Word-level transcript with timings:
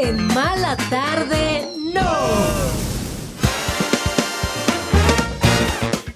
en 0.00 0.26
Mala 0.28 0.76
Tarde 0.90 1.68
No. 1.92 2.78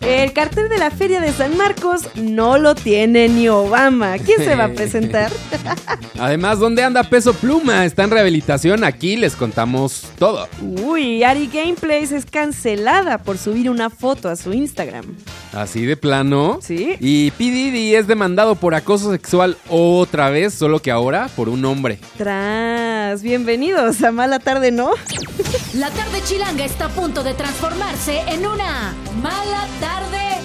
El 0.01 0.33
cartel 0.33 0.69
de 0.69 0.79
la 0.79 0.91
Feria 0.91 1.21
de 1.21 1.33
San 1.33 1.57
Marcos 1.57 2.09
no 2.17 2.59
lo 2.59 2.75
tiene 2.75 3.29
ni 3.29 3.49
Obama. 3.49 4.19
¿Quién 4.19 4.39
se 4.39 4.55
va 4.55 4.65
a 4.65 4.69
presentar? 4.69 5.33
Además, 6.19 6.59
¿dónde 6.59 6.83
anda 6.83 7.03
Peso 7.05 7.33
Pluma? 7.35 7.85
Está 7.85 8.05
en 8.05 8.11
rehabilitación. 8.11 8.85
Aquí 8.85 9.17
les 9.17 9.37
contamos 9.37 10.07
todo. 10.19 10.49
Uy, 10.61 11.23
Ari 11.23 11.49
Gameplays 11.53 12.13
es 12.13 12.27
cancelada 12.27 13.19
por 13.19 13.39
subir 13.39 13.71
una 13.71 13.91
foto 13.91 14.29
a 14.29 14.37
su 14.37 14.53
Instagram. 14.53 15.05
Así 15.53 15.85
de 15.85 15.97
plano. 15.97 16.59
Sí. 16.63 16.97
Y 17.01 17.31
P. 17.33 17.45
Diddy 17.45 17.95
es 17.95 18.07
demandado 18.07 18.55
por 18.55 18.75
acoso 18.75 19.13
sexual 19.13 19.57
otra 19.69 20.31
vez, 20.31 20.55
solo 20.55 20.81
que 20.81 20.91
ahora 20.91 21.29
por 21.37 21.49
un 21.49 21.65
hombre. 21.65 21.99
Tras, 22.17 23.23
bienvenidos 23.23 24.03
a 24.03 24.13
Mala 24.13 24.39
Tarde, 24.39 24.71
¿no? 24.73 24.93
La 25.75 25.91
tarde 25.91 26.23
chilanga 26.25 26.65
está 26.65 26.87
a 26.87 26.89
punto 26.89 27.23
de 27.23 27.35
transformarse 27.35 28.21
en 28.29 28.47
una 28.47 28.95
mala 29.23 29.67
tarde. 29.81 30.41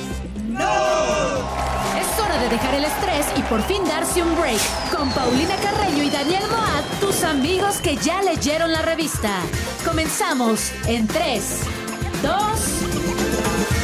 ¡No! 0.50 1.38
Es 2.00 2.20
hora 2.20 2.42
de 2.42 2.50
dejar 2.50 2.76
el 2.76 2.86
estrés 2.86 3.26
y 3.38 3.42
por 3.44 3.62
fin 3.64 3.84
darse 3.86 4.22
un 4.22 4.36
break. 4.36 4.60
Con 4.96 5.10
Paulina 5.12 5.56
Carreño 5.58 6.04
y 6.04 6.10
Daniel 6.10 6.44
Moat, 6.50 6.86
tus 7.00 7.24
amigos 7.24 7.78
que 7.82 7.98
ya 7.98 8.22
leyeron 8.22 8.72
la 8.72 8.82
revista. 8.82 9.32
Comenzamos 9.86 10.72
en 10.88 11.08
3, 11.08 11.44
2, 12.24 13.77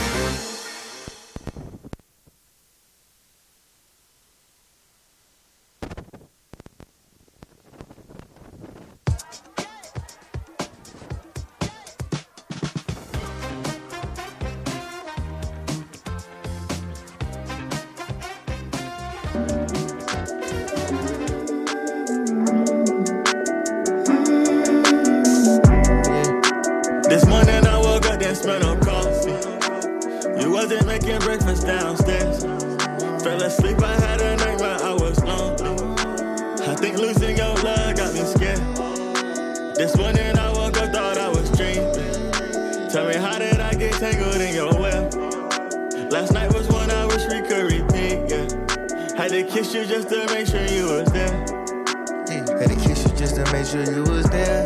think 36.93 37.07
losing 37.07 37.37
your 37.37 37.55
love 37.63 37.95
got 37.95 38.13
me 38.13 38.21
scared. 38.21 38.59
This 39.75 39.97
morning 39.97 40.37
I 40.37 40.51
woke 40.51 40.77
up, 40.77 40.91
thought 40.91 41.17
I 41.17 41.29
was 41.29 41.49
dreaming. 41.51 42.89
Tell 42.89 43.07
me, 43.07 43.15
how 43.15 43.37
did 43.39 43.59
I 43.59 43.73
get 43.73 43.93
tangled 43.93 44.41
in 44.41 44.53
your 44.53 44.73
web? 44.79 45.13
Last 46.11 46.33
night 46.33 46.53
was 46.53 46.67
one 46.69 46.91
I 46.91 47.05
wish 47.05 47.23
we 47.29 47.41
could 47.41 47.71
repeat, 47.71 48.29
yeah. 48.29 49.17
Had 49.17 49.31
to 49.31 49.43
kiss 49.43 49.73
you 49.73 49.85
just 49.85 50.09
to 50.09 50.25
make 50.27 50.47
sure 50.47 50.65
you 50.65 50.85
was 50.85 51.11
there. 51.11 51.33
Had 52.59 52.69
to 52.69 52.75
kiss 52.75 53.05
you 53.05 53.15
just 53.15 53.35
to 53.35 53.51
make 53.51 53.65
sure 53.65 53.83
you 53.83 54.03
was 54.03 54.25
there. 54.29 54.63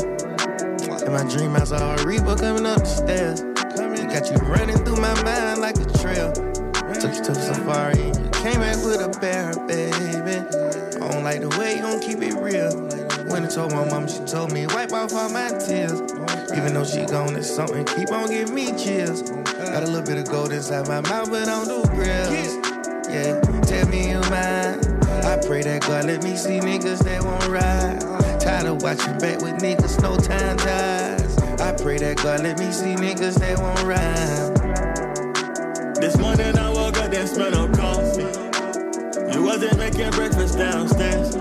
In 1.06 1.14
my 1.14 1.24
dream, 1.30 1.56
I 1.56 1.64
saw 1.64 1.96
a 1.96 2.06
Reaper 2.06 2.36
coming 2.36 2.66
up 2.66 2.80
the 2.80 2.86
stairs. 2.86 3.42
Got 3.42 4.32
you 4.32 4.38
running 4.48 4.78
through 4.84 4.98
my 4.98 5.14
mind 5.24 5.62
like 5.62 5.78
a 5.78 5.86
trail. 6.00 6.34
Took 6.34 7.14
you 7.14 7.24
to 7.24 7.32
the 7.32 7.54
safari 7.54 8.00
and 8.00 8.18
you 8.18 8.32
came 8.32 8.60
back 8.60 8.78
with 8.78 9.02
a 9.02 9.20
bear, 9.20 9.54
baby. 9.68 10.87
Like 11.28 11.42
the 11.42 11.50
way 11.60 11.76
you 11.76 11.82
don't 11.82 12.02
keep 12.02 12.22
it 12.22 12.36
real. 12.36 12.72
When 13.28 13.44
I 13.44 13.50
told 13.50 13.74
my 13.74 13.84
mom, 13.90 14.08
she 14.08 14.20
told 14.20 14.54
me 14.54 14.66
wipe 14.68 14.94
off 14.94 15.12
all 15.12 15.28
my 15.28 15.50
tears. 15.60 16.00
Even 16.56 16.74
though 16.74 16.86
she 16.86 17.04
gone, 17.06 17.36
it's 17.36 17.54
something 17.54 17.84
keep 17.84 18.14
on 18.14 18.30
giving 18.30 18.56
me 18.56 18.68
chills. 18.78 19.24
Got 19.24 19.84
a 19.84 19.88
little 19.88 20.04
bit 20.04 20.20
of 20.20 20.32
gold 20.32 20.54
inside 20.54 20.88
my 20.88 21.02
mouth, 21.02 21.30
but 21.30 21.50
I 21.50 21.66
don't 21.66 21.68
do 21.68 21.84
grills. 21.92 22.32
Yeah, 23.12 23.42
tell 23.64 23.86
me 23.90 24.12
you 24.12 24.22
mine. 24.32 24.80
I 25.28 25.36
pray 25.46 25.64
that 25.64 25.84
God 25.86 26.06
let 26.06 26.24
me 26.24 26.38
see 26.38 26.62
niggas 26.62 27.04
that 27.04 27.22
won't 27.22 27.46
ride. 27.50 28.00
Tired 28.40 28.68
of 28.68 28.82
watching 28.82 29.18
back 29.18 29.42
with 29.42 29.56
niggas, 29.56 30.02
no 30.02 30.16
time 30.16 30.56
dies. 30.56 31.38
I 31.60 31.74
pray 31.74 31.98
that 31.98 32.24
God 32.24 32.40
let 32.40 32.58
me 32.58 32.72
see 32.72 32.96
niggas 32.96 33.36
that 33.40 33.60
won't 33.60 33.84
ride. 33.84 34.56
This 36.00 36.16
morning 36.18 36.58
I 36.58 36.72
woke 36.72 36.98
up, 37.00 37.12
didn't 37.12 37.28
smell 37.28 37.52
no 37.52 37.68
coffee. 37.76 38.37
Wasn't 39.48 39.78
making 39.78 40.12
breakfast 40.12 40.58
downstairs. 40.58 41.34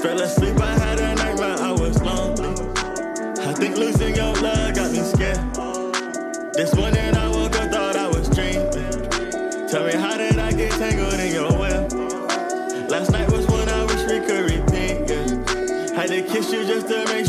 Fell 0.00 0.20
asleep, 0.20 0.56
I 0.60 0.78
had 0.78 1.00
a 1.00 1.16
nightmare, 1.16 1.56
I 1.58 1.72
was 1.72 2.00
lonely. 2.00 2.70
I 3.42 3.52
think 3.54 3.76
losing 3.76 4.14
your 4.14 4.32
love 4.34 4.76
got 4.76 4.92
me 4.92 5.00
scared. 5.00 5.52
This 6.54 6.72
morning 6.76 7.12
I 7.16 7.28
woke 7.28 7.56
up, 7.56 7.72
thought 7.72 7.96
I 7.96 8.06
was 8.06 8.28
dreaming. 8.28 8.70
Tell 9.68 9.84
me, 9.84 9.94
how 9.94 10.16
did 10.16 10.38
I 10.38 10.52
get 10.52 10.70
tangled 10.74 11.14
in 11.14 11.32
your 11.34 11.50
web? 11.58 11.92
Last 12.88 13.10
night 13.10 13.28
was 13.32 13.48
one 13.48 13.68
I 13.68 13.84
wish 13.84 14.08
we 14.08 14.20
could 14.24 14.52
repeat, 14.52 15.10
yeah. 15.10 15.92
Had 15.96 16.10
to 16.10 16.22
kiss 16.22 16.52
you 16.52 16.64
just 16.64 16.86
to 16.86 17.04
make 17.06 17.23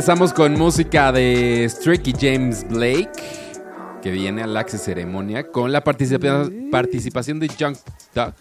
Empezamos 0.00 0.32
con 0.32 0.54
música 0.54 1.12
de 1.12 1.66
Stricky 1.68 2.14
James 2.18 2.66
Blake, 2.66 3.10
que 4.02 4.10
viene 4.10 4.42
al 4.42 4.56
Access 4.56 4.80
Ceremonia, 4.84 5.46
con 5.48 5.72
la 5.72 5.84
participa- 5.84 6.48
participación 6.70 7.38
de 7.38 7.48
Junk 7.48 7.76
Tap. 8.14 8.34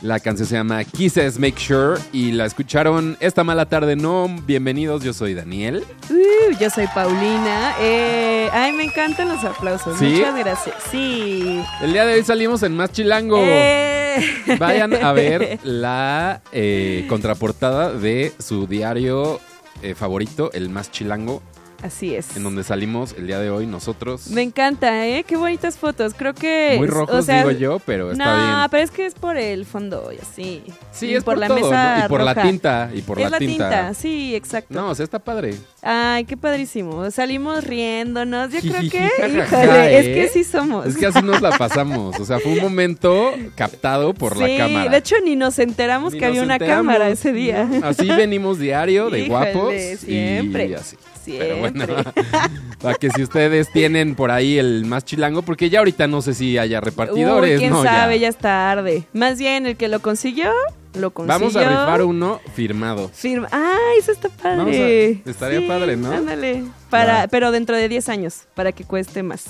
La 0.00 0.18
canción 0.18 0.48
se 0.48 0.54
llama 0.54 0.82
Kisses 0.84 1.38
Make 1.38 1.60
Sure 1.60 2.00
y 2.14 2.32
la 2.32 2.46
escucharon 2.46 3.18
esta 3.20 3.44
mala 3.44 3.66
tarde. 3.66 3.96
No, 3.96 4.34
bienvenidos, 4.46 5.04
yo 5.04 5.12
soy 5.12 5.34
Daniel. 5.34 5.84
Uh, 6.08 6.56
yo 6.58 6.70
soy 6.70 6.86
Paulina. 6.86 7.74
Eh, 7.78 8.48
ay, 8.50 8.72
me 8.72 8.84
encantan 8.84 9.28
los 9.28 9.44
aplausos. 9.44 9.98
¿Sí? 9.98 10.06
Muchas 10.06 10.38
gracias. 10.38 10.74
Sí. 10.90 11.62
El 11.82 11.92
día 11.92 12.06
de 12.06 12.14
hoy 12.14 12.24
salimos 12.24 12.62
en 12.62 12.74
Más 12.74 12.90
Chilango. 12.92 13.36
Eh. 13.42 14.24
Vayan 14.58 14.94
a 15.04 15.12
ver 15.12 15.58
la 15.64 16.40
eh, 16.50 17.04
contraportada 17.10 17.92
de 17.92 18.32
su 18.38 18.66
diario 18.66 19.38
eh, 19.82 19.94
favorito, 19.94 20.52
el 20.52 20.68
Más 20.70 20.90
Chilango. 20.90 21.42
Así 21.82 22.14
es. 22.14 22.36
en 22.36 22.42
donde 22.42 22.62
salimos 22.64 23.14
el 23.16 23.26
día 23.26 23.38
de 23.38 23.50
hoy 23.50 23.66
nosotros. 23.66 24.28
Me 24.28 24.42
encanta, 24.42 25.06
¿eh? 25.06 25.24
Qué 25.26 25.36
bonitas 25.36 25.78
fotos. 25.78 26.12
Creo 26.16 26.34
que. 26.34 26.74
Muy 26.78 26.86
rojos, 26.86 27.14
o 27.16 27.22
sea, 27.22 27.38
digo 27.38 27.50
yo, 27.58 27.78
pero 27.80 28.12
está 28.12 28.24
no, 28.24 28.56
bien. 28.58 28.70
pero 28.70 28.82
es 28.84 28.90
que 28.90 29.06
es 29.06 29.14
por 29.14 29.36
el 29.36 29.64
fondo 29.64 30.10
y 30.12 30.18
así. 30.20 30.62
Sí, 30.92 31.06
Y 31.06 31.14
es 31.14 31.24
por, 31.24 31.38
la 31.38 31.48
todo, 31.48 31.60
mesa 31.60 31.98
¿no? 32.00 32.06
Y 32.06 32.08
por 32.08 32.22
la 32.22 32.34
tinta. 32.42 32.90
Y 32.94 33.02
por 33.02 33.20
es 33.20 33.30
la, 33.30 33.38
tinta. 33.38 33.94
sí, 33.94 34.34
exacto. 34.34 34.74
No, 34.74 34.90
o 34.90 34.94
sea, 34.94 35.04
está 35.04 35.18
padre. 35.18 35.54
Ay, 35.82 36.24
qué 36.24 36.36
padrísimo. 36.36 37.10
Salimos 37.10 37.64
riéndonos. 37.64 38.52
Yo 38.52 38.60
creo 38.60 38.90
que, 38.90 39.06
híjole, 39.28 39.98
es 39.98 40.06
¿eh? 40.06 40.14
que 40.14 40.28
sí 40.32 40.44
somos. 40.44 40.86
Es 40.86 40.96
que 40.96 41.06
así 41.06 41.22
nos 41.22 41.40
la 41.40 41.56
pasamos. 41.56 42.18
O 42.20 42.24
sea, 42.24 42.38
fue 42.40 42.52
un 42.52 42.60
momento 42.60 43.32
captado 43.54 44.12
por 44.12 44.34
sí, 44.34 44.40
la 44.40 44.58
cámara. 44.66 44.90
de 44.90 44.96
hecho 44.98 45.16
ni 45.24 45.36
nos 45.36 45.58
enteramos 45.58 46.12
Ni 46.12 46.18
que 46.18 46.26
había 46.26 46.42
una 46.42 46.54
enteramos. 46.56 46.86
cámara 46.86 47.08
ese 47.08 47.32
día. 47.32 47.68
Así 47.82 48.06
venimos 48.08 48.58
diario 48.58 49.08
de 49.10 49.20
Híjole, 49.20 49.52
guapos. 49.52 49.74
siempre. 50.00 50.66
Y 50.68 50.74
así. 50.74 50.96
Pero 51.38 51.58
bueno, 51.58 51.84
Siempre. 51.86 52.12
para 52.82 52.94
que 52.96 53.10
si 53.10 53.22
ustedes 53.22 53.70
tienen 53.72 54.14
por 54.14 54.30
ahí 54.30 54.58
el 54.58 54.84
más 54.86 55.04
chilango, 55.04 55.42
porque 55.42 55.70
ya 55.70 55.78
ahorita 55.80 56.06
no 56.06 56.22
sé 56.22 56.34
si 56.34 56.58
haya 56.58 56.80
repartidores, 56.80 57.54
Uy, 57.54 57.58
quién 57.58 57.72
¿no? 57.72 57.82
sabe, 57.82 58.18
ya. 58.18 58.28
es 58.28 58.36
tarde. 58.36 59.04
Más 59.12 59.38
bien 59.38 59.66
el 59.66 59.76
que 59.76 59.88
lo 59.88 60.00
consiguió, 60.00 60.50
lo 60.94 61.10
consiguió. 61.12 61.38
Vamos 61.38 61.56
a 61.56 61.60
rifar 61.68 62.02
uno 62.02 62.40
firmado. 62.54 63.08
Firma. 63.14 63.48
¡Ay, 63.52 63.98
eso 63.98 64.12
está 64.12 64.28
padre! 64.28 65.22
A- 65.24 65.30
estaría 65.30 65.60
Sí, 65.60 65.66
padre, 65.66 65.96
¿no? 65.96 66.10
Ándale. 66.12 66.64
Para, 66.88 67.28
pero 67.28 67.52
dentro 67.52 67.76
de 67.76 67.88
10 67.88 68.08
años, 68.08 68.40
para 68.54 68.72
que 68.72 68.84
cueste 68.84 69.22
más. 69.22 69.44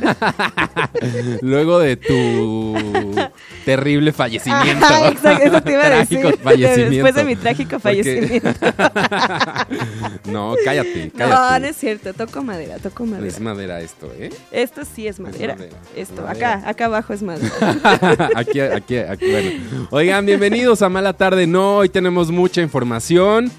Luego 1.42 1.78
de 1.78 1.96
tu 1.96 2.74
terrible 3.76 4.12
fallecimiento. 4.12 4.84
Ajá, 4.86 5.08
exacto, 5.08 5.44
eso 5.46 5.62
te 5.62 5.72
iba 5.72 5.84
a 5.84 5.90
decir. 5.90 6.20
Después 6.90 7.14
de 7.14 7.24
mi 7.24 7.36
trágico 7.36 7.78
Porque- 7.78 8.02
fallecimiento. 8.02 8.48
no, 10.26 10.54
cállate, 10.64 11.06
No, 11.14 11.18
cállate. 11.18 11.60
no 11.60 11.66
es 11.66 11.76
cierto. 11.76 12.14
Toco 12.14 12.42
madera, 12.42 12.78
toco 12.78 13.04
madera. 13.04 13.26
Es 13.28 13.40
madera 13.40 13.80
esto, 13.80 14.12
¿eh? 14.18 14.30
Esto 14.52 14.82
sí 14.84 15.06
es 15.06 15.20
madera. 15.20 15.54
madera, 15.54 15.76
Esto, 15.94 16.22
madera. 16.22 16.54
acá, 16.54 16.68
acá 16.70 16.84
abajo 16.86 17.12
es 17.12 17.22
madera. 17.22 17.50
aquí, 18.36 18.60
aquí, 18.60 18.96
aquí, 18.96 19.30
bueno. 19.30 19.50
Oigan, 19.90 20.24
bienvenidos 20.24 20.80
a 20.82 20.88
Mala 20.88 21.12
Tarde. 21.12 21.46
No, 21.46 21.76
hoy 21.76 21.88
tenemos 21.88 22.30
mucha 22.30 22.62
información. 22.62 23.50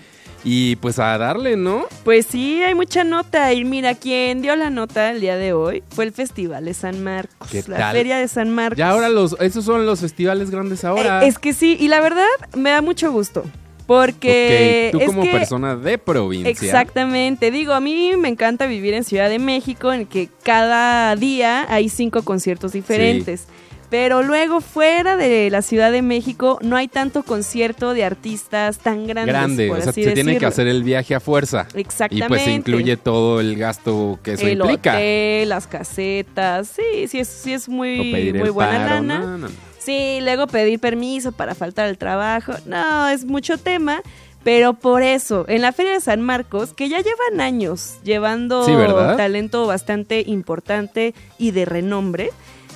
Y 0.43 0.77
pues 0.77 0.99
a 0.99 1.17
darle, 1.17 1.57
¿no? 1.57 1.85
Pues 2.03 2.25
sí, 2.25 2.61
hay 2.63 2.73
mucha 2.75 3.03
nota. 3.03 3.53
Y 3.53 3.65
mira, 3.65 3.95
quien 3.95 4.41
dio 4.41 4.55
la 4.55 4.69
nota 4.69 5.11
el 5.11 5.19
día 5.21 5.35
de 5.35 5.53
hoy 5.53 5.83
fue 5.89 6.05
el 6.05 6.11
Festival 6.13 6.65
de 6.65 6.73
San 6.73 7.03
Marcos. 7.03 7.49
¿Qué 7.51 7.63
la 7.67 7.77
tal? 7.77 7.95
Feria 7.95 8.17
de 8.17 8.27
San 8.27 8.49
Marcos. 8.49 8.77
Ya 8.77 8.89
ahora 8.89 9.09
los, 9.09 9.35
esos 9.41 9.65
son 9.65 9.85
los 9.85 9.99
festivales 9.99 10.49
grandes 10.49 10.83
ahora. 10.85 11.23
Eh, 11.23 11.27
es 11.27 11.39
que 11.39 11.53
sí, 11.53 11.77
y 11.79 11.87
la 11.89 11.99
verdad 11.99 12.23
me 12.55 12.69
da 12.69 12.81
mucho 12.81 13.11
gusto. 13.11 13.43
Porque. 13.85 14.89
Tú 14.91 14.99
es 14.99 15.07
como 15.07 15.23
que- 15.23 15.31
persona 15.31 15.75
de 15.75 15.97
provincia. 15.97 16.49
Exactamente. 16.51 17.49
Digo, 17.49 17.73
a 17.73 17.79
mí 17.79 18.11
me 18.17 18.29
encanta 18.29 18.67
vivir 18.67 18.93
en 18.93 19.03
Ciudad 19.03 19.29
de 19.29 19.39
México, 19.39 19.91
en 19.91 20.05
que 20.05 20.29
cada 20.43 21.15
día 21.15 21.65
hay 21.67 21.89
cinco 21.89 22.21
conciertos 22.23 22.73
diferentes. 22.73 23.47
Pero 23.89 24.21
luego, 24.21 24.61
fuera 24.61 25.17
de 25.17 25.49
la 25.49 25.61
Ciudad 25.63 25.91
de 25.91 26.01
México, 26.03 26.59
no 26.61 26.75
hay 26.75 26.87
tanto 26.87 27.23
concierto 27.23 27.93
de 27.93 28.03
artistas 28.03 28.77
tan 28.77 29.07
grandes. 29.07 29.33
Grande, 29.33 29.67
por 29.67 29.79
o 29.79 29.81
sea, 29.81 29.89
así 29.89 30.03
se 30.03 30.11
tiene 30.11 30.31
que 30.31 30.33
decirlo. 30.35 30.47
hacer 30.49 30.67
el 30.67 30.83
viaje 30.83 31.15
a 31.15 31.19
fuerza. 31.19 31.67
Exactamente. 31.73 32.25
Y 32.25 32.27
pues 32.27 32.43
se 32.43 32.51
incluye 32.51 32.97
todo 32.97 33.39
el 33.39 33.55
gasto 33.55 34.19
que 34.21 34.33
eso 34.33 34.45
el 34.45 34.59
implica. 34.59 34.93
hotel, 34.93 35.49
las 35.49 35.65
casetas. 35.65 36.67
Sí, 36.67 37.07
sí 37.07 37.19
es, 37.19 37.27
sí 37.27 37.53
es 37.53 37.67
muy, 37.67 38.31
muy 38.33 38.49
buena 38.49 38.73
paro. 38.73 38.89
lana. 38.95 39.19
No, 39.19 39.37
no, 39.37 39.47
no. 39.47 39.69
Sí, 39.79 40.19
luego 40.21 40.45
pedir 40.45 40.79
permiso 40.79 41.31
para 41.31 41.55
faltar 41.55 41.87
al 41.87 41.97
trabajo. 41.97 42.53
No, 42.67 43.09
es 43.09 43.25
mucho 43.25 43.57
tema. 43.57 44.01
Pero 44.43 44.73
por 44.73 45.03
eso, 45.03 45.45
en 45.49 45.61
la 45.61 45.73
Feria 45.73 45.93
de 45.93 45.99
San 45.99 46.21
Marcos, 46.21 46.73
que 46.73 46.87
ya 46.87 46.97
llevan 46.99 47.41
años 47.41 47.95
llevando 48.03 48.65
Sí, 48.65 48.71
talento 49.17 49.67
bastante 49.67 50.23
importante 50.25 51.13
y 51.37 51.51
de 51.51 51.65
renombre, 51.65 52.29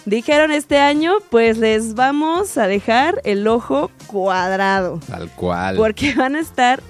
dijeron 0.06 0.52
este 0.52 0.78
año, 0.80 1.14
pues 1.30 1.58
les 1.58 1.96
vamos 1.96 2.58
a 2.58 2.68
dejar 2.68 3.22
el 3.24 3.48
ojo 3.48 3.92
cuadrado. 4.08 5.00
Tal 5.08 5.30
cual. 5.32 5.76
Porque 5.76 6.14
van 6.16 6.36
a 6.36 6.40
estar, 6.40 6.82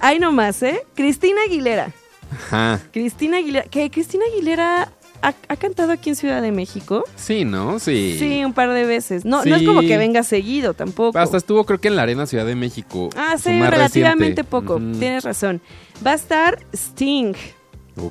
ahí 0.00 0.18
nomás, 0.18 0.62
¿eh? 0.62 0.82
Cristina 0.94 1.40
Aguilera. 1.46 1.92
Ajá. 2.30 2.80
Cristina 2.92 3.38
Aguilera, 3.38 3.66
que 3.68 3.90
Cristina 3.90 4.24
Aguilera 4.32 4.92
ha, 5.22 5.34
ha 5.48 5.56
cantado 5.56 5.92
aquí 5.92 6.10
en 6.10 6.16
Ciudad 6.16 6.42
de 6.42 6.52
México. 6.52 7.04
Sí, 7.16 7.44
¿no? 7.44 7.78
Sí. 7.78 8.16
Sí, 8.18 8.44
un 8.44 8.52
par 8.52 8.72
de 8.72 8.84
veces. 8.84 9.24
No, 9.24 9.44
no 9.44 9.56
es 9.56 9.62
como 9.62 9.80
que 9.80 9.96
venga 9.96 10.22
seguido 10.22 10.74
tampoco. 10.74 11.18
Hasta 11.18 11.36
estuvo 11.36 11.64
creo 11.64 11.80
que 11.80 11.88
en 11.88 11.96
la 11.96 12.02
Arena 12.02 12.26
Ciudad 12.26 12.46
de 12.46 12.54
México. 12.54 13.10
Ah, 13.16 13.36
sí, 13.38 13.50
relativamente 13.60 14.42
reciente. 14.42 14.44
poco. 14.44 14.76
Tienes 14.98 15.24
razón. 15.24 15.60
Va 16.06 16.12
a 16.12 16.14
estar 16.14 16.58
Sting, 16.74 17.34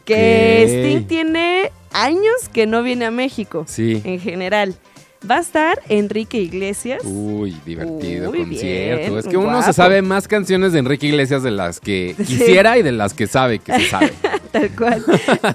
Que 0.06 0.66
Sting 0.68 1.08
tiene 1.08 1.72
años 1.92 2.50
que 2.52 2.66
no 2.68 2.84
viene 2.84 3.06
a 3.06 3.12
México, 3.12 3.66
Sí. 3.68 4.02
en 4.04 4.20
general. 4.20 4.76
Va 5.30 5.38
a 5.38 5.40
estar 5.40 5.82
Enrique 5.90 6.38
Iglesias. 6.38 7.02
Uy, 7.04 7.58
divertido 7.66 8.30
Uy, 8.30 8.40
concierto. 8.44 9.06
bien, 9.08 9.18
es 9.20 9.28
que 9.28 9.38
uno 9.38 9.50
guapo. 9.54 9.64
se 9.66 9.74
sabe 9.74 10.04
más 10.04 10.28
canciones 10.28 10.72
de 10.74 10.80
Enrique 10.80 11.08
Iglesias 11.08 11.42
de 11.42 11.50
las 11.50 11.80
que 11.80 12.14
quisiera 12.28 12.78
y 12.78 12.84
de 12.84 12.92
las 12.92 13.14
que 13.16 13.26
sabe 13.26 13.58
que 13.60 13.74
se 13.74 13.90
sabe. 13.90 14.14
Tal 14.52 14.70
cual. 14.76 15.04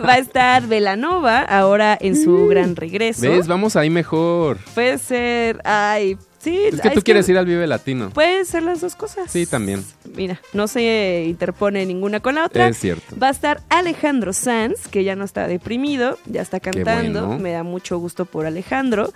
Va 0.04 0.14
a 0.14 0.18
estar 0.18 0.66
Velanova, 0.66 1.40
ahora 1.42 1.96
en 2.00 2.16
su 2.20 2.48
gran 2.48 2.74
regreso. 2.76 3.26
Mm. 3.26 3.30
¿Ves? 3.30 3.46
Vamos 3.46 3.76
ahí 3.76 3.90
mejor. 3.90 4.58
Puede 4.74 4.98
ser. 4.98 5.60
Ay, 5.64 6.16
sí. 6.40 6.58
Es 6.72 6.80
que 6.80 6.88
ay, 6.88 6.94
tú 6.94 7.02
quieres 7.02 7.28
ir 7.28 7.38
al 7.38 7.46
Vive 7.46 7.66
Latino. 7.66 8.10
Pueden 8.10 8.44
ser 8.46 8.62
las 8.62 8.80
dos 8.80 8.94
cosas. 8.96 9.30
Sí, 9.30 9.46
también. 9.46 9.84
Mira, 10.14 10.40
no 10.52 10.66
se 10.68 11.24
interpone 11.28 11.86
ninguna 11.86 12.20
con 12.20 12.34
la 12.34 12.44
otra. 12.46 12.68
Es 12.68 12.78
cierto. 12.78 13.16
Va 13.18 13.28
a 13.28 13.30
estar 13.30 13.62
Alejandro 13.68 14.32
Sanz, 14.32 14.88
que 14.88 15.04
ya 15.04 15.14
no 15.16 15.24
está 15.24 15.46
deprimido, 15.46 16.18
ya 16.26 16.42
está 16.42 16.60
cantando. 16.60 17.26
bueno. 17.26 17.42
Me 17.42 17.52
da 17.52 17.62
mucho 17.62 17.98
gusto 17.98 18.24
por 18.24 18.46
Alejandro. 18.46 19.12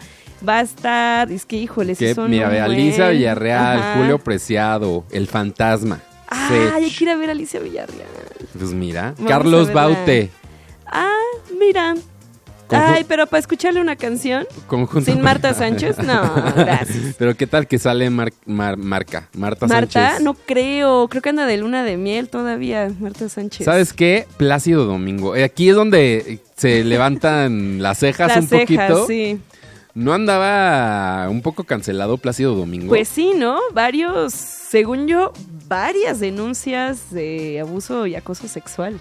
Va 0.47 0.59
a 0.59 0.63
estar, 0.63 1.33
es 1.33 1.47
que 1.47 1.57
híjole, 1.57 1.95
si 1.95 2.13
son 2.15 2.31
mira, 2.31 2.47
un 2.47 2.53
ve 2.53 2.61
a 2.61 2.67
buen- 2.67 2.77
Lisa 2.79 3.09
Villarreal, 3.09 3.79
Ajá. 3.79 3.95
Julio 3.97 4.19
Preciado, 4.19 5.05
El 5.11 5.27
Fantasma. 5.27 6.01
Ay, 6.29 6.59
hay 6.75 6.91
que 6.91 7.05
ir 7.05 7.11
a 7.11 7.17
ver 7.17 7.29
a 7.29 7.33
Alicia 7.33 7.61
Villarreal. 7.61 8.09
Pues 8.59 8.73
mira, 8.73 9.15
Vamos 9.17 9.31
Carlos. 9.31 9.73
Baute. 9.73 10.31
Ah, 10.87 11.09
mira. 11.59 11.95
Ay, 12.71 13.05
pero 13.07 13.27
para 13.27 13.41
escucharle 13.41 13.81
una 13.81 13.95
canción 13.97 14.47
conjunto- 14.67 15.11
sin 15.11 15.21
Marta 15.21 15.53
Sánchez, 15.55 15.99
no, 15.99 16.35
gracias. 16.57 17.15
Pero 17.19 17.37
qué 17.37 17.47
tal 17.47 17.67
que 17.67 17.79
sale 17.79 18.09
Mar- 18.11 18.33
Mar- 18.47 18.77
Marca, 18.77 19.29
Marta, 19.35 19.67
Marta, 19.67 20.09
Sánchez. 20.11 20.25
no 20.25 20.35
creo, 20.35 21.09
creo 21.09 21.23
que 21.23 21.29
anda 21.29 21.47
de 21.47 21.57
luna 21.59 21.85
de 21.85 21.97
miel 21.97 22.29
todavía, 22.29 22.91
Marta 23.01 23.29
Sánchez. 23.29 23.65
¿Sabes 23.67 23.93
qué? 23.93 24.27
Plácido 24.37 24.87
Domingo. 24.87 25.37
Eh, 25.37 25.45
Aquí 25.45 25.69
es 25.69 25.77
donde 25.77 26.41
se 26.57 26.83
levantan 26.85 27.83
las 27.83 27.99
cejas 27.99 28.29
Las 28.29 28.39
un 28.39 28.49
cejas, 28.49 28.67
poquito. 28.91 29.07
sí. 29.07 29.39
¿No 29.95 30.13
andaba 30.13 31.29
un 31.31 31.41
poco 31.41 31.63
cancelado 31.63 32.17
Plácido 32.19 32.55
Domingo? 32.57 32.89
Pues 32.89 33.07
sí, 33.07 33.31
¿no? 33.37 33.61
Varios, 33.73 34.33
según 34.35 35.07
yo, 35.07 35.33
varias 35.69 36.19
denuncias 36.19 37.13
de 37.13 37.61
abuso 37.61 38.07
y 38.09 38.17
acoso 38.17 38.49
sexual. 38.49 38.99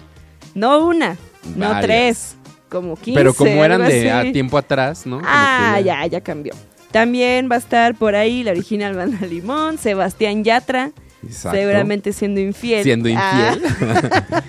No 0.54 0.86
una, 0.86 1.16
no 1.56 1.80
tres, 1.80 2.36
como 2.80 2.96
15. 2.96 3.18
Pero 3.18 3.32
como 3.34 3.64
eran 3.64 3.86
de 3.86 4.10
a 4.10 4.32
tiempo 4.32 4.58
atrás, 4.58 5.06
¿no? 5.06 5.16
Como 5.18 5.28
Ah, 5.30 5.74
que 5.78 5.84
ya, 5.84 6.06
ya 6.06 6.20
cambió. 6.20 6.52
También 6.90 7.48
va 7.50 7.54
a 7.56 7.58
estar 7.58 7.94
por 7.94 8.14
ahí 8.14 8.42
la 8.42 8.50
original 8.52 8.94
Banda 8.94 9.26
Limón, 9.26 9.78
Sebastián 9.78 10.44
Yatra, 10.44 10.90
Exacto. 11.26 11.56
seguramente 11.58 12.12
siendo 12.12 12.40
infiel. 12.40 12.82
Siendo 12.84 13.08
Ah, 13.16 13.54
infiel. 13.54 13.72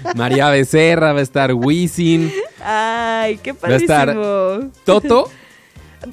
María 0.15 0.50
Becerra, 0.50 1.13
va 1.13 1.20
a 1.20 1.24
estar 1.24 1.53
Wisin. 1.53 2.32
ay, 2.63 3.38
qué 3.38 3.51
Va 3.53 3.70
a 3.70 3.75
estar 3.75 4.08
padrísimo. 4.15 4.72
Toto. 4.84 5.29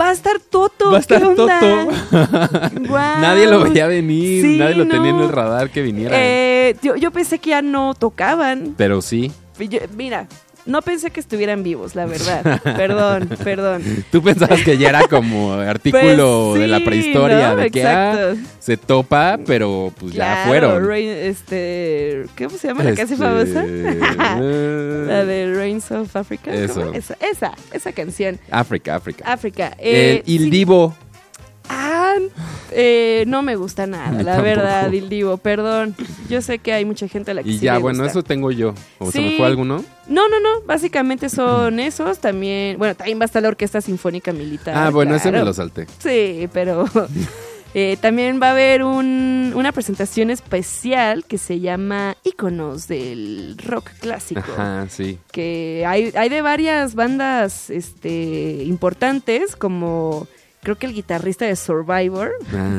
Va 0.00 0.08
a 0.08 0.12
estar 0.12 0.40
Toto. 0.40 0.90
Va 0.90 0.96
a 0.96 1.00
estar. 1.00 1.20
Toto. 1.34 1.88
Nadie 2.88 3.46
lo 3.46 3.62
veía 3.64 3.86
venir, 3.86 4.42
Sí, 4.42 4.56
nadie 4.56 4.74
lo 4.74 4.88
tenía 4.88 5.10
en 5.10 5.18
el 5.20 5.28
radar 5.28 5.68
que 5.68 5.82
viniera. 5.82 6.16
Eh, 6.18 6.76
yo, 6.82 6.96
yo 6.96 7.10
pensé 7.10 7.38
que 7.38 7.50
ya 7.50 7.60
no 7.60 7.92
tocaban. 7.92 8.74
Pero 8.78 9.02
sí. 9.02 9.30
Yo- 9.58 9.80
mira, 9.94 10.28
no 10.64 10.80
pensé 10.82 11.10
que 11.10 11.20
estuvieran 11.20 11.62
vivos, 11.62 11.94
la 11.94 12.06
verdad. 12.06 12.60
Perdón, 12.62 13.28
perdón. 13.44 13.82
Tú 14.10 14.22
pensabas 14.22 14.62
que 14.62 14.78
ya 14.78 14.90
era 14.90 15.08
como 15.08 15.52
artículo 15.54 16.50
Pues 16.50 16.60
de 16.62 16.68
la 16.68 16.78
sí, 16.78 16.84
prehistoria, 16.84 17.48
¿no? 17.50 17.56
de 17.56 17.70
que 17.70 17.84
ah, 17.84 18.34
se 18.60 18.76
topa, 18.76 19.38
pero 19.44 19.92
pues 19.98 20.12
ya 20.12 20.44
Claro, 20.44 20.48
fueron. 20.48 20.86
Rain- 20.88 21.08
este, 21.08 22.24
¿Cómo 22.38 22.50
se 22.50 22.68
llama 22.68 22.84
la 22.84 22.94
canción 22.94 23.38
Este, 23.38 23.52
famosa? 23.54 23.66
la 24.40 25.24
de 25.24 25.54
Rains 25.54 25.90
of 25.90 26.14
Africa. 26.16 26.52
Eso. 26.54 26.92
Esa, 26.92 27.16
esa, 27.20 27.52
esa 27.72 27.92
canción. 27.92 28.38
África, 28.50 28.96
África. 28.96 29.24
África. 29.30 29.72
Eh, 29.78 30.22
El 30.26 30.32
Il 30.32 30.42
sí. 30.44 30.50
Eh, 32.70 33.24
no 33.26 33.42
me 33.42 33.56
gusta 33.56 33.86
nada, 33.86 34.10
la 34.22 34.24
tampoco. 34.36 34.42
verdad, 34.42 34.92
Il 34.92 35.08
Divo, 35.08 35.36
perdón. 35.36 35.94
Yo 36.28 36.40
sé 36.42 36.58
que 36.58 36.72
hay 36.72 36.84
mucha 36.84 37.08
gente 37.08 37.30
a 37.30 37.34
la 37.34 37.42
que 37.42 37.50
Y 37.50 37.58
sí 37.58 37.64
ya, 37.66 37.74
le 37.74 37.80
bueno, 37.80 37.98
gusta. 38.04 38.10
eso 38.10 38.22
tengo 38.22 38.50
yo. 38.50 38.74
¿O 38.98 39.10
se 39.10 39.20
me 39.20 39.36
fue 39.36 39.46
alguno? 39.46 39.84
No, 40.08 40.28
no, 40.28 40.40
no, 40.40 40.62
básicamente 40.66 41.28
son 41.28 41.78
esos, 41.80 42.18
también, 42.18 42.78
bueno, 42.78 42.94
también 42.94 43.18
va 43.18 43.24
a 43.24 43.26
estar 43.26 43.42
la 43.42 43.48
Orquesta 43.48 43.80
Sinfónica 43.80 44.32
Militar. 44.32 44.74
Ah, 44.76 44.90
bueno, 44.90 45.14
ese 45.14 45.30
me 45.32 45.44
lo 45.44 45.52
salté. 45.52 45.86
Sí, 45.98 46.48
pero 46.52 46.84
Eh, 47.74 47.96
también 48.02 48.38
va 48.38 48.48
a 48.48 48.50
haber 48.50 48.82
un- 48.84 49.52
una 49.56 49.72
presentación 49.72 50.28
especial 50.28 51.24
que 51.24 51.38
se 51.38 51.58
llama 51.58 52.18
Íconos 52.22 52.86
del 52.86 53.56
rock 53.64 53.88
clásico. 53.98 54.42
Ajá, 54.42 54.86
sí. 54.90 55.18
Que 55.32 55.82
hay, 55.88 56.12
hay 56.14 56.28
de 56.28 56.42
varias 56.42 56.94
bandas 56.94 57.70
este, 57.70 58.62
importantes, 58.66 59.56
como 59.56 60.26
creo 60.62 60.76
que 60.78 60.86
el 60.86 60.94
guitarrista 60.94 61.44
de 61.44 61.56
Survivor, 61.56 62.32
Ah, 62.54 62.70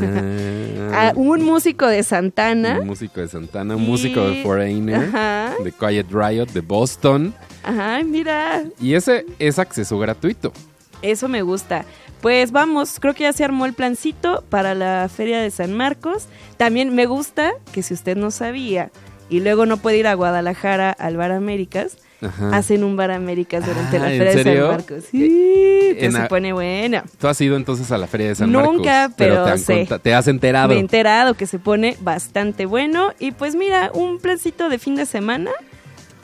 ah, 0.93 1.13
un 1.15 1.43
músico 1.43 1.85
de 1.87 2.01
Santana. 2.03 2.79
Un 2.79 2.87
músico 2.87 3.19
de 3.19 3.27
Santana, 3.27 3.75
un 3.75 3.83
Y- 3.83 3.87
músico 3.87 4.21
de 4.21 4.41
Foreigner, 4.41 4.95
Ajá. 4.95 5.53
de 5.63 5.71
Quiet 5.71 6.07
Riot, 6.11 6.45
de 6.53 6.61
Boston. 6.61 7.33
Ajá, 7.63 8.01
mira, 8.03 8.63
Y 8.79 8.93
ese 8.93 9.25
es 9.39 9.59
acceso 9.59 9.99
gratuito. 9.99 10.53
Eso 11.01 11.27
me 11.27 11.41
gusta. 11.41 11.85
Pues 12.21 12.53
vamos, 12.53 12.99
creo 13.01 13.13
que 13.13 13.23
ya 13.23 13.33
se 13.33 13.43
armó 13.43 13.65
el 13.65 13.73
plancito 13.73 14.45
para 14.49 14.73
la 14.75 15.09
Feria 15.13 15.41
de 15.41 15.51
San 15.51 15.73
Marcos. 15.73 16.27
También 16.55 16.95
me 16.95 17.05
gusta 17.05 17.51
que 17.73 17.83
si 17.83 17.93
usted 17.93 18.15
no 18.15 18.31
sabía 18.31 18.91
y 19.29 19.41
luego 19.41 19.65
no 19.65 19.75
puede 19.75 19.97
ir 19.97 20.07
a 20.07 20.13
Guadalajara 20.13 20.91
al 20.91 21.17
Bar 21.17 21.33
Américas, 21.33 21.97
Ajá. 22.25 22.55
hacen 22.55 22.83
un 22.83 22.95
Bar 22.95 23.11
Américas 23.11 23.65
durante 23.65 23.97
Ah, 23.97 23.99
la 23.99 24.13
¿en 24.13 24.19
Feria 24.19 24.43
de? 24.43 24.43
San 24.59 24.67
Marcos. 24.67 25.03
Sí, 25.11 25.89
pues 25.93 26.03
En 26.03 26.11
se 26.13 26.21
pone 26.29 26.53
bueno. 26.53 27.03
Tú 27.19 27.27
has 27.27 27.39
ido 27.41 27.55
entonces 27.57 27.91
a 27.91 27.97
la 27.97 28.07
Feria 28.07 28.27
de 28.29 28.35
San 28.35 28.51
Nunca, 28.51 28.91
Marcos. 29.09 29.15
pero 29.17 29.45
te, 29.45 29.57
sé. 29.57 29.87
te 30.01 30.13
has 30.13 30.27
enterado. 30.27 30.69
Me 30.69 30.75
he 30.75 30.79
enterado 30.79 31.33
que 31.35 31.45
se 31.47 31.59
pone 31.59 31.97
bastante 32.01 32.65
bueno. 32.65 33.11
Y 33.19 33.31
pues 33.31 33.55
mira, 33.55 33.91
un 33.93 34.19
plancito 34.19 34.69
de 34.69 34.79
fin 34.79 34.95
de 34.95 35.05
semana. 35.05 35.51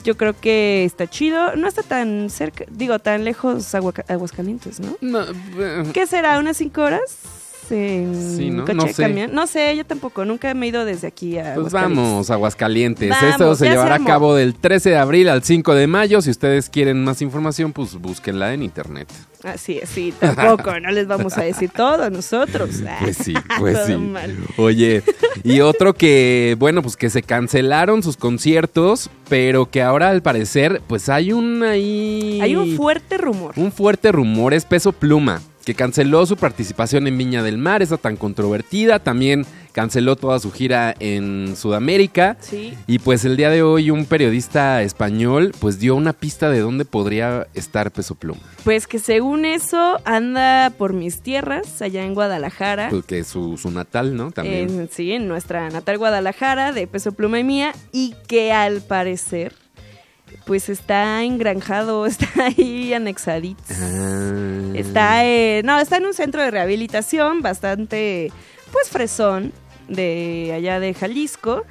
Yo 0.02 0.16
creo 0.16 0.34
que 0.38 0.84
está 0.86 1.06
chido. 1.06 1.56
No 1.56 1.68
está 1.68 1.82
tan 1.82 2.30
cerca, 2.30 2.64
digo, 2.70 2.98
tan 3.00 3.22
lejos 3.24 3.74
Agua- 3.74 3.92
Aguascalientes, 4.08 4.80
¿no? 4.80 4.96
No, 5.02 5.20
eh, 5.58 5.84
¿Qué 5.92 6.06
será? 6.06 6.38
¿Unas 6.38 6.56
cinco 6.56 6.80
horas? 6.82 7.18
En 7.70 8.36
Sí, 8.36 8.50
¿no? 8.50 8.62
coche, 8.64 8.74
No 8.74 8.86
sé. 8.88 9.02
camión? 9.02 9.30
No 9.34 9.46
sé, 9.46 9.76
yo 9.76 9.84
tampoco. 9.84 10.24
Nunca 10.24 10.52
me 10.54 10.66
he 10.66 10.68
ido 10.70 10.84
desde 10.84 11.06
aquí 11.08 11.38
a 11.38 11.54
Pues 11.54 11.72
Aguascalientes. 11.74 11.96
vamos, 12.04 12.30
Aguascalientes. 12.30 13.10
Vamos, 13.10 13.30
Esto 13.30 13.54
se 13.56 13.64
ya 13.64 13.70
se 13.70 13.74
llevará 13.76 13.92
a 13.92 13.94
armó. 13.96 14.06
cabo 14.06 14.34
del 14.34 14.54
13 14.54 14.90
de 14.90 14.96
abril 14.98 15.28
al 15.28 15.42
5 15.42 15.74
de 15.74 15.86
mayo. 15.86 16.20
Si 16.22 16.30
ustedes 16.30 16.68
quieren 16.68 17.02
más 17.04 17.22
información, 17.22 17.72
pues 17.72 17.94
búsquenla 17.96 18.52
en 18.54 18.62
internet. 18.62 19.08
Así 19.42 19.78
es, 19.78 19.88
sí, 19.88 20.12
tampoco. 20.20 20.78
no 20.80 20.90
les 20.90 21.06
vamos 21.06 21.38
a 21.38 21.42
decir 21.42 21.70
todo 21.74 22.10
nosotros. 22.10 22.70
Pues 23.00 23.16
sí, 23.16 23.32
pues 23.58 23.74
Todo 23.74 23.86
sí. 23.86 23.96
mal. 23.96 24.36
Oye, 24.58 25.02
y 25.44 25.60
otro 25.60 25.94
que, 25.94 26.56
bueno, 26.58 26.82
pues 26.82 26.96
que 26.96 27.08
se 27.08 27.22
cancelaron 27.22 28.02
sus 28.02 28.18
conciertos, 28.18 29.08
pero 29.30 29.70
que 29.70 29.80
ahora 29.82 30.10
al 30.10 30.20
parecer, 30.22 30.82
pues 30.86 31.08
hay 31.08 31.32
un 31.32 31.62
ahí... 31.62 32.38
Hay 32.42 32.54
un 32.56 32.76
fuerte 32.76 33.16
rumor. 33.16 33.54
Un 33.56 33.72
fuerte 33.72 34.12
rumor 34.12 34.52
es 34.52 34.66
Peso 34.66 34.92
Pluma, 34.92 35.40
que 35.64 35.74
canceló 35.74 36.24
su 36.26 36.36
participación 36.36 37.06
en 37.06 37.16
Viña 37.18 37.42
del 37.42 37.58
Mar, 37.58 37.82
esa 37.82 37.96
tan 37.96 38.16
controvertida, 38.16 38.98
también 38.98 39.44
canceló 39.72 40.16
toda 40.16 40.40
su 40.40 40.50
gira 40.50 40.94
en 40.98 41.54
Sudamérica. 41.56 42.36
Sí. 42.40 42.74
Y 42.86 42.98
pues 42.98 43.24
el 43.24 43.36
día 43.36 43.50
de 43.50 43.62
hoy 43.62 43.90
un 43.90 44.04
periodista 44.04 44.82
español 44.82 45.52
pues 45.60 45.78
dio 45.78 45.94
una 45.94 46.12
pista 46.12 46.50
de 46.50 46.58
dónde 46.60 46.84
podría 46.84 47.46
estar 47.54 47.92
Peso 47.92 48.14
Pluma, 48.16 48.40
Pues 48.64 48.86
que 48.88 48.98
según 48.98 49.44
eso 49.44 50.00
anda 50.04 50.70
por 50.76 50.92
mis 50.92 51.20
tierras, 51.20 51.80
allá 51.82 52.04
en 52.04 52.14
Guadalajara. 52.14 52.88
porque 52.90 53.20
es 53.20 53.28
su, 53.28 53.56
su 53.58 53.70
natal, 53.70 54.16
¿no? 54.16 54.32
También. 54.32 54.88
Sí, 54.90 55.12
en 55.12 55.28
nuestra 55.28 55.68
natal 55.70 55.98
Guadalajara, 55.98 56.72
de 56.72 56.86
Peso 56.86 57.12
Pluma 57.12 57.38
y 57.38 57.44
mía, 57.44 57.72
y 57.92 58.14
que 58.26 58.52
al 58.52 58.80
parecer, 58.80 59.52
pues 60.44 60.68
está 60.68 61.22
engranjado, 61.24 62.06
está 62.06 62.28
ahí 62.46 62.92
anexadito. 62.92 63.62
Ah. 63.70 64.72
Está, 64.74 65.24
eh, 65.26 65.62
no, 65.64 65.78
está 65.78 65.96
en 65.96 66.06
un 66.06 66.14
centro 66.14 66.42
de 66.42 66.50
rehabilitación 66.50 67.42
bastante, 67.42 68.32
pues, 68.72 68.88
fresón, 68.88 69.52
de 69.88 70.52
allá 70.54 70.80
de 70.80 70.94
Jalisco, 70.94 71.64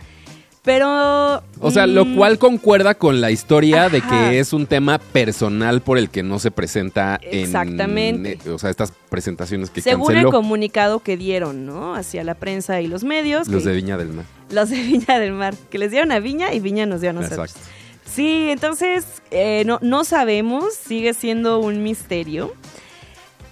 pero... 0.61 1.41
O 1.61 1.71
sea, 1.71 1.87
lo 1.87 2.05
mm, 2.05 2.15
cual 2.17 2.37
concuerda 2.37 2.93
con 2.93 3.21
la 3.21 3.31
historia 3.31 3.89
de 3.89 4.01
que 4.01 4.39
es 4.39 4.51
un 4.53 4.67
tema 4.67 4.99
personal 4.99 5.81
por 5.81 5.97
el 5.97 6.09
que 6.09 6.21
no 6.21 6.37
se 6.37 6.51
presenta 6.51 7.17
en... 7.23 7.45
Exactamente. 7.45 8.37
eh, 8.45 8.49
o 8.49 8.59
sea, 8.59 8.69
estas 8.69 8.91
presentaciones 9.09 9.69
que 9.69 9.81
Según 9.81 10.15
el 10.15 10.27
comunicado 10.27 10.99
que 10.99 11.15
dieron, 11.17 11.65
¿no? 11.65 11.95
Hacia 11.95 12.23
la 12.23 12.35
prensa 12.35 12.81
y 12.81 12.87
los 12.87 13.03
medios. 13.03 13.47
los 13.47 13.63
que- 13.63 13.69
de 13.69 13.75
Viña 13.75 13.97
del 13.97 14.09
Mar. 14.09 14.25
los 14.51 14.69
de 14.69 14.81
Viña 14.81 15.17
del 15.17 15.31
Mar, 15.31 15.55
que 15.71 15.77
les 15.79 15.91
dieron 15.91 16.11
a 16.11 16.19
Viña 16.19 16.53
y 16.53 16.59
Viña 16.59 16.85
nos 16.85 17.01
dio 17.01 17.11
a 17.11 17.13
nosotros. 17.13 17.51
Exacto. 17.51 17.78
Sí, 18.05 18.47
entonces 18.49 19.05
eh, 19.31 19.63
no, 19.65 19.79
no 19.81 20.03
sabemos, 20.03 20.73
sigue 20.73 21.13
siendo 21.13 21.59
un 21.59 21.83
misterio. 21.83 22.53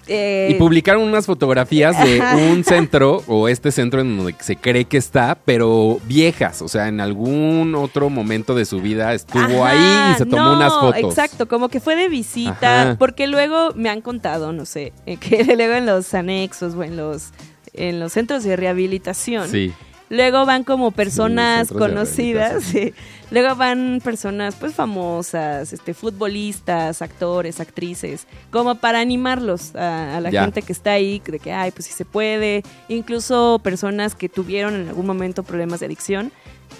Eh, 0.10 0.48
Y 0.52 0.54
publicaron 0.56 1.04
unas 1.04 1.26
fotografías 1.26 1.98
de 2.02 2.22
un 2.52 2.64
centro, 2.64 3.24
o 3.28 3.50
este 3.50 3.72
centro 3.74 4.00
en 4.00 4.16
donde 4.18 4.36
se 4.40 4.56
cree 4.56 4.86
que 4.86 4.96
está, 4.98 5.38
pero 5.44 6.00
viejas. 6.06 6.62
O 6.62 6.70
sea, 6.70 6.88
en 6.88 7.02
algún 7.02 7.76
otro 7.76 8.10
momento 8.10 8.56
de 8.56 8.64
su 8.66 8.80
vida 8.80 9.14
estuvo 9.14 9.66
Ajá, 9.66 9.70
ahí 9.70 10.14
y 10.14 10.18
se 10.18 10.26
tomó 10.26 10.44
no, 10.44 10.56
unas 10.56 10.74
fotos. 10.74 11.04
Exacto, 11.04 11.48
como 11.50 11.68
que 11.68 11.82
fue 11.82 11.96
de 11.98 12.08
visita, 12.08 12.82
Ajá. 12.84 12.96
porque 12.98 13.28
luego 13.28 13.74
me 13.76 13.90
han 13.90 14.00
contado, 14.02 14.54
no 14.54 14.66
sé, 14.66 14.94
eh, 15.06 15.18
que 15.20 15.44
luego 15.44 15.74
en 15.74 15.86
los 15.86 16.14
anexos 16.14 16.74
o 16.76 16.84
en 16.84 16.96
los, 16.96 17.32
en 17.74 18.00
los 18.00 18.14
centros 18.14 18.44
de 18.46 18.56
rehabilitación, 18.56 19.50
Sí. 19.50 19.74
Luego 20.10 20.46
van 20.46 20.64
como 20.64 20.92
personas 20.92 21.70
conocidas, 21.72 22.64
sí. 22.64 22.94
luego 23.32 23.56
van 23.56 24.00
personas 24.04 24.56
pues 24.56 24.74
famosas, 24.74 25.74
este, 25.74 25.94
futbolistas, 25.94 27.02
actores, 27.02 27.60
actrices, 27.60 28.28
como 28.52 28.76
para 28.76 29.00
animarlos 29.00 29.76
a, 29.76 30.18
a 30.18 30.22
la 30.22 30.30
Ya. 30.30 30.44
gente 30.44 30.62
que 30.62 30.72
está 30.74 30.92
ahí, 30.92 31.22
de 31.26 31.40
que, 31.40 31.52
ay, 31.54 31.72
pues 31.72 31.86
sí 31.86 31.94
se 31.94 32.06
puede, 32.06 32.64
incluso 32.90 33.60
personas 33.64 34.16
que 34.16 34.30
tuvieron 34.30 34.76
en 34.76 34.88
algún 34.90 35.06
momento 35.06 35.44
problemas 35.44 35.80
de 35.82 35.88
adicción, 35.88 36.32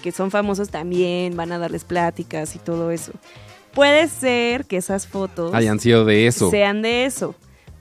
que 0.02 0.12
son 0.12 0.30
famosos 0.30 0.68
también, 0.70 1.36
van 1.36 1.52
a 1.52 1.58
darles 1.58 1.84
pláticas 1.84 2.54
y 2.54 2.58
todo 2.58 2.90
eso. 2.90 3.12
Puede 3.74 4.08
ser 4.08 4.64
que 4.64 4.76
esas 4.78 5.06
fotos 5.06 5.54
Hayan 5.54 5.78
sido 5.80 6.04
de 6.04 6.26
eso. 6.26 6.50
sean 6.50 6.82
de 6.82 7.04
eso. 7.04 7.34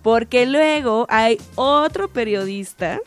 Porque 0.03 0.45
luego 0.45 1.05
hay 1.09 1.37
otro 1.55 2.07
periodista 2.07 2.99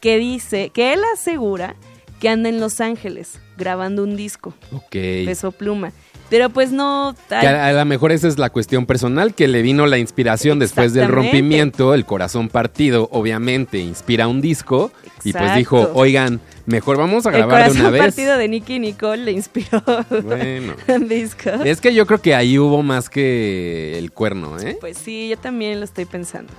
que 0.00 0.18
dice, 0.18 0.70
que 0.70 0.92
él 0.92 1.00
asegura 1.14 1.74
que 2.20 2.28
anda 2.28 2.48
en 2.48 2.60
Los 2.60 2.80
Ángeles 2.80 3.40
grabando 3.56 4.02
un 4.04 4.16
disco, 4.16 4.54
Ok. 4.72 4.90
peso 4.90 5.52
pluma. 5.52 5.92
Pero 6.30 6.50
pues 6.50 6.72
no... 6.72 7.14
A, 7.30 7.72
lo 7.72 7.84
mejor 7.86 8.12
esa 8.12 8.28
es 8.28 8.38
la 8.38 8.50
cuestión 8.50 8.84
personal, 8.84 9.34
que 9.34 9.48
le 9.48 9.62
vino 9.62 9.86
la 9.86 9.96
inspiración 9.96 10.58
después 10.58 10.92
del 10.92 11.08
rompimiento, 11.08 11.94
el 11.94 12.04
corazón 12.04 12.50
partido, 12.50 13.08
obviamente 13.12 13.78
inspira 13.78 14.28
un 14.28 14.42
disco 14.42 14.92
y 15.24 15.32
pues 15.32 15.36
Exacto. 15.36 15.58
dijo, 15.58 15.90
oigan, 15.94 16.40
mejor 16.66 16.98
vamos 16.98 17.24
a 17.24 17.30
el 17.30 17.36
grabar 17.36 17.56
de 17.56 17.62
corazón 17.68 17.80
una 17.80 17.90
vez. 17.90 18.02
partido 18.02 18.36
de 18.36 18.46
Nicky 18.48 18.78
Nicole 18.78 19.24
le 19.24 19.32
inspiró 19.32 19.82
Bueno. 20.22 20.74
un 20.88 21.08
disco. 21.08 21.48
Es 21.64 21.80
que 21.80 21.94
yo 21.94 22.06
creo 22.06 22.20
que 22.20 22.34
ahí 22.34 22.58
hubo 22.58 22.82
más 22.82 23.08
que 23.08 23.96
el 23.96 24.12
cuerno, 24.12 24.60
¿eh? 24.60 24.76
Pues 24.80 24.98
sí, 24.98 25.28
yo 25.30 25.38
también 25.38 25.78
lo 25.78 25.84
estoy 25.84 26.04
pensando. 26.04 26.52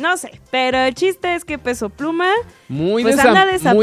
No 0.00 0.16
sé, 0.16 0.40
pero 0.50 0.78
el 0.78 0.94
chiste 0.94 1.34
es 1.34 1.44
que 1.44 1.58
Peso 1.58 1.88
Pluma... 1.88 2.28
Muy, 2.68 3.02
Pues 3.02 3.16
muy 3.16 3.24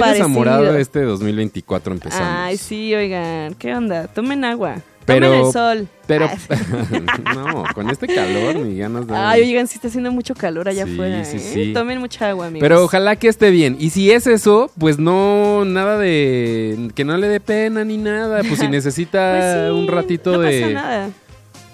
desamorado 0.10 0.77
este 0.77 1.01
2024 1.01 1.94
empezamos. 1.94 2.27
Ay, 2.30 2.58
sí, 2.58 2.94
oigan, 2.96 3.53
¿qué 3.56 3.74
onda? 3.75 4.08
Tomen 4.08 4.44
agua. 4.46 4.75
Pero- 5.06 5.27
Tomen 5.30 5.46
el 5.46 5.51
sol. 5.51 5.88
Pero, 6.08 6.30
Ay. 6.30 7.06
no, 7.36 7.63
con 7.74 7.89
este 7.89 8.06
calor 8.08 8.56
ni 8.58 8.77
ganas 8.77 9.08
de... 9.08 9.15
Ay, 9.15 9.41
oigan, 9.44 9.68
sí 9.68 9.75
está 9.75 9.88
haciendo 9.88 10.12
mucho 10.12 10.36
calor 10.36 10.68
allá 10.68 10.86
Sí, 10.86 10.94
afuera. 10.94 11.24
sí, 11.25 11.38
¿eh? 11.38 11.39
sí. 11.39 11.74
Tomen 11.74 12.00
mucha 12.00 12.30
agua, 12.30 12.48
amigos. 12.48 12.63
Pero 12.68 12.84
ojalá 12.84 13.15
que 13.15 13.27
esté 13.30 13.50
bien. 13.50 13.77
Y 13.80 13.91
si 13.91 14.12
es 14.12 14.27
eso, 14.27 14.70
pues 14.77 15.00
no, 15.00 15.63
nada 15.65 15.98
de... 15.98 16.89
Que 16.96 17.06
no 17.06 17.18
le 17.18 17.27
dé 17.30 17.39
pena 17.39 17.84
ni 17.86 17.98
nada. 17.98 18.41
Pues 18.44 18.60
si 18.60 18.68
necesita 18.70 19.38
Pues 19.39 19.72
un 19.72 19.88
ratito 19.88 20.34
no 20.34 20.39
de... 20.39 20.62
pasa 20.62 20.74
nada. 20.74 21.10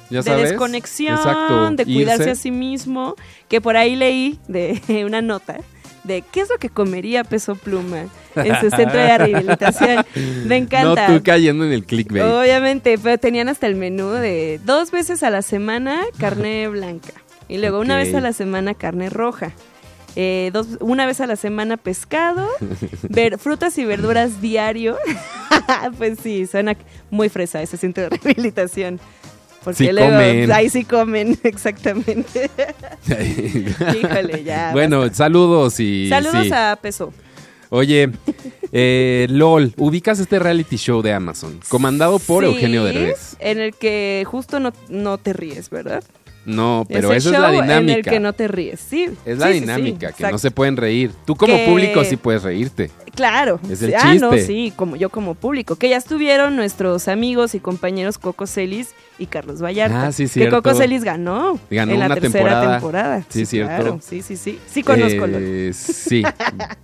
Ya 0.10 0.22
de 0.22 0.36
desconexión, 0.36 1.16
Exacto. 1.18 1.72
de 1.72 1.86
cuidarse 1.86 2.24
irse. 2.24 2.32
a 2.32 2.36
sí 2.36 2.52
mismo. 2.52 3.16
Que 3.48 3.62
por 3.62 3.78
ahí 3.78 3.96
leí 3.96 4.40
de 4.48 4.82
una 5.06 5.22
nota 5.22 5.58
de 6.08 6.24
qué 6.32 6.42
es 6.42 6.50
lo 6.50 6.58
que 6.58 6.70
comería 6.70 7.24
Peso 7.24 7.56
Pluma 7.56 8.06
en 8.36 8.60
su 8.62 8.70
centro 8.70 8.98
de 8.98 9.18
rehabilitación. 9.18 10.06
Me 10.46 10.58
encanta. 10.58 11.08
No 11.10 11.18
tú 11.18 11.24
cayendo 11.24 11.66
en 11.66 11.74
el 11.74 11.84
clickbait. 11.84 12.24
Obviamente, 12.24 12.98
pero 12.98 13.18
tenían 13.18 13.50
hasta 13.50 13.68
el 13.68 13.76
menú 13.76 14.10
de 14.12 14.60
dos 14.64 14.90
veces 14.92 15.22
a 15.24 15.30
la 15.30 15.42
semana 15.42 16.02
carne 16.18 16.68
blanca 16.70 17.14
y 17.50 17.58
luego 17.58 17.80
una 17.80 17.98
vez 17.98 18.14
a 18.16 18.22
la 18.22 18.34
semana 18.34 18.74
carne 18.74 19.10
roja. 19.10 19.52
Eh, 20.16 20.50
dos, 20.52 20.78
una 20.80 21.06
vez 21.06 21.22
a 21.22 21.28
la 21.28 21.36
semana 21.36 21.78
pescado, 21.78 22.48
ver, 23.04 23.38
frutas 23.38 23.78
y 23.78 23.86
verduras 23.86 24.42
diario. 24.42 24.98
pues 25.98 26.18
sí, 26.24 26.48
suena 26.48 26.76
muy 27.12 27.30
fresa 27.30 27.62
ese 27.62 27.78
centro 27.78 28.04
de 28.04 28.10
rehabilitación. 28.18 29.00
Porque 29.68 29.84
Sí 29.88 29.92
luego 29.92 30.12
comen. 30.12 30.52
ahí 30.54 30.70
sí 30.70 30.86
comen, 30.86 31.38
exactamente. 31.44 32.50
Híjole, 34.02 34.44
ya. 34.46 34.72
bueno, 34.72 35.00
basta. 35.02 35.16
saludos 35.16 35.78
y... 35.82 36.08
Saludos 36.10 36.46
sí. 36.46 36.52
a 36.54 36.78
Peso. 36.82 37.14
Oye, 37.70 38.10
eh, 38.72 39.28
LOL, 39.30 39.74
ubicas 39.76 40.20
este 40.20 40.40
reality 40.40 40.78
show 40.78 41.02
de 41.02 41.12
Amazon, 41.12 41.60
comandado 41.68 42.18
por 42.18 42.46
Sí, 42.46 42.50
Eugenio 42.52 42.86
Derbez. 42.86 43.36
En 43.40 43.60
el 43.60 43.76
que 43.76 44.24
justo 44.26 44.62
no, 44.62 44.72
no 44.88 45.18
te 45.18 45.34
ríes, 45.34 45.70
¿verdad? 45.70 46.02
No, 46.46 46.86
pero 46.88 47.12
esa 47.12 47.28
es 47.28 47.38
la 47.38 47.52
show 47.52 47.62
En 47.62 47.70
el 47.72 47.80
dinámica. 47.82 48.10
que 48.12 48.20
no 48.22 48.32
te 48.32 48.48
ríes, 48.48 48.80
sí. 48.80 49.10
Es 49.26 49.38
la 49.38 49.48
Sí, 49.48 49.54
sí, 49.56 49.60
sí, 49.60 49.66
dinámica, 49.66 50.14
que 50.14 50.32
no 50.32 50.38
se 50.38 50.50
pueden 50.50 50.78
reír. 50.78 51.12
Tú 51.26 51.36
como 51.36 51.54
Que- 51.54 51.66
público 51.68 52.06
sí 52.06 52.16
puedes 52.16 52.44
reírte. 52.44 52.90
Claro. 53.16 53.60
Es 53.70 53.82
el 53.82 53.94
ah, 53.96 54.14
no, 54.16 54.32
chiste. 54.32 54.48
sí, 54.48 54.72
como 54.74 54.96
yo 54.96 55.10
como 55.10 55.36
público. 55.36 55.76
Que 55.76 55.90
ya 55.90 55.98
estuvieron 55.98 56.56
nuestros 56.56 57.10
amigos 57.10 57.54
y 57.54 57.60
compañeros 57.60 58.18
Coco 58.18 58.48
Celis 58.48 58.92
y 59.20 59.26
Carlos 59.26 59.62
Vallarta. 59.62 60.08
Ah, 60.08 60.12
sí, 60.12 60.28
Que. 60.28 60.50
Coco 60.50 60.74
Celis 60.76 61.04
ganó. 61.04 61.60
Ganó 61.70 61.94
en 61.94 62.00
la 62.00 62.06
una 62.08 62.16
tercera 62.16 62.34
temporada. 62.44 62.72
temporada. 62.78 63.24
Sí, 63.30 63.46
cierto. 63.46 63.76
claro, 63.76 64.00
sí, 64.02 64.22
sí, 64.22 64.38
sí. 64.38 64.60
Sí 64.70 64.84
conozco. 64.84 65.26
Eh, 65.28 65.72
Sí. 65.74 66.24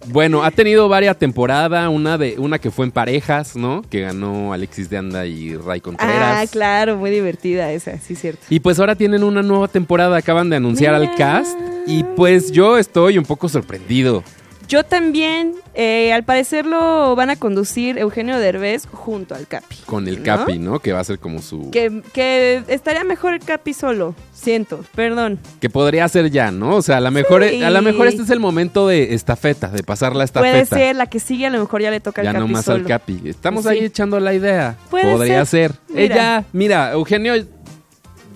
bueno, 0.08 0.44
ha 0.44 0.52
tenido 0.52 0.90
varias 0.90 1.18
temporadas, 1.18 1.90
una 1.90 2.18
de 2.18 2.36
una 2.38 2.60
que 2.60 2.72
fue 2.72 2.86
en 2.86 2.92
parejas, 2.92 3.56
¿no? 3.56 3.82
Que 3.90 4.02
ganó 4.02 4.54
Alexis 4.54 4.90
de 4.90 4.98
Anda 4.98 5.25
y 5.25 5.56
Ray 5.56 5.82
Contreras. 5.82 6.40
Ah, 6.44 6.46
claro, 6.52 6.98
muy 6.98 7.12
divertida 7.12 7.72
esa, 7.72 7.98
sí, 8.00 8.16
cierto. 8.16 8.42
Y 8.50 8.60
pues 8.60 8.80
ahora 8.80 8.96
tienen 8.96 9.24
una 9.24 9.42
nueva 9.42 9.68
temporada, 9.68 10.18
acaban 10.18 10.50
de 10.50 10.56
anunciar 10.58 11.00
Mira. 11.00 11.12
al 11.12 11.18
cast 11.18 11.58
y 11.88 12.04
pues 12.16 12.52
yo 12.52 12.78
estoy 12.78 13.18
un 13.18 13.25
poco 13.25 13.48
sorprendido. 13.50 14.24
Yo 14.67 14.84
también, 14.84 15.53
eh, 15.75 16.13
al 16.13 16.24
parecer 16.24 16.65
lo 16.65 17.15
van 17.15 17.29
a 17.29 17.36
conducir 17.36 17.98
Eugenio 17.98 18.39
Derbez 18.39 18.86
junto 18.91 19.36
al 19.36 19.48
Capi. 19.48 19.77
Con 19.86 20.08
el 20.08 20.17
¿no? 20.20 20.24
Capi, 20.24 20.60
¿no? 20.60 20.79
Que 20.79 20.93
va 20.93 21.00
a 21.00 21.03
ser 21.03 21.20
como 21.20 21.41
su... 21.41 21.70
Que, 21.72 22.01
Que, 22.13 22.62
que 22.65 22.74
estaría 22.74 23.03
mejor 23.03 23.34
el 23.34 23.39
Capi 23.41 23.74
solo, 23.74 24.15
siento, 24.34 24.84
perdón. 24.96 25.39
podría 25.72 26.08
ser 26.08 26.32
ya, 26.32 26.51
¿no? 26.51 26.75
O 26.77 26.82
sea, 26.82 26.98
a 26.98 27.01
lo 27.01 27.12
mejor, 27.12 27.43
Sí. 27.48 27.62
a 27.63 27.70
lo 27.70 27.82
mejor 27.82 28.08
este 28.08 28.22
es 28.24 28.29
el 28.29 28.39
momento 28.39 28.88
de 28.88 29.13
estafeta, 29.13 29.67
de 29.67 29.84
pasar 29.84 30.15
la 30.15 30.24
estafeta. 30.24 30.51
Puede 30.53 30.65
ser, 30.65 30.96
la 30.96 31.08
que 31.08 31.20
sigue 31.20 31.46
a 31.46 31.50
lo 31.50 31.60
mejor 31.60 31.82
ya 31.82 31.91
le 31.91 32.00
toca 32.00 32.22
al 32.22 32.25
Ya 32.27 32.34
Capi 32.34 32.46
nomás 32.48 32.65
solo. 32.65 32.77
al 32.77 32.86
Capi. 32.88 33.22
Estamos 33.25 33.63
Sí. 33.63 33.70
ahí 33.70 33.79
echando 33.86 34.20
la 34.20 34.34
idea. 34.34 34.75
Puede 34.89 35.12
Podría 35.12 35.46
ser. 35.46 35.72
ser. 35.74 35.79
Mira. 35.96 36.15
ya, 36.15 36.46
mira, 36.53 36.91
Eugenio, 36.93 37.34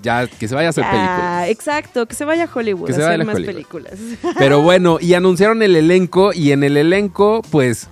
ya 0.07 0.25
que 0.27 0.47
se 0.47 0.55
vaya 0.55 0.67
a 0.67 0.69
hacer 0.69 0.83
películas. 0.85 1.19
Ah, 1.21 1.49
exacto, 1.49 2.05
que 2.07 2.15
se 2.15 2.23
vaya 2.25 2.45
a 2.45 2.49
Hollywood 2.53 2.87
Que 2.87 2.93
a 2.93 2.95
se 2.95 3.01
vaya 3.01 3.15
hacer 3.15 3.21
a 3.21 3.25
más 3.25 3.35
películas. 3.41 3.93
Pero 4.39 4.61
bueno, 4.61 4.97
y 5.01 5.13
anunciaron 5.13 5.61
el 5.61 5.75
elenco 5.75 6.31
y 6.33 6.51
en 6.53 6.63
el 6.63 6.77
elenco, 6.77 7.41
pues, 7.51 7.87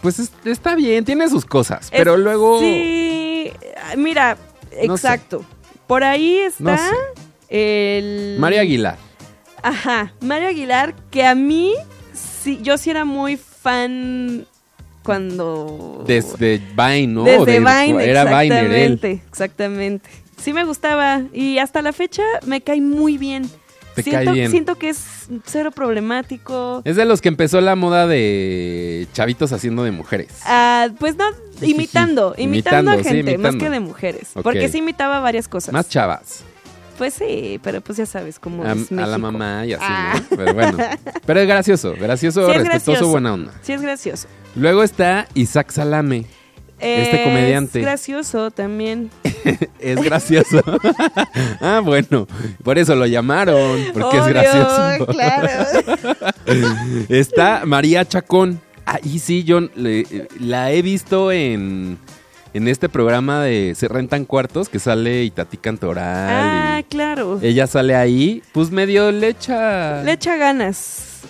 pues 0.00 0.18
es- 0.20 0.32
está 0.44 0.76
bien, 0.76 1.04
tiene 1.04 1.28
sus 1.28 1.44
cosas. 1.44 1.88
Pero 1.90 2.14
Es- 2.14 2.20
luego, 2.20 2.60
Sí, 2.60 3.50
ah, 3.82 3.96
mira, 3.96 4.36
No 4.86 4.96
sé. 4.96 5.06
exacto. 5.08 5.44
Por 5.88 6.04
ahí 6.04 6.38
está 6.38 6.62
no 6.64 6.76
sé. 6.78 6.94
el... 7.48 8.36
María 8.38 8.60
Aguilar. 8.60 8.96
Ajá, 9.62 10.12
Mario 10.20 10.48
Aguilar, 10.48 10.94
que 11.10 11.24
a 11.26 11.34
mí, 11.34 11.72
sí, 12.14 12.60
yo 12.62 12.78
sí 12.78 12.90
era 12.90 13.04
muy 13.04 13.36
fan 13.36 14.46
cuando... 15.02 16.04
Desde 16.06 16.58
Vine, 16.58 17.06
¿no? 17.08 17.24
Desde 17.24 17.44
De- 17.52 17.58
Vine, 17.60 18.04
Era 18.04 18.24
Viner 18.24 18.64
él. 18.64 18.92
exactamente, 18.94 19.22
exactamente. 19.28 20.10
Sí 20.36 20.52
me 20.52 20.64
gustaba 20.64 21.22
y 21.32 21.58
hasta 21.58 21.82
la 21.82 21.92
fecha 21.92 22.22
me 22.46 22.60
cae 22.60 22.80
muy 22.80 23.18
bien. 23.18 23.48
Te 23.94 24.02
siento, 24.02 24.24
cae 24.26 24.34
bien. 24.34 24.50
siento 24.50 24.74
que 24.76 24.90
es 24.90 25.02
cero 25.46 25.70
problemático. 25.70 26.82
Es 26.84 26.96
de 26.96 27.06
los 27.06 27.22
que 27.22 27.28
empezó 27.28 27.60
la 27.62 27.74
moda 27.76 28.06
de 28.06 29.06
chavitos 29.14 29.52
haciendo 29.52 29.84
de 29.84 29.90
mujeres. 29.92 30.28
Ah, 30.44 30.88
pues 30.98 31.16
no, 31.16 31.24
imitando, 31.62 32.34
Imitando, 32.36 32.36
imitando 32.36 32.90
a 32.92 32.96
sí, 32.98 33.04
gente, 33.04 33.38
más 33.38 33.52
imitando. 33.54 33.58
que 33.64 33.70
de 33.70 33.80
mujeres. 33.80 34.28
Ok. 34.34 34.42
Porque 34.42 34.68
sí 34.68 34.78
imitaba 34.78 35.20
varias 35.20 35.48
cosas. 35.48 35.72
Más 35.72 35.88
chavas. 35.88 36.44
Pues 36.98 37.14
sí, 37.14 37.58
pero 37.62 37.80
pues 37.82 37.98
ya 37.98 38.06
sabes 38.06 38.38
cómo 38.38 38.64
A, 38.64 38.72
es 38.72 38.90
a 38.92 39.06
la 39.06 39.18
mamá 39.18 39.64
y 39.66 39.72
así, 39.74 39.84
Ah. 39.86 40.14
¿no? 40.30 40.36
Pero 40.36 40.54
bueno. 40.54 40.78
Pero 41.26 41.40
es 41.40 41.46
gracioso, 41.48 41.94
gracioso, 41.98 42.46
Sí, 42.46 42.52
es 42.52 42.56
respetuoso, 42.58 42.90
gracioso. 42.92 43.10
buena 43.10 43.34
onda. 43.34 43.52
Sí, 43.62 43.72
es 43.72 43.82
gracioso. 43.82 44.28
Luego 44.54 44.82
está 44.82 45.26
Isaac 45.34 45.70
Salame. 45.72 46.24
Este 46.78 47.24
comediante. 47.24 47.78
Es 47.80 47.84
gracioso 47.84 48.50
también. 48.50 49.10
Es 49.78 50.02
gracioso. 50.02 50.62
ah, 51.60 51.80
bueno. 51.84 52.26
Por 52.64 52.76
eso 52.78 52.94
lo 52.96 53.06
llamaron. 53.06 53.78
Porque 53.92 54.18
es 54.18 54.26
gracioso. 54.26 55.06
claro. 55.06 55.48
Está 57.08 57.62
María 57.64 58.04
Chacón. 58.04 58.60
Ahí 58.84 59.18
sí, 59.18 59.44
yo 59.44 59.60
le- 59.74 60.28
la 60.40 60.70
he 60.72 60.82
visto 60.82 61.32
en, 61.32 61.98
en 62.54 62.68
este 62.68 62.88
programa 62.88 63.42
de 63.42 63.74
Se 63.76 63.88
Rentan 63.88 64.24
Cuartos 64.24 64.68
que 64.68 64.78
sale 64.78 65.24
Itatí 65.24 65.56
Cantoral. 65.56 66.28
ah, 66.30 66.76
y 66.80 66.84
claro. 66.84 67.38
ella 67.42 67.66
sale 67.66 67.94
ahí. 67.96 68.42
Pues 68.52 68.70
medio 68.70 69.10
le 69.12 69.28
echa. 69.28 70.02
Le 70.02 70.12
echa 70.12 70.36
ganas. 70.36 71.20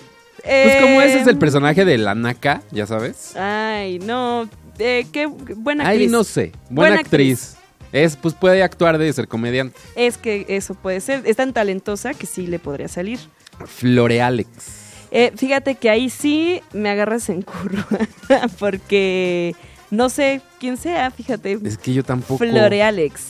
Pues 0.43 0.81
como 0.81 1.01
ese 1.01 1.19
es 1.21 1.27
el 1.27 1.35
Eh, 1.35 1.39
personaje 1.39 1.83
de 1.83 1.97
la 1.97 2.15
Naka, 2.15 2.61
ya 2.71 2.85
sabes. 2.87 3.35
Ay, 3.35 3.99
no. 3.99 4.47
Eh, 4.79 5.05
qué 5.11 5.25
buena 5.27 5.87
Ahí 5.87 5.97
actriz. 5.97 6.11
no 6.11 6.23
sé. 6.23 6.51
Buena, 6.69 6.95
Buena 6.95 6.95
actriz. 7.01 7.55
Es, 7.91 8.15
pues 8.15 8.33
puede 8.33 8.63
actuar 8.63 8.97
de 8.97 9.11
ser 9.13 9.27
comediante. 9.27 9.77
Es 9.95 10.17
que 10.17 10.45
eso 10.49 10.73
puede 10.75 10.99
ser. 10.99 11.23
Es 11.25 11.37
tan 11.37 11.53
talentosa 11.53 12.13
que 12.13 12.25
sí 12.25 12.47
le 12.47 12.59
podría 12.59 12.87
salir. 12.87 13.19
Flore 13.65 14.21
Alex. 14.21 14.49
Eh, 15.11 15.31
fíjate 15.35 15.75
que 15.75 15.89
ahí 15.89 16.09
sí 16.09 16.61
me 16.73 16.89
agarras 16.89 17.29
en 17.29 17.41
curva. 17.43 17.85
porque 18.59 19.55
no 19.89 20.09
sé 20.09 20.41
quién 20.59 20.77
sea, 20.77 21.11
fíjate. 21.11 21.59
Es 21.63 21.77
que 21.77 21.93
yo 21.93 22.03
tampoco. 22.03 22.39
Flore 22.39 22.83
Alex. 22.83 23.29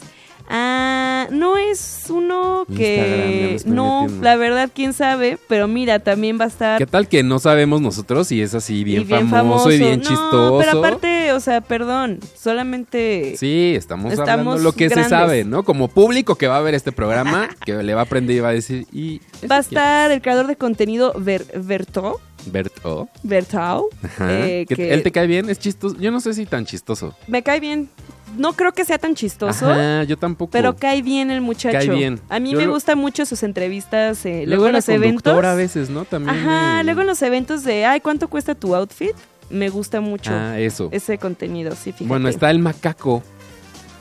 Ah, 0.49 1.27
no 1.31 1.57
es 1.57 2.05
uno 2.09 2.65
que... 2.75 3.57
No, 3.65 4.03
metiendo. 4.03 4.23
la 4.23 4.35
verdad, 4.37 4.69
quién 4.73 4.93
sabe. 4.93 5.37
Pero 5.47 5.67
mira, 5.67 5.99
también 5.99 6.39
va 6.39 6.45
a 6.45 6.47
estar... 6.47 6.77
¿Qué 6.77 6.85
tal 6.85 7.07
que 7.07 7.21
no 7.23 7.39
sabemos 7.39 7.81
nosotros 7.81 8.27
si 8.29 8.41
es 8.41 8.53
así 8.55 8.83
bien, 8.83 9.01
y 9.01 9.05
bien 9.05 9.29
famoso, 9.29 9.71
y 9.71 9.77
bien 9.77 9.99
No, 9.99 10.07
chistoso? 10.09 10.59
pero 10.59 10.79
aparte, 10.79 11.33
o 11.33 11.39
sea, 11.39 11.61
perdón, 11.61 12.19
solamente... 12.35 13.35
Sí, 13.37 13.73
estamos, 13.75 14.11
Estamos 14.13 14.29
hablando 14.29 14.57
lo 14.59 14.71
que 14.71 14.87
grandes. 14.87 15.05
se 15.05 15.09
sabe, 15.09 15.43
¿no? 15.43 15.63
Como 15.63 15.89
público 15.89 16.35
que 16.35 16.47
va 16.47 16.57
a 16.57 16.61
ver 16.61 16.75
este 16.75 16.91
programa, 16.91 17.49
que 17.65 17.73
le 17.83 17.93
va 17.93 18.01
a 18.01 18.03
aprender 18.05 18.35
y 18.37 18.39
va 18.39 18.49
a 18.49 18.53
decir, 18.53 18.87
¿y 18.93 19.19
Va 19.19 19.57
a 19.57 19.63
quién 19.63 19.77
estar 19.77 20.11
el 20.11 20.21
creador 20.21 20.47
de 20.47 20.55
contenido 20.55 21.13
Ver, 21.17 21.45
Berto? 21.55 22.21
Berto. 22.45 23.09
Bertau, 23.23 23.89
eh, 24.21 24.65
¿Que 24.69 24.75
que 24.75 24.93
¿Él 24.93 25.03
te 25.03 25.11
cae 25.11 25.27
bien? 25.27 25.49
¿Es 25.49 25.59
chistoso? 25.59 25.97
Yo 25.99 26.11
no 26.11 26.21
sé 26.21 26.33
si 26.33 26.45
tan 26.45 26.65
chistoso. 26.65 27.13
me 27.27 27.43
cae 27.43 27.59
bien. 27.59 27.89
No 28.35 28.53
creo 28.53 28.71
que 28.73 28.83
sea 28.85 28.97
tan 28.97 29.15
chistoso, 29.15 29.69
Ajá, 29.69 30.03
yo 30.03 30.17
tampoco. 30.17 30.51
pero 30.51 30.75
cae 30.75 31.01
bien 31.01 31.31
el 31.31 31.41
muchacho. 31.41 31.77
Cae 31.77 31.89
bien. 31.89 32.19
A 32.29 32.39
mí 32.39 32.51
Yo 32.51 32.57
me 32.57 32.65
lo- 32.65 32.73
gustan 32.73 32.97
mucho 32.97 33.25
sus 33.25 33.41
entrevistas, 33.43 34.25
eh, 34.25 34.43
Luego 34.45 34.63
luego 34.63 34.67
en 34.67 34.73
los 34.73 34.89
eventos. 34.89 35.45
a 35.45 35.53
veces, 35.55 35.89
¿no? 35.89 36.03
También. 36.05 36.35
Ajá, 36.37 36.81
eh, 36.81 36.83
luego 36.83 37.01
en 37.01 37.07
los 37.07 37.21
eventos 37.21 37.63
de, 37.63 37.85
ay, 37.85 38.01
¿cuánto 38.01 38.27
cuesta 38.27 38.53
tu 38.53 38.75
outfit? 38.75 39.13
Me 39.49 39.69
gusta 39.69 40.01
mucho 40.01 40.31
Ah, 40.33 40.59
eso. 40.59 40.89
ese 40.91 41.17
contenido, 41.17 41.71
sí, 41.71 41.91
fíjate. 41.93 42.05
Bueno, 42.05 42.27
está 42.27 42.51
el 42.51 42.59
macaco. 42.59 43.23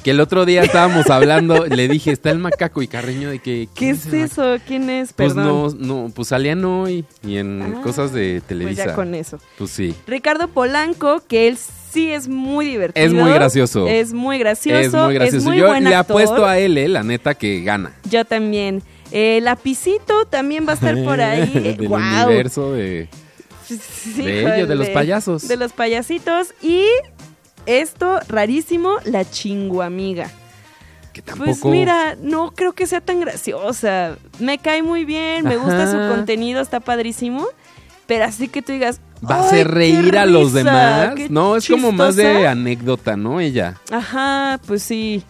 Que 0.02 0.10
el 0.12 0.20
otro 0.20 0.44
día 0.44 0.62
estábamos 0.62 1.08
hablando, 1.10 1.66
le 1.66 1.88
dije, 1.88 2.12
está 2.12 2.30
el 2.30 2.38
macaco 2.38 2.80
y 2.82 2.86
Carreño 2.88 3.30
de 3.30 3.38
que... 3.40 3.68
¿Qué 3.74 3.90
es 3.90 4.06
eso? 4.12 4.56
¿Quién 4.66 4.88
es? 4.90 5.12
Pues 5.12 5.34
Perdón. 5.34 5.76
no, 5.80 6.04
no, 6.04 6.12
pues 6.14 6.28
salían 6.28 6.64
hoy 6.64 7.04
y 7.24 7.38
en 7.38 7.60
Ah, 7.78 7.80
cosas 7.82 8.12
de 8.12 8.34
Pues 8.40 8.44
Televisa. 8.48 8.86
ya 8.86 8.94
con 8.94 9.14
eso. 9.14 9.38
Pues 9.58 9.70
sí. 9.70 9.94
Ricardo 10.06 10.46
Polanco, 10.48 11.22
que 11.26 11.48
él 11.48 11.58
sí 11.96 12.12
es 12.12 12.28
muy 12.28 12.66
divertido. 12.66 13.06
Es 13.06 13.12
muy 13.12 13.32
gracioso. 13.32 13.88
Es 13.88 14.12
muy 14.12 14.38
gracioso. 14.38 14.78
es 14.78 14.92
muy 14.92 15.14
gracioso. 15.14 15.48
muy 15.48 15.58
Yo 15.58 15.68
buen 15.68 15.84
le 15.84 15.94
actor. 15.94 16.20
apuesto 16.20 16.44
a 16.46 16.58
él, 16.58 16.76
eh, 16.76 16.88
la 16.88 17.02
neta, 17.02 17.34
que 17.34 17.62
gana. 17.62 17.92
Yo 18.10 18.24
también. 18.24 18.82
Eh, 19.12 19.38
Lapicito 19.42 20.26
también 20.26 20.66
va 20.66 20.72
a 20.72 20.74
estar 20.74 21.02
por 21.04 21.20
ahí. 21.20 21.46
Del 21.78 21.88
Guau. 21.88 22.26
universo 22.26 22.72
de... 22.72 23.08
Sí, 23.66 24.22
de 24.22 24.56
ellos, 24.56 24.68
de 24.68 24.74
los 24.74 24.88
payasos. 24.90 25.48
De 25.48 25.56
los 25.56 25.72
payasitos. 25.72 26.54
Y 26.62 26.84
esto, 27.64 28.20
rarísimo, 28.28 28.96
la 29.04 29.28
chinguamiga. 29.28 30.30
Que 31.12 31.22
tampoco... 31.22 31.46
Pues 31.50 31.64
mira, 31.64 32.16
no 32.20 32.52
creo 32.52 32.74
que 32.74 32.86
sea 32.86 33.00
tan 33.00 33.20
graciosa. 33.20 34.18
Me 34.38 34.58
cae 34.58 34.82
muy 34.82 35.04
bien, 35.04 35.44
me 35.44 35.56
gusta 35.56 35.84
Ajá. 35.84 35.92
su 35.92 36.14
contenido, 36.14 36.60
está 36.60 36.80
padrísimo. 36.80 37.46
Pero 38.06 38.24
así 38.24 38.48
que 38.48 38.62
tú 38.62 38.72
digas. 38.72 39.00
¿Va 39.28 39.36
a 39.36 39.40
"Ay, 39.42 39.46
hacer 39.46 39.68
reír 39.70 40.16
a 40.18 40.26
los 40.26 40.52
demás? 40.52 41.14
No, 41.30 41.56
es 41.56 41.66
como 41.68 41.90
más 41.92 42.16
de 42.16 42.24
chistosa". 42.24 42.50
anécdota, 42.50 43.16
¿no? 43.16 43.40
Ella. 43.40 43.76
Ajá, 43.90 44.60
pues 44.66 44.82
sí. 44.82 45.22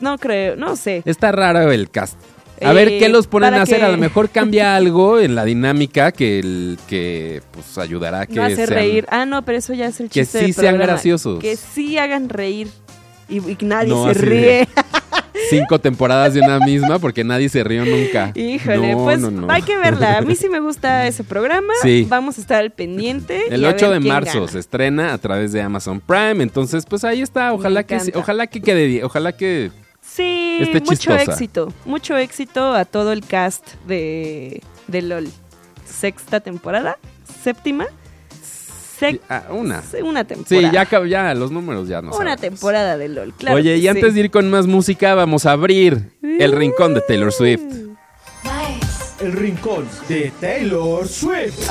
No 0.00 0.18
creo, 0.18 0.56
no 0.56 0.76
sé. 0.76 1.02
Está 1.04 1.30
raro 1.32 1.70
el 1.70 1.90
cast. 1.90 2.18
A 2.62 2.72
Eh, 2.72 2.74
ver 2.74 2.88
qué 2.98 3.08
los 3.08 3.26
ponen 3.26 3.54
a 3.54 3.62
hacer. 3.62 3.78
que- 3.78 3.84
A 3.84 3.88
lo 3.88 3.96
mejor 3.98 4.28
cambia 4.32 4.76
algo 4.76 5.18
en 5.18 5.34
la 5.34 5.44
dinámica 5.44 6.12
que, 6.12 6.38
el, 6.40 6.78
que 6.88 7.40
pues 7.52 7.78
ayudará 7.78 8.20
a 8.22 8.26
que 8.26 8.34
no 8.34 8.44
hacer 8.44 8.68
sean- 8.68 8.78
reír. 8.80 9.06
Ah, 9.10 9.24
no, 9.24 9.42
pero 9.44 9.56
eso 9.58 9.72
ya 9.72 9.86
es 9.86 9.98
el 10.00 10.08
que 10.10 10.20
chiste 10.20 10.40
sí 10.40 10.44
del 10.46 10.54
sean 10.54 10.76
graciosos. 10.78 11.38
Que 11.40 11.56
sí 11.56 11.96
hagan 11.98 12.28
reír. 12.28 12.68
Y, 13.28 13.36
y 13.38 13.56
nadie 13.62 13.90
No, 13.90 14.12
se 14.12 14.18
de- 14.18 14.26
ríe. 14.26 14.68
cinco 15.48 15.78
temporadas 15.78 16.34
de 16.34 16.40
una 16.40 16.58
misma 16.60 16.98
porque 16.98 17.24
nadie 17.24 17.48
se 17.48 17.62
rió 17.64 17.84
nunca. 17.84 18.32
Híjole, 18.34 18.92
No, 18.92 19.04
pues 19.04 19.20
no, 19.20 19.30
no. 19.30 19.50
hay 19.52 19.62
que 19.62 19.76
verla. 19.78 20.18
A 20.18 20.20
mí 20.22 20.34
sí 20.36 20.48
me 20.48 20.60
gusta 20.60 21.06
ese 21.08 21.24
programa. 21.24 21.72
Sí. 21.82 22.06
Vamos 22.08 22.38
a 22.38 22.40
estar 22.40 22.60
al 22.60 22.70
pendiente. 22.70 23.42
El 23.50 23.62
y 23.62 23.64
a 23.64 23.70
8 23.70 23.90
ver 23.90 24.00
de 24.02 24.08
marzo 24.08 24.40
gana. 24.40 24.52
se 24.52 24.58
estrena 24.58 25.12
a 25.12 25.18
través 25.18 25.52
de 25.52 25.60
Amazon 25.62 26.00
Prime. 26.00 26.42
Entonces, 26.42 26.84
pues 26.86 27.04
ahí 27.04 27.20
está. 27.22 27.52
Ojalá 27.52 27.84
que 27.84 27.98
ojalá 28.14 28.46
que 28.46 28.60
quede. 28.60 29.04
Ojalá 29.04 29.32
que 29.36 29.70
Sí, 30.02 30.58
esté 30.60 30.80
mucho 30.80 30.92
chistosa. 30.94 31.22
éxito. 31.22 31.72
Mucho 31.84 32.16
éxito 32.16 32.74
a 32.74 32.84
todo 32.84 33.12
el 33.12 33.24
cast 33.24 33.74
de, 33.86 34.60
de 34.88 35.02
LOL. 35.02 35.28
Sexta 35.84 36.40
temporada, 36.40 36.98
séptima. 37.42 37.86
Sec- 39.00 39.20
ah, 39.28 39.44
una. 39.50 39.82
Una 40.02 40.20
Sí, 40.22 40.26
temporada. 40.26 40.72
ya, 40.72 40.86
acab- 40.88 41.08
ya 41.08 41.34
los 41.34 41.50
números 41.50 41.88
ya 41.88 42.02
no 42.02 42.08
Una 42.08 42.16
sabemos. 42.36 42.40
temporada 42.40 42.96
de 42.98 43.08
LOL, 43.08 43.32
claro. 43.34 43.56
Oye, 43.56 43.76
y 43.78 43.88
antes 43.88 44.08
sí. 44.08 44.14
de 44.14 44.20
ir 44.20 44.30
con 44.30 44.50
más 44.50 44.66
música, 44.66 45.14
vamos 45.14 45.46
a 45.46 45.52
abrir 45.52 46.10
el 46.22 46.52
rincón 46.52 46.94
de 46.94 47.00
Taylor 47.00 47.32
Swift. 47.32 47.62
el 49.20 49.32
rincón 49.32 49.86
de 50.08 50.32
Taylor 50.40 51.06
Swift. 51.06 51.68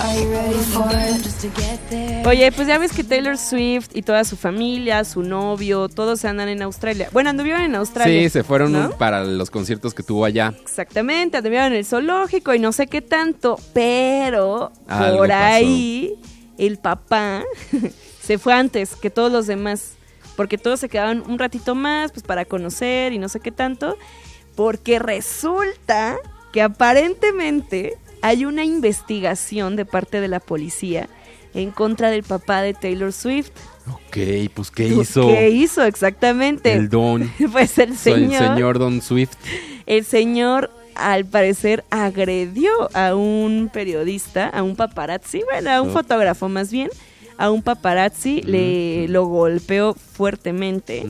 Oye, 2.25 2.51
pues 2.51 2.67
ya 2.67 2.77
ves 2.77 2.91
que 2.93 3.03
Taylor 3.03 3.37
Swift 3.37 3.87
y 3.95 4.03
toda 4.03 4.23
su 4.23 4.37
familia, 4.37 5.03
su 5.03 5.23
novio, 5.23 5.89
todos 5.89 6.23
andan 6.25 6.47
en 6.49 6.61
Australia. 6.61 7.09
Bueno, 7.11 7.31
anduvieron 7.31 7.61
en 7.61 7.73
Australia. 7.75 8.21
Sí, 8.23 8.29
se 8.29 8.43
fueron 8.43 8.71
¿no? 8.73 8.91
para 8.91 9.23
los 9.23 9.49
conciertos 9.49 9.93
que 9.95 10.03
tuvo 10.03 10.25
allá. 10.25 10.53
Exactamente, 10.61 11.37
anduvieron 11.37 11.67
en 11.73 11.79
el 11.79 11.85
zoológico 11.85 12.53
y 12.53 12.59
no 12.59 12.71
sé 12.71 12.85
qué 12.87 13.01
tanto, 13.01 13.57
pero 13.73 14.71
Algo 14.87 15.17
por 15.17 15.29
pasó. 15.29 15.39
El 16.59 16.77
papá 16.77 17.43
se 18.21 18.37
fue 18.37 18.53
antes 18.53 18.95
que 18.95 19.09
todos 19.09 19.31
los 19.31 19.47
demás, 19.47 19.93
porque 20.35 20.57
todos 20.57 20.79
se 20.79 20.89
quedaban 20.89 21.23
un 21.27 21.39
ratito 21.39 21.73
más 21.73 22.11
pues 22.11 22.23
para 22.23 22.45
conocer 22.45 23.13
y 23.13 23.17
no 23.17 23.29
sé 23.29 23.39
qué 23.39 23.51
tanto, 23.51 23.97
porque 24.55 24.99
resulta 24.99 26.17
que 26.51 26.61
aparentemente 26.61 27.97
hay 28.21 28.45
una 28.45 28.65
investigación 28.65 29.75
de 29.75 29.85
parte 29.85 30.19
de 30.19 30.27
la 30.27 30.39
policía 30.39 31.07
en 31.53 31.71
contra 31.71 32.09
del 32.09 32.23
papá 32.23 32.61
de 32.61 32.73
Taylor 32.73 33.13
Swift. 33.13 33.51
Ok, 33.87 34.17
pues 34.53 34.69
¿qué 34.69 34.87
hizo? 34.87 35.27
¿Qué 35.27 35.49
hizo 35.49 35.83
exactamente? 35.83 36.73
El 36.73 36.89
don. 36.89 37.31
Pues 37.51 37.77
el 37.79 37.97
Soy 37.97 38.13
el 38.13 38.19
señor 38.29 38.53
señor 38.53 38.79
Don 38.79 39.01
Swift. 39.01 39.31
el 39.85 40.05
señor 40.05 40.69
al 40.99 41.25
parecer 41.25 41.83
agredió 41.89 42.69
a 42.93 43.15
un 43.15 43.69
periodista, 43.71 44.47
a 44.49 44.63
un 44.63 44.75
paparazzi, 44.75 45.41
bueno, 45.49 45.69
a 45.71 45.81
un 45.81 45.89
Oh. 45.89 45.93
fotógrafo 45.93 46.49
más 46.49 46.71
bien, 46.71 46.89
a 47.37 47.49
un 47.51 47.61
paparazzi, 47.61 48.41
le 48.41 49.07
lo 49.07 49.25
golpeó 49.25 49.93
fuertemente. 49.93 51.05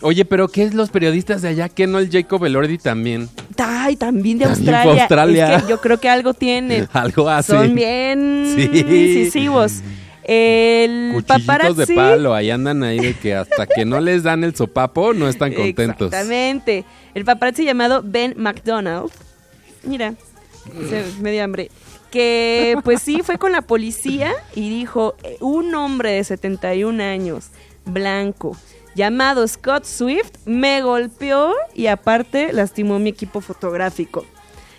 Oye, 0.00 0.24
pero 0.24 0.48
¿qué 0.48 0.62
es 0.62 0.72
los 0.74 0.88
periodistas 0.90 1.42
de 1.42 1.48
allá? 1.48 1.68
¿Qué 1.68 1.86
no 1.86 1.98
el 1.98 2.10
Jacob 2.10 2.42
Elordi 2.44 2.78
también? 2.78 3.28
Ay, 3.58 3.96
también 3.96 4.38
de 4.38 4.46
También 4.46 4.74
Australia. 4.74 5.02
Australia. 5.02 5.56
Es 5.56 5.62
que 5.64 5.68
yo 5.70 5.80
creo 5.80 5.98
que 6.00 6.08
algo 6.08 6.32
tienen. 6.32 6.88
Algo 6.94 7.28
hace. 7.28 7.52
Son 7.52 7.74
bien 7.74 8.52
Sí. 8.56 8.62
incisivos. 8.62 9.80
El 10.24 11.12
Cuchillitos 11.14 11.46
paparazzi 11.46 11.74
de 11.86 11.94
palo, 11.94 12.34
ahí 12.34 12.50
andan 12.50 12.82
ahí 12.82 12.98
de 12.98 13.14
que 13.14 13.34
hasta 13.34 13.66
que 13.66 13.86
no 13.86 13.98
les 13.98 14.22
dan 14.22 14.44
el 14.44 14.54
sopapo 14.54 15.14
no 15.14 15.26
están 15.26 15.54
contentos. 15.54 16.08
Exactamente. 16.12 16.84
El 17.18 17.24
paparazzi 17.24 17.64
llamado 17.64 18.00
Ben 18.04 18.34
McDonald. 18.36 19.10
Mira, 19.82 20.14
se 20.88 21.04
me 21.20 21.32
dio 21.32 21.42
hambre. 21.42 21.68
Que 22.12 22.76
pues 22.84 23.02
sí, 23.02 23.22
fue 23.24 23.38
con 23.38 23.50
la 23.50 23.60
policía 23.60 24.32
y 24.54 24.70
dijo, 24.70 25.16
eh, 25.24 25.36
un 25.40 25.74
hombre 25.74 26.12
de 26.12 26.22
71 26.22 27.02
años, 27.02 27.48
blanco, 27.84 28.56
llamado 28.94 29.48
Scott 29.48 29.84
Swift, 29.84 30.30
me 30.44 30.80
golpeó 30.80 31.54
y 31.74 31.88
aparte 31.88 32.52
lastimó 32.52 33.00
mi 33.00 33.10
equipo 33.10 33.40
fotográfico. 33.40 34.24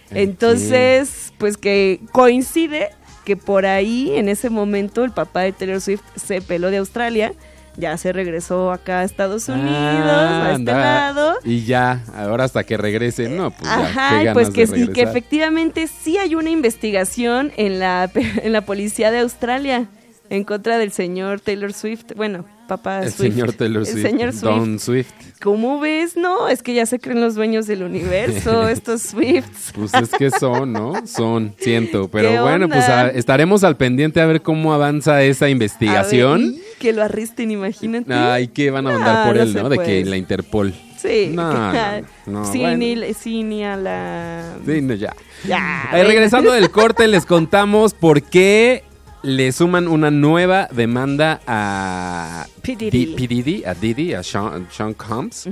Entonces, 0.10 1.34
pues 1.39 1.58
que 1.58 1.99
coincide 2.13 2.91
que 3.25 3.36
por 3.36 3.65
ahí, 3.65 4.13
en 4.15 4.30
ese 4.30 4.49
momento, 4.49 5.04
el 5.04 5.12
papá 5.12 5.41
de 5.41 5.52
Taylor 5.52 5.82
Swift 5.82 6.04
se 6.15 6.41
peló 6.41 6.71
de 6.71 6.78
Australia, 6.78 7.34
ya 7.80 7.98
se 7.98 8.12
regresó 8.13 8.72
acá 8.72 9.00
a 9.00 9.04
Estados 9.04 9.48
Unidos, 9.50 9.72
Ah, 9.74 10.42
a 10.46 10.50
este 10.52 10.56
anda. 10.56 10.74
lado. 10.74 11.36
Y 11.44 11.63
ya, 11.65 12.04
ahora 12.15 12.44
hasta 12.44 12.63
que 12.63 12.78
regrese, 12.78 13.30
no, 13.30 13.52
pues 13.52 13.70
ya, 13.70 13.78
qué 13.78 13.84
Ajá, 13.84 14.15
ganas 14.18 14.34
pues 14.34 14.50
que, 14.52 14.65
de 14.65 14.80
y 14.80 14.88
que 14.89 15.02
efectivamente 15.02 15.88
sí 15.88 16.18
hay 16.18 16.36
una 16.36 16.50
investigación 16.50 17.52
en 17.58 17.80
la, 17.80 18.10
en 18.13 18.52
la 18.52 18.62
policía 18.62 19.12
de 19.12 19.20
Australia 19.20 19.88
en 20.30 20.44
contra 20.44 20.78
del 20.78 20.92
señor 20.92 21.39
Taylor 21.42 21.74
Swift. 21.74 22.13
Bueno, 22.15 22.46
papá 22.69 23.03
El 23.03 23.12
Swift. 23.12 23.34
señor 23.34 23.51
Taylor 23.53 23.82
El 23.82 23.86
Swift, 23.88 24.01
señor 24.05 24.32
Swift. 24.32 24.43
Don 24.43 24.79
Swift. 24.79 25.12
¿Cómo 25.41 25.79
ves? 25.82 26.15
No, 26.15 26.47
es 26.47 26.63
que 26.63 26.73
ya 26.73 26.86
se 26.86 26.99
creen 26.99 27.19
los 27.19 27.36
dueños 27.36 27.67
del 27.67 27.84
universo, 27.84 28.67
estos 28.69 29.01
Swifts. 29.01 29.73
Pues 29.73 29.93
es 29.93 30.10
que 30.12 30.32
son, 30.32 30.71
¿no? 30.71 30.93
Son, 31.05 31.53
siento. 31.60 32.08
Pero 32.10 32.29
¿Qué 32.29 32.39
bueno, 32.39 32.65
onda? 32.65 32.75
pues 32.77 32.88
a- 32.89 33.10
estaremos 33.10 33.63
al 33.65 33.75
pendiente 33.75 34.21
a 34.21 34.25
ver 34.25 34.41
cómo 34.41 34.73
avanza 34.73 35.21
esa 35.23 35.45
A 35.45 35.47
ver, 35.47 35.51
investigación. 35.53 36.55
que 36.79 36.93
lo 36.93 37.03
arresten, 37.03 37.51
imagínate. 37.51 38.13
Ay, 38.13 38.47
que 38.47 38.71
van 38.71 38.88
a 38.88 38.91
mandar 38.91 39.17
Ah, 39.17 39.27
por 39.27 39.38
él, 39.38 39.53
¿no? 39.53 39.67
De 39.67 39.77
que 39.77 39.84
puede. 39.84 40.05
la 40.05 40.15
Interpol. 40.17 40.73
Sí. 40.97 41.32
No, 41.34 41.53
no, 41.53 41.73
no, 42.25 42.51
sí, 42.51 42.60
bueno. 42.60 42.77
ni, 42.77 43.13
sí, 43.13 43.43
ni 43.43 43.63
a 43.63 43.77
la... 43.77 44.55
Sí, 44.65 44.82
no, 44.82 44.93
ya. 44.95 45.15
Ya, 45.47 45.89
Eh, 45.93 46.03
regresando 46.03 46.51
del 46.51 46.69
corte, 46.69 47.08
les 47.08 47.25
contamos 47.25 47.93
por 47.93 48.21
qué 48.21 48.84
le 49.21 49.51
suman 49.51 49.88
una 49.88 50.10
nueva 50.12 50.67
demanda 50.71 51.41
a 51.45 52.45
P. 52.62 52.75
Diddy. 52.75 52.89
Di- 52.89 53.13
P. 53.15 53.27
Diddy, 53.27 53.63
a 53.65 53.73
Diddy, 53.73 54.13
a 54.13 54.23
Sean, 54.23 54.67
Sean 54.71 54.93
Combs. 54.93 55.49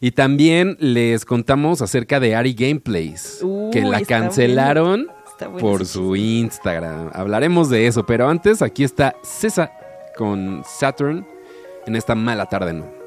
Y 0.00 0.10
también 0.12 0.76
les 0.78 1.24
contamos 1.24 1.82
acerca 1.82 2.20
de 2.20 2.34
Ari 2.36 2.54
Gameplays, 2.54 3.40
Uy, 3.42 3.70
que 3.70 3.82
la 3.82 4.00
cancelaron 4.02 5.08
bueno. 5.40 5.58
Por 5.58 5.86
su 5.86 6.16
Instagram. 6.16 7.10
Hablaremos 7.12 7.70
de 7.70 7.86
eso, 7.86 8.04
pero 8.04 8.28
antes 8.28 8.60
aquí 8.60 8.82
está 8.82 9.14
César 9.22 9.70
con 10.16 10.62
Saturn 10.66 11.24
en 11.86 11.94
esta 11.94 12.16
mala 12.16 12.46
tarde, 12.46 12.72
¿no? 12.72 12.97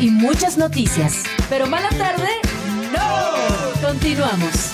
Y 0.00 0.10
muchas 0.10 0.56
noticias, 0.56 1.24
pero 1.48 1.66
mala 1.66 1.90
tarde 1.90 2.28
no. 2.92 3.86
Continuamos. 3.86 4.72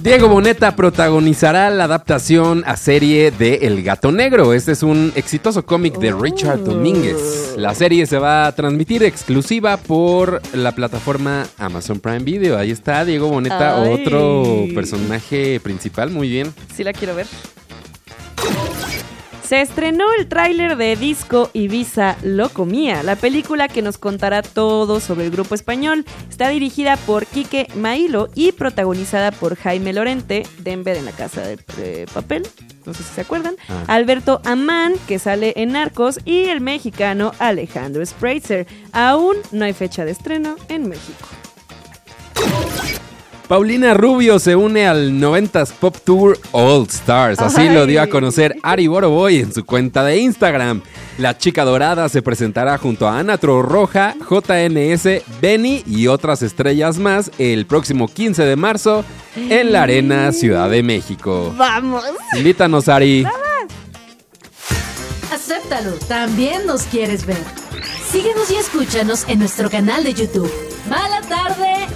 Diego 0.00 0.28
Boneta 0.28 0.74
protagonizará 0.74 1.68
la 1.68 1.84
adaptación 1.84 2.64
a 2.66 2.78
serie 2.78 3.30
de 3.30 3.56
El 3.66 3.82
Gato 3.82 4.10
Negro. 4.10 4.54
Este 4.54 4.72
es 4.72 4.82
un 4.82 5.12
exitoso 5.14 5.66
cómic 5.66 5.98
de 5.98 6.12
Richard 6.12 6.64
Domínguez. 6.64 7.54
La 7.58 7.74
serie 7.74 8.06
se 8.06 8.18
va 8.18 8.46
a 8.46 8.52
transmitir 8.52 9.02
exclusiva 9.02 9.76
por 9.76 10.40
la 10.54 10.72
plataforma 10.74 11.46
Amazon 11.58 12.00
Prime 12.00 12.20
Video. 12.20 12.56
Ahí 12.56 12.70
está 12.70 13.04
Diego 13.04 13.28
Boneta, 13.28 13.82
Ay. 13.82 14.00
otro 14.00 14.64
personaje 14.74 15.60
principal. 15.60 16.08
Muy 16.10 16.30
bien. 16.30 16.54
Sí 16.74 16.82
la 16.82 16.94
quiero 16.94 17.14
ver. 17.14 17.26
Se 19.50 19.60
estrenó 19.62 20.04
el 20.16 20.28
tráiler 20.28 20.76
de 20.76 20.94
Disco 20.94 21.50
Ibiza 21.54 22.16
Lo 22.22 22.50
Comía, 22.50 23.02
la 23.02 23.16
película 23.16 23.66
que 23.66 23.82
nos 23.82 23.98
contará 23.98 24.42
todo 24.42 25.00
sobre 25.00 25.24
el 25.24 25.32
grupo 25.32 25.56
español. 25.56 26.04
Está 26.28 26.50
dirigida 26.50 26.96
por 26.98 27.26
Quique 27.26 27.66
Mailo 27.74 28.28
y 28.36 28.52
protagonizada 28.52 29.32
por 29.32 29.56
Jaime 29.56 29.92
Lorente, 29.92 30.44
Denver 30.58 30.96
en 30.96 31.04
la 31.04 31.10
Casa 31.10 31.40
de, 31.42 32.06
Papel, 32.14 32.46
no 32.86 32.94
sé 32.94 33.02
si 33.02 33.12
se 33.12 33.22
acuerdan, 33.22 33.56
Ah. 33.68 33.82
Alberto 33.88 34.40
Amán, 34.44 34.92
que 35.08 35.18
sale 35.18 35.52
en 35.56 35.72
Narcos, 35.72 36.20
y 36.24 36.44
el 36.44 36.60
mexicano 36.60 37.32
Alejandro 37.40 38.06
Spreitzer. 38.06 38.68
Aún 38.92 39.34
no 39.50 39.64
hay 39.64 39.72
fecha 39.72 40.04
de 40.04 40.12
estreno 40.12 40.54
en 40.68 40.88
México. 40.88 41.26
Paulina 43.50 43.94
Rubio 43.94 44.38
se 44.38 44.54
une 44.54 44.86
al 44.86 45.10
90s 45.10 45.72
Pop 45.72 45.96
Tour 46.04 46.38
All 46.52 46.86
Stars. 46.88 47.40
Así 47.40 47.68
lo 47.68 47.84
dio 47.84 48.00
a 48.00 48.06
conocer 48.06 48.54
Ari 48.62 48.86
Boroboy 48.86 49.40
en 49.40 49.52
su 49.52 49.66
cuenta 49.66 50.04
de 50.04 50.18
Instagram. 50.18 50.82
La 51.18 51.36
chica 51.36 51.64
dorada 51.64 52.08
se 52.08 52.22
presentará 52.22 52.78
junto 52.78 53.08
a 53.08 53.18
Ana 53.18 53.38
Roja, 53.42 54.14
JNS, 54.20 55.24
Benny 55.42 55.82
y 55.84 56.06
otras 56.06 56.42
estrellas 56.42 57.00
más 57.00 57.32
el 57.38 57.66
próximo 57.66 58.06
15 58.06 58.44
de 58.44 58.54
marzo 58.54 59.04
en 59.34 59.72
la 59.72 59.82
Arena 59.82 60.30
Ciudad 60.30 60.70
de 60.70 60.84
México. 60.84 61.52
¡Vamos! 61.58 62.04
Invítanos, 62.36 62.88
Ari. 62.88 63.26
Acéptalo, 65.32 65.94
también 66.06 66.66
nos 66.66 66.84
quieres 66.84 67.26
ver. 67.26 67.42
Síguenos 68.12 68.48
y 68.52 68.54
escúchanos 68.54 69.24
en 69.26 69.40
nuestro 69.40 69.68
canal 69.68 70.04
de 70.04 70.14
YouTube. 70.14 70.52
Mala 70.88 71.20
tarde 71.22 71.88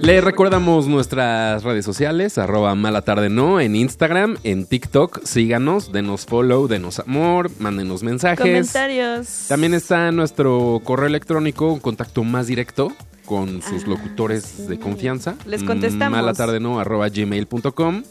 Le 0.00 0.20
recordamos 0.20 0.86
nuestras 0.86 1.64
redes 1.64 1.84
sociales, 1.84 2.38
arroba 2.38 2.74
mala 2.76 3.02
tarde 3.02 3.28
no, 3.28 3.60
en 3.60 3.74
Instagram, 3.74 4.38
en 4.44 4.64
TikTok, 4.64 5.24
síganos, 5.24 5.90
denos 5.92 6.24
follow, 6.24 6.68
denos 6.68 7.00
amor, 7.00 7.50
mándenos 7.58 8.02
mensajes. 8.04 8.38
Comentarios. 8.38 9.46
También 9.48 9.74
está 9.74 10.10
nuestro 10.12 10.80
correo 10.84 11.08
electrónico, 11.08 11.72
un 11.72 11.80
contacto 11.80 12.22
más 12.22 12.46
directo 12.46 12.92
con 13.26 13.60
sus 13.60 13.86
locutores 13.86 14.68
de 14.68 14.78
confianza. 14.78 15.34
Ah, 15.38 15.42
Les 15.46 15.62
contestamos. 15.64 16.16
Malatardeno 16.16 16.78
arroba 16.78 17.08
gmail.com 17.08 18.02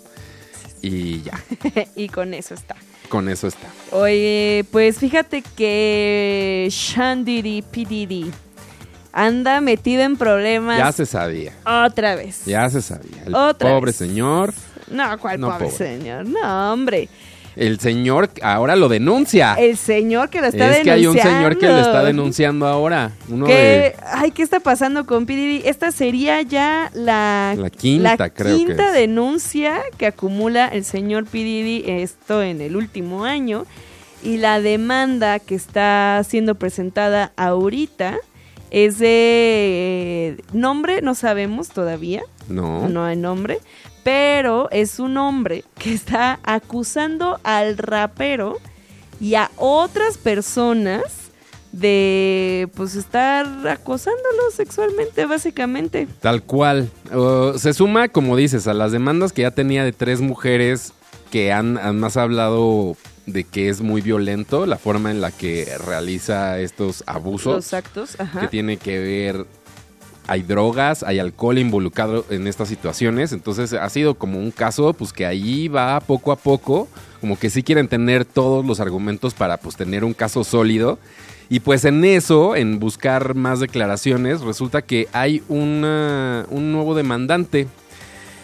y 0.82 1.22
ya, 1.24 1.42
y 1.96 2.10
con 2.10 2.34
eso 2.34 2.54
está. 2.54 2.76
con 3.10 3.30
eso 3.30 3.48
está. 3.48 3.68
Oye, 3.92 4.66
pues 4.72 5.00
fíjate 5.00 5.42
que 5.56 6.68
Shandiri 6.70 7.64
Pididi 7.64 8.30
anda 9.20 9.62
metido 9.62 10.04
en 10.04 10.16
problemas 10.16 10.78
Ya 10.78 10.92
se 10.92 11.06
sabía, 11.06 11.54
otra 11.66 12.16
vez. 12.16 12.44
ya 12.46 12.70
se 12.70 12.82
sabía. 12.82 13.24
El 13.26 13.34
Otra 13.36 13.72
pobre 13.72 13.88
vez. 13.88 13.96
señor, 13.96 14.54
No, 14.92 15.18
¿cuál 15.20 15.40
No, 15.40 15.48
pobre, 15.50 15.66
pobre. 15.70 15.78
señor? 15.78 16.26
No, 16.28 16.72
hombre. 16.74 17.10
el 17.56 17.80
señor 17.80 18.30
ahora 18.44 18.76
lo 18.76 18.88
denuncia. 18.88 19.56
El 19.56 19.76
señor 19.78 20.30
que 20.30 20.40
lo 20.42 20.48
está 20.48 20.78
es 20.78 20.84
que 20.84 20.92
hay 20.92 21.08
un 21.08 21.18
señor 21.18 21.58
que 21.58 21.68
lo 21.68 21.80
está 21.80 22.04
denunciando. 22.04 22.06
denunciando 22.06 22.68
ahora. 22.68 23.12
Uno 23.30 23.48
¿Qué? 23.48 23.54
de 23.54 23.96
Ay, 24.06 24.30
¿qué 24.30 24.44
está 24.44 24.60
pasando 24.60 25.08
con 25.08 25.26
P. 25.26 25.68
Esta 25.68 25.92
sería 25.92 26.44
ya 26.44 26.92
la, 26.94 27.56
La 27.58 27.70
quinta, 27.72 28.16
la 28.20 28.30
creo 28.30 28.56
quinta 28.56 28.88
es. 28.90 28.94
denuncia 28.94 29.80
que 29.98 30.06
acumula 30.06 30.68
el 30.68 30.86
señor 30.86 31.26
P. 31.26 31.40
Diddy, 31.40 31.84
esto 31.88 32.44
en 32.44 32.62
el 32.62 32.76
último 32.76 33.26
año. 33.26 33.66
Y 34.24 34.38
la 34.38 34.62
demanda 34.62 35.40
que 35.40 35.56
está 35.56 36.24
siendo 36.28 36.54
presentada 36.56 37.32
ahorita 37.38 38.18
es 38.72 39.00
de 39.00 39.08
eh, 39.10 40.38
nombre, 40.54 41.02
no 41.02 41.16
sabemos 41.16 41.70
todavía, 41.70 42.24
no, 42.50 42.88
no 42.90 43.04
hay 43.04 43.16
nombre, 43.16 43.60
pero 44.04 44.70
es 44.72 45.00
un 45.00 45.18
hombre 45.18 45.64
que 45.78 45.94
está 45.94 46.40
acusando 46.44 47.40
al 47.44 47.78
rapero 47.78 48.58
y 49.20 49.36
a 49.36 49.52
otras 49.58 50.18
personas 50.18 51.28
de 51.72 52.70
pues 52.76 52.96
estar 52.96 53.46
acosándolo 53.68 54.52
sexualmente 54.56 55.26
básicamente. 55.26 56.08
Tal 56.22 56.44
cual. 56.44 56.90
Uh, 57.14 57.58
se 57.58 57.74
suma, 57.74 58.08
como 58.08 58.36
dices, 58.36 58.68
a 58.68 58.74
las 58.74 58.92
demandas 58.92 59.34
que 59.34 59.44
ya 59.44 59.52
tenía 59.52 59.84
de 59.84 59.92
tres 59.92 60.22
mujeres 60.22 60.94
que 61.32 61.52
han, 61.52 61.78
han 61.78 62.00
más 62.00 62.18
hablado 62.18 62.96
de 63.28 63.44
que 63.44 63.70
es 63.70 63.82
muy 63.82 64.02
violento 64.02 64.66
la 64.66 64.78
forma 64.78 65.12
en 65.12 65.22
la 65.22 65.30
que 65.32 65.68
realiza 65.86 66.60
estos 66.60 67.04
abusos. 67.06 67.56
Los 67.56 67.74
actos, 67.74 68.20
ajá. 68.20 68.40
que 68.42 68.48
tiene 68.48 68.78
que 68.78 68.98
ver 69.00 69.46
hay 70.30 70.42
drogas, 70.42 71.04
hay 71.04 71.20
alcohol 71.20 71.58
involucrado 71.58 72.26
en 72.30 72.48
estas 72.48 72.68
situaciones, 72.68 73.32
entonces 73.32 73.72
ha 73.72 73.88
sido 73.90 74.16
como 74.16 74.40
un 74.40 74.52
caso 74.52 74.92
pues 74.94 75.14
que 75.14 75.26
ahí 75.26 75.70
va 75.70 76.02
poco 76.02 76.34
a 76.34 76.36
poco, 76.36 76.90
como 77.22 77.40
que 77.40 77.50
sí 77.50 77.64
quieren 77.64 77.88
tener 77.88 78.26
todos 78.26 78.66
los 78.66 78.82
argumentos 78.82 79.34
para 79.34 79.56
pues 79.56 79.78
tener 79.78 80.04
un 80.04 80.14
caso 80.14 80.44
sólido 80.44 81.00
y 81.48 81.62
pues 81.62 81.86
en 81.86 82.04
eso, 82.04 82.58
en 82.58 82.78
buscar 82.80 83.36
más 83.36 83.62
declaraciones, 83.62 84.42
resulta 84.42 84.82
que 84.82 85.08
hay 85.14 85.44
una- 85.48 86.46
un 86.50 86.74
nuevo 86.74 86.94
demandante, 86.94 87.68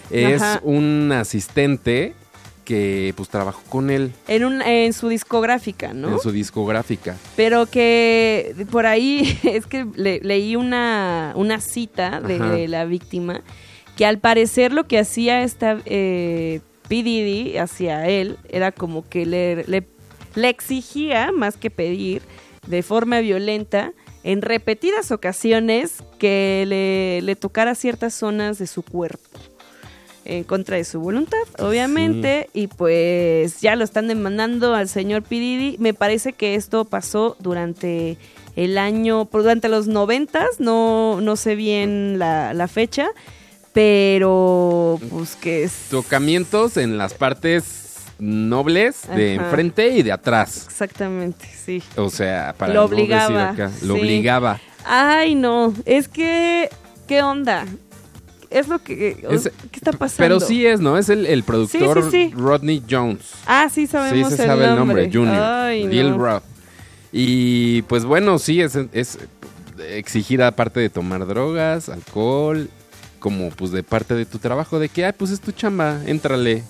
es 0.09 0.41
Ajá. 0.41 0.61
un 0.63 1.11
asistente 1.11 2.13
que 2.63 3.13
pues 3.17 3.29
trabajó 3.29 3.61
con 3.69 3.89
él 3.89 4.11
En, 4.27 4.45
un, 4.45 4.61
en 4.61 4.93
su 4.93 5.09
discográfica, 5.09 5.93
¿no? 5.93 6.09
en 6.13 6.19
su 6.19 6.31
discográfica. 6.31 7.17
Pero 7.35 7.65
que 7.65 8.55
por 8.71 8.85
ahí 8.85 9.37
es 9.43 9.65
que 9.65 9.85
le- 9.95 10.19
leí 10.21 10.55
una, 10.55 11.33
una 11.35 11.59
cita 11.61 12.21
de, 12.21 12.67
la 12.67 12.85
víctima 12.85 13.41
que 13.97 14.05
al 14.05 14.17
parecer 14.19 14.73
lo 14.73 14.87
que 14.87 14.97
hacía 14.99 15.43
esta 15.43 15.77
eh, 15.85 16.61
P. 16.87 17.03
Diddy 17.03 17.57
hacia 17.57 18.07
él 18.07 18.37
era 18.49 18.71
como 18.71 19.07
que 19.07 19.25
le, 19.25 19.63
le, 19.67 19.83
le 20.35 20.49
exigía, 20.49 21.31
más 21.31 21.57
que 21.57 21.69
pedir, 21.69 22.21
de 22.67 22.81
forma 22.81 23.19
violenta, 23.19 23.91
en 24.23 24.41
repetidas 24.41 25.11
ocasiones, 25.11 25.97
que 26.17 26.63
le, 26.67 27.21
le 27.25 27.35
tocara 27.35 27.75
ciertas 27.75 28.13
zonas 28.13 28.57
de 28.57 28.67
su 28.67 28.81
cuerpo. 28.81 29.39
En 30.25 30.43
contra 30.45 30.77
de 30.77 30.85
su 30.85 31.01
voluntad, 31.01 31.37
obviamente, 31.59 32.49
y 32.53 32.67
pues 32.67 33.59
ya 33.59 33.75
lo 33.75 33.83
están 33.83 34.07
demandando 34.07 34.73
al 34.73 34.87
señor 34.87 35.21
P. 35.23 35.35
Diddy. 35.35 35.77
Me 35.79 35.93
parece 35.93 36.31
que 36.31 36.55
esto 36.55 36.85
pasó 36.85 37.35
durante 37.39 38.17
el 38.55 38.77
año, 38.77 39.27
durante 39.29 39.67
los 39.67 39.87
noventas, 39.87 40.47
no, 40.59 41.19
no 41.19 41.35
sé 41.35 41.55
bien 41.55 42.19
la, 42.19 42.53
la 42.53 42.69
fecha, 42.69 43.07
pero 43.73 44.99
pues 45.09 45.35
que 45.35 45.63
es 45.63 45.73
Tocamientos 45.89 46.77
en 46.77 46.97
las 46.97 47.13
partes 47.13 48.05
nobles 48.19 49.01
de 49.15 49.35
Ajá. 49.35 49.43
enfrente 49.45 49.89
y 49.89 50.03
de 50.03 50.11
atrás. 50.13 50.65
exactamente, 50.69 51.45
sí. 51.53 51.83
O 51.97 52.09
sea, 52.09 52.55
para 52.57 52.73
Lo 52.73 52.81
no 52.83 52.87
decir 52.87 53.03
obligaba, 53.03 53.49
acá, 53.49 53.71
lo 53.81 53.95
sí. 53.95 53.99
obligaba. 54.01 54.61
Ay, 54.85 55.35
no, 55.35 55.73
es 55.85 56.07
que, 56.07 56.69
¿qué 57.07 57.21
onda? 57.23 57.65
Es 58.53 58.67
lo 58.67 58.79
que, 58.79 59.17
Es- 59.29 59.49
¿qué 59.71 59.77
está 59.77 59.91
pasando? 59.91 60.17
Pero 60.17 60.39
sí 60.39 60.65
es, 60.65 60.79
¿no? 60.79 60.97
Es 60.97 61.09
el, 61.09 61.25
el 61.25 61.43
productor 61.43 62.03
Sí, 62.03 62.09
sí, 62.11 62.29
sí. 62.29 62.33
Rodney 62.35 62.83
Jones. 62.89 63.31
Ah, 63.47 63.67
sí 63.73 63.87
sabemos 63.87 64.29
sí, 64.31 64.35
se 64.37 64.43
el 64.43 64.47
sabe 64.49 64.65
el 64.65 64.75
nombre. 64.75 65.03
nombre, 65.07 65.19
Junior. 65.19 65.43
Ay, 65.43 65.85
no. 65.85 66.17
Rob. 66.17 66.41
Y 67.11 67.81
pues 67.83 68.05
bueno, 68.05 68.39
sí, 68.39 68.61
es, 68.61 68.77
es 68.93 69.19
exigir 69.89 70.41
aparte 70.41 70.79
de 70.79 70.89
tomar 70.89 71.25
drogas, 71.27 71.89
alcohol, 71.89 72.69
como 73.19 73.49
pues 73.51 73.71
de 73.71 73.83
parte 73.83 74.13
de 74.15 74.25
tu 74.25 74.39
trabajo, 74.39 74.79
de 74.79 74.89
que, 74.89 75.05
ay, 75.05 75.13
pues 75.17 75.31
es 75.31 75.39
tu 75.41 75.51
chamba, 75.51 75.99
éntrale. 76.05 76.63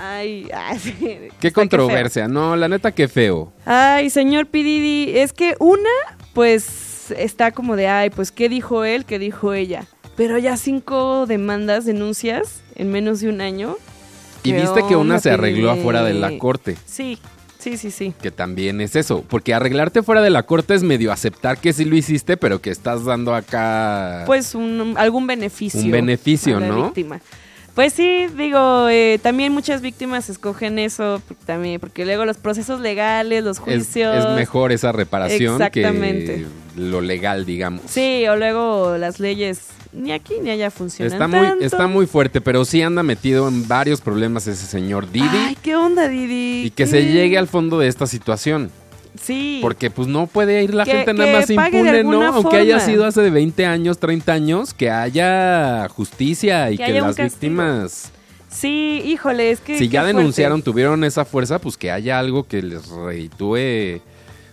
Ay, 0.00 0.48
ay, 0.54 0.78
sí. 0.78 0.94
Qué 1.40 1.52
controversia, 1.52 2.26
no, 2.28 2.56
la 2.56 2.68
neta 2.68 2.92
qué 2.92 3.06
feo. 3.08 3.52
feo. 3.64 3.72
Ay, 3.72 4.10
señor 4.10 4.46
Pididi, 4.46 5.16
es 5.18 5.32
que 5.32 5.54
una, 5.60 5.90
pues 6.32 7.12
está 7.16 7.52
como 7.52 7.76
de, 7.76 7.86
ay, 7.88 8.10
pues 8.10 8.32
qué 8.32 8.48
dijo 8.48 8.84
él, 8.84 9.04
qué 9.04 9.18
dijo 9.18 9.52
ella. 9.54 9.86
Pero 10.16 10.38
ya 10.38 10.56
cinco 10.56 11.26
demandas, 11.26 11.84
denuncias 11.84 12.62
en 12.74 12.90
menos 12.90 13.20
de 13.20 13.28
un 13.28 13.40
año. 13.40 13.76
Y 14.42 14.52
¿Qué 14.52 14.60
viste 14.60 14.86
que 14.86 14.96
una 14.96 15.18
se 15.20 15.30
arregló 15.30 15.70
afuera 15.70 16.04
de 16.04 16.14
la 16.14 16.38
corte. 16.38 16.76
Sí, 16.86 17.18
Sí, 17.64 17.78
sí, 17.78 17.90
sí. 17.90 18.12
Que 18.20 18.30
también 18.30 18.82
es 18.82 18.94
eso. 18.94 19.24
Porque 19.26 19.54
arreglarte 19.54 20.02
fuera 20.02 20.20
de 20.20 20.28
la 20.28 20.42
corte 20.42 20.74
es 20.74 20.82
medio 20.82 21.10
aceptar 21.10 21.56
que 21.56 21.72
sí 21.72 21.86
lo 21.86 21.96
hiciste, 21.96 22.36
pero 22.36 22.60
que 22.60 22.68
estás 22.68 23.06
dando 23.06 23.34
acá. 23.34 24.24
Pues 24.26 24.54
un, 24.54 24.92
algún 24.98 25.26
beneficio. 25.26 25.80
Un 25.80 25.90
beneficio, 25.90 26.58
a 26.58 26.60
la 26.60 26.68
¿no? 26.68 26.84
víctima. 26.84 27.22
Pues 27.74 27.92
sí, 27.92 28.28
digo, 28.36 28.88
eh, 28.88 29.18
también 29.20 29.52
muchas 29.52 29.80
víctimas 29.82 30.30
escogen 30.30 30.78
eso 30.78 31.20
también, 31.44 31.80
porque 31.80 32.04
luego 32.04 32.24
los 32.24 32.36
procesos 32.36 32.80
legales, 32.80 33.42
los 33.42 33.58
juicios. 33.58 34.16
es 34.16 34.36
mejor 34.36 34.70
esa 34.70 34.92
reparación 34.92 35.54
Exactamente. 35.54 36.46
que 36.76 36.80
lo 36.80 37.00
legal, 37.00 37.44
digamos. 37.44 37.82
Sí, 37.88 38.26
o 38.28 38.36
luego 38.36 38.96
las 38.96 39.18
leyes 39.18 39.62
ni 39.92 40.12
aquí 40.12 40.34
ni 40.40 40.50
allá 40.50 40.70
funcionan. 40.70 41.12
Está 41.12 41.26
muy, 41.28 41.46
tanto. 41.46 41.64
está 41.64 41.86
muy 41.88 42.06
fuerte, 42.06 42.40
pero 42.40 42.64
sí 42.64 42.82
anda 42.82 43.02
metido 43.02 43.48
en 43.48 43.66
varios 43.66 44.00
problemas 44.00 44.46
ese 44.46 44.66
señor 44.66 45.10
Didi. 45.10 45.26
Ay, 45.30 45.56
qué 45.60 45.74
onda, 45.74 46.08
Didi. 46.08 46.66
y 46.66 46.70
que 46.70 46.84
¿Qué? 46.84 46.86
se 46.86 47.04
llegue 47.12 47.38
al 47.38 47.48
fondo 47.48 47.78
de 47.78 47.88
esta 47.88 48.06
situación. 48.06 48.70
Sí. 49.20 49.58
Porque 49.62 49.90
pues 49.90 50.08
no 50.08 50.26
puede 50.26 50.62
ir 50.64 50.74
la 50.74 50.84
Que- 50.84 50.90
gente 50.92 51.14
nada 51.14 51.32
más 51.40 51.50
impune, 51.50 52.02
¿no? 52.04 52.22
Aunque 52.34 52.56
haya 52.56 52.80
sido 52.80 53.04
hace 53.06 53.20
de 53.22 53.30
20 53.30 53.64
años, 53.66 53.98
30 53.98 54.32
años, 54.32 54.74
que 54.74 54.90
haya 54.90 55.88
justicia 55.88 56.70
y 56.70 56.76
Que 56.76 57.00
las 57.00 57.16
víctimas, 57.16 58.10
Sí, 58.48 59.02
híjole, 59.04 59.50
es 59.50 59.60
que. 59.60 59.78
si 59.78 59.88
ya 59.88 60.02
fuerte. 60.02 60.16
denunciaron, 60.18 60.62
tuvieron 60.62 61.02
esa 61.04 61.24
fuerza, 61.24 61.58
pues 61.58 61.76
que 61.76 61.90
haya 61.90 62.18
algo 62.20 62.46
que 62.46 62.62
les 62.62 62.88
reditúe 62.88 64.00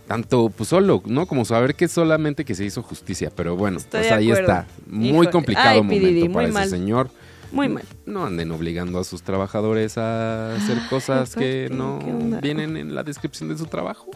tanto, 0.07 0.49
pues 0.55 0.69
solo, 0.69 1.01
¿no? 1.05 1.25
Como 1.25 1.45
saber 1.45 1.75
que 1.75 1.87
solamente 1.87 2.43
que 2.43 2.53
se 2.55 2.65
hizo 2.65 2.81
justicia. 2.83 3.31
Pero 3.35 3.55
bueno, 3.55 3.77
Estoy 3.77 4.01
pues 4.01 4.11
ahí 4.11 4.31
está. 4.31 4.65
Muy 4.87 5.09
Híjole. 5.09 5.29
complicado 5.29 5.69
Ay, 5.69 5.81
momento 5.83 6.07
Pididi, 6.07 6.29
para 6.29 6.47
mal. 6.49 6.63
ese 6.63 6.71
señor. 6.77 7.09
Muy 7.51 7.67
mal. 7.69 7.83
No 8.05 8.25
anden 8.25 8.51
obligando 8.51 8.99
a 8.99 9.03
sus 9.03 9.23
trabajadores 9.23 9.97
a 9.97 10.55
hacer 10.55 10.77
cosas 10.89 11.35
que 11.35 11.69
no 11.71 11.99
vienen 12.41 12.77
en 12.77 12.95
la 12.95 13.03
descripción 13.03 13.49
de 13.49 13.57
su 13.57 13.65
trabajo. 13.65 14.09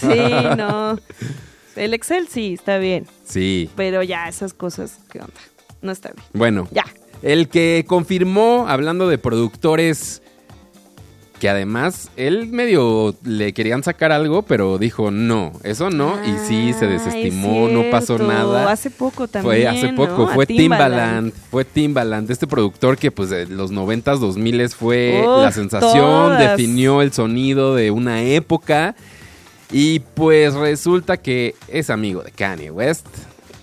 Sí, 0.00 0.08
no. 0.56 0.98
El 1.76 1.94
Excel 1.94 2.28
sí, 2.28 2.54
está 2.54 2.78
bien. 2.78 3.06
Sí. 3.24 3.70
Pero 3.74 4.02
ya, 4.02 4.28
esas 4.28 4.54
cosas, 4.54 4.98
¿qué 5.10 5.18
onda? 5.20 5.32
No 5.82 5.92
está 5.92 6.10
bien. 6.12 6.24
Bueno, 6.32 6.68
Ya. 6.70 6.84
el 7.22 7.48
que 7.48 7.84
confirmó, 7.86 8.66
hablando 8.68 9.08
de 9.08 9.18
productores, 9.18 10.22
que 11.40 11.48
además 11.48 12.10
él 12.16 12.46
medio 12.48 13.14
le 13.24 13.52
querían 13.52 13.82
sacar 13.82 14.12
algo, 14.12 14.42
pero 14.42 14.78
dijo 14.78 15.10
no, 15.10 15.52
eso 15.62 15.90
no, 15.90 16.14
y 16.24 16.38
sí 16.46 16.72
se 16.72 16.84
Ah, 16.86 16.88
desestimó, 16.88 17.66
es 17.68 17.72
no 17.74 17.90
pasó 17.90 18.18
nada. 18.18 18.70
Hace 18.70 18.90
poco 18.90 19.26
también. 19.28 19.54
Fue 19.54 19.66
hace 19.68 19.92
poco, 19.92 20.28
fue 20.28 20.46
Timbaland. 20.46 21.32
Timbaland, 21.32 21.32
fue 21.50 21.64
Timbaland, 21.64 22.30
este 22.30 22.46
productor 22.46 22.96
que 22.96 23.10
pues 23.10 23.30
de 23.30 23.46
los 23.46 23.72
90s, 23.72 24.18
2000 24.18 24.68
fue 24.70 25.20
Uf, 25.26 25.42
la 25.42 25.52
sensación, 25.52 25.92
todas. 25.92 26.56
definió 26.56 27.02
el 27.02 27.12
sonido 27.12 27.74
de 27.74 27.90
una 27.90 28.22
época 28.22 28.94
y 29.72 29.98
pues 29.98 30.54
resulta 30.54 31.16
que 31.16 31.54
es 31.68 31.90
amigo 31.90 32.22
de 32.22 32.30
Kanye 32.30 32.70
West. 32.70 33.06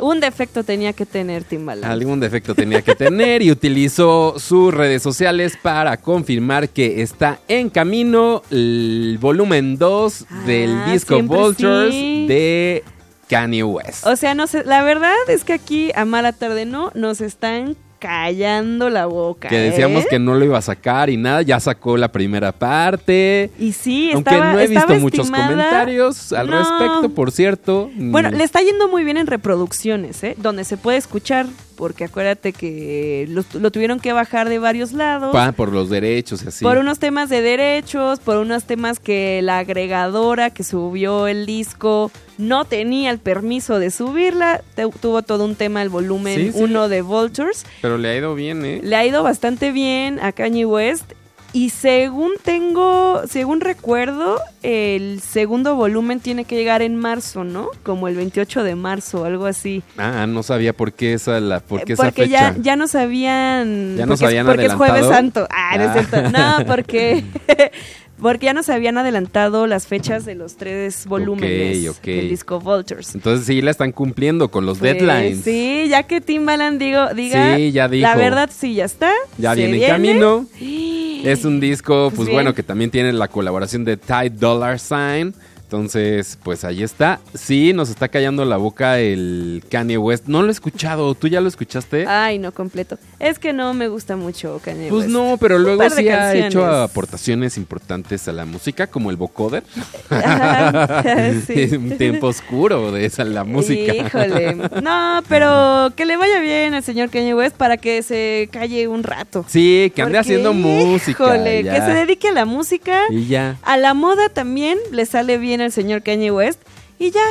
Un 0.01 0.19
defecto 0.19 0.63
tenía 0.63 0.93
que 0.93 1.05
tener 1.05 1.43
Timbaland. 1.43 1.85
Algún 1.91 2.19
defecto 2.19 2.53
tenía 2.55 2.81
que 2.81 2.95
tener 2.95 3.41
y 3.41 3.51
utilizó 3.51 4.35
sus 4.39 4.73
redes 4.73 5.01
sociales 5.01 5.57
para 5.61 5.97
confirmar 5.97 6.69
que 6.69 7.01
está 7.01 7.39
en 7.47 7.69
camino 7.69 8.41
el 8.51 9.17
volumen 9.21 9.77
2 9.77 10.25
del 10.45 10.71
Ah, 10.75 10.91
disco 10.91 11.13
siempre 11.15 11.37
Vultures 11.37 11.93
sí. 11.93 12.25
de 12.27 12.83
Kanye 13.29 13.63
West. 13.63 14.05
O 14.07 14.15
sea, 14.15 14.33
no 14.33 14.47
sé, 14.47 14.63
la 14.65 14.83
verdad 14.83 15.13
es 15.27 15.43
que 15.43 15.53
aquí 15.53 15.91
a 15.95 16.03
mala 16.05 16.33
tarde 16.33 16.65
no 16.65 16.91
nos 16.95 17.21
están 17.21 17.77
callando 18.01 18.89
la 18.89 19.05
boca. 19.05 19.47
que 19.47 19.57
decíamos 19.57 20.03
¿eh? 20.03 20.07
que 20.09 20.19
no 20.19 20.33
lo 20.33 20.43
iba 20.43 20.57
a 20.57 20.61
sacar 20.61 21.09
y 21.11 21.17
nada, 21.17 21.43
ya 21.43 21.59
sacó 21.59 21.95
la 21.97 22.11
primera 22.11 22.51
parte. 22.51 23.51
Y 23.59 23.71
sí, 23.73 24.09
Aunque 24.13 24.31
estaba, 24.31 24.53
no 24.53 24.59
he 24.59 24.67
visto 24.67 24.95
muchos 24.95 25.29
comentarios 25.29 26.33
al 26.33 26.49
No. 26.49 26.57
respecto, 26.57 27.09
por 27.13 27.31
cierto. 27.31 27.89
Bueno, 27.95 28.31
Mm, 28.31 28.35
le 28.35 28.43
está 28.43 28.61
yendo 28.61 28.87
muy 28.87 29.03
bien 29.03 29.17
en 29.17 29.27
reproducciones, 29.27 30.23
¿eh? 30.23 30.35
Donde 30.37 30.63
se 30.63 30.77
puede 30.77 30.97
escuchar, 30.97 31.45
porque 31.75 32.05
acuérdate 32.05 32.53
que 32.53 33.25
lo, 33.29 33.43
lo 33.59 33.71
tuvieron 33.71 33.99
que 33.99 34.13
bajar 34.13 34.49
de 34.49 34.57
varios 34.59 34.93
lados. 34.93 35.31
pa, 35.31 35.51
por 35.51 35.71
los 35.71 35.89
derechos 35.89 36.43
y 36.43 36.47
así. 36.47 36.63
Por 36.65 36.77
unos 36.79 36.97
temas 36.99 37.29
de 37.29 37.41
derechos, 37.41 38.19
por 38.19 38.37
unos 38.37 38.63
temas 38.63 38.99
que 38.99 39.41
la 39.43 39.59
agregadora 39.59 40.49
que 40.49 40.63
subió 40.63 41.27
el 41.27 41.45
disco 41.45 42.11
no 42.37 42.65
tenía 42.65 43.11
el 43.11 43.19
permiso 43.19 43.79
de 43.79 43.91
subirla. 43.91 44.61
Te- 44.75 44.87
tuvo 45.01 45.21
todo 45.21 45.45
un 45.45 45.55
tema 45.55 45.81
el 45.81 45.89
volumen 45.89 46.51
sí. 46.53 46.59
1 46.61 46.89
de 46.89 47.01
Vultures. 47.01 47.65
Pero 47.81 47.97
le 47.97 48.09
ha 48.09 48.15
ido 48.15 48.35
bien, 48.35 48.65
¿eh? 48.65 48.79
Le 48.83 48.95
ha 48.95 49.05
ido 49.05 49.23
bastante 49.23 49.71
bien 49.71 50.19
a 50.19 50.31
Kanye 50.31 50.65
West. 50.65 51.11
Y 51.53 51.71
según 51.71 52.31
tengo, 52.41 53.23
según 53.27 53.59
recuerdo, 53.59 54.39
el 54.63 55.19
segundo 55.19 55.75
volumen 55.75 56.21
tiene 56.21 56.45
que 56.45 56.55
llegar 56.55 56.81
en 56.81 56.95
marzo, 56.95 57.43
¿no? 57.43 57.67
Como 57.83 58.07
el 58.07 58.15
28 58.15 58.63
de 58.63 58.75
marzo, 58.75 59.25
algo 59.25 59.47
así. 59.47 59.83
Ah, 59.97 60.25
no 60.27 60.43
sabía 60.43 60.71
por 60.71 60.93
qué 60.93 61.11
esa, 61.13 61.41
la, 61.41 61.59
por 61.59 61.83
qué 61.83 61.91
Eh, 61.91 61.95
esa 61.95 62.03
porque 62.03 62.23
fecha. 62.23 62.53
ya, 62.53 62.55
ya 62.61 62.75
nos 62.77 62.95
habían... 62.95 63.97
Ya 63.97 64.05
nos 64.05 64.21
porque 64.21 64.23
es- 64.23 64.39
habían 64.39 64.45
Porque 64.45 64.65
es 64.67 64.73
Jueves. 64.75 65.05
Santo. 65.07 65.45
Ah, 65.51 65.75
no 65.77 65.83
Ah. 65.83 65.85
es 65.99 66.07
cierto. 66.07 66.29
No, 66.37 66.65
porque... 66.65 67.25
Porque 68.21 68.45
ya 68.45 68.53
nos 68.53 68.69
habían 68.69 68.97
adelantado 68.97 69.65
las 69.67 69.87
fechas 69.87 70.25
de 70.25 70.35
los 70.35 70.55
tres 70.55 71.05
volúmenes 71.07 72.01
del 72.03 72.29
disco 72.29 72.59
Vultures. 72.59 73.15
Entonces 73.15 73.45
sí 73.47 73.61
la 73.61 73.71
están 73.71 73.91
cumpliendo 73.91 74.51
con 74.51 74.65
los 74.65 74.77
Pues, 74.77 74.93
deadlines. 74.97 75.41
Sí, 75.43 75.87
ya 75.89 76.03
que 76.03 76.21
Timbaland 76.21 76.79
digo, 76.79 77.13
diga, 77.15 77.55
Sí, 77.55 77.71
ya 77.71 77.87
dijo. 77.87 78.03
la 78.07 78.15
verdad 78.15 78.49
sí, 78.55 78.75
ya 78.75 78.85
está. 78.85 79.11
Ya 79.37 79.55
se 79.55 79.65
viene 79.65 79.83
en 79.85 79.89
camino. 79.91 80.45
Es 81.23 81.45
un 81.45 81.59
disco, 81.59 82.05
pues, 82.09 82.15
Pues 82.21 82.29
bueno, 82.29 82.55
que 82.55 82.63
también 82.63 82.89
tiene 82.89 83.13
la 83.13 83.27
colaboración 83.27 83.85
de 83.85 83.95
Ty 83.95 84.29
Dollar 84.33 84.79
Sign. 84.79 85.35
Entonces, 85.71 86.37
pues 86.43 86.65
ahí 86.65 86.83
está. 86.83 87.21
Sí, 87.33 87.71
nos 87.71 87.89
está 87.89 88.09
callando 88.09 88.43
la 88.43 88.57
boca 88.57 88.99
el 88.99 89.63
Kanye 89.69 89.97
West. 89.97 90.27
No 90.27 90.41
lo 90.41 90.49
he 90.49 90.51
escuchado. 90.51 91.15
¿Tú 91.15 91.29
ya 91.29 91.39
lo 91.39 91.47
escuchaste? 91.47 92.05
Ay, 92.07 92.39
no 92.39 92.51
completo. 92.51 92.97
Es 93.19 93.39
que 93.39 93.53
no 93.53 93.73
me 93.73 93.87
gusta 93.87 94.17
mucho 94.17 94.59
Kanye 94.65 94.89
pues 94.89 95.03
West. 95.03 95.13
no, 95.13 95.37
pero 95.39 95.57
luego 95.59 95.89
sí 95.89 96.09
ha 96.09 96.17
canciones. 96.17 96.47
hecho 96.47 96.65
aportaciones 96.65 97.55
importantes 97.55 98.27
a 98.27 98.33
la 98.33 98.43
música, 98.43 98.87
como 98.87 99.11
el 99.11 99.15
vocoder. 99.15 99.63
Es 101.47 101.71
un 101.71 101.97
tiempo 101.97 102.27
oscuro 102.27 102.91
de 102.91 103.05
esa 103.05 103.23
la 103.23 103.45
música. 103.45 103.95
Híjole. 103.95 104.55
No, 104.81 105.21
pero 105.29 105.93
que 105.95 106.05
le 106.05 106.17
vaya 106.17 106.41
bien 106.41 106.73
al 106.73 106.83
señor 106.83 107.09
Kanye 107.09 107.33
West 107.33 107.55
para 107.55 107.77
que 107.77 108.03
se 108.03 108.49
calle 108.51 108.89
un 108.89 109.03
rato. 109.03 109.45
Sí, 109.47 109.89
que 109.95 110.01
ande 110.01 110.17
Porque, 110.17 110.19
haciendo 110.19 110.53
música. 110.53 111.11
Híjole, 111.23 111.63
ya. 111.63 111.75
que 111.75 111.81
se 111.81 111.93
dedique 111.93 112.27
a 112.27 112.33
la 112.33 112.43
música. 112.43 112.99
Y 113.09 113.27
ya. 113.27 113.55
A 113.61 113.77
la 113.77 113.93
moda 113.93 114.27
también 114.27 114.77
le 114.91 115.05
sale 115.05 115.37
bien 115.37 115.60
al 115.61 115.71
señor 115.71 116.03
Kanye 116.03 116.31
West. 116.31 116.59
Y 116.99 117.11
ya. 117.11 117.25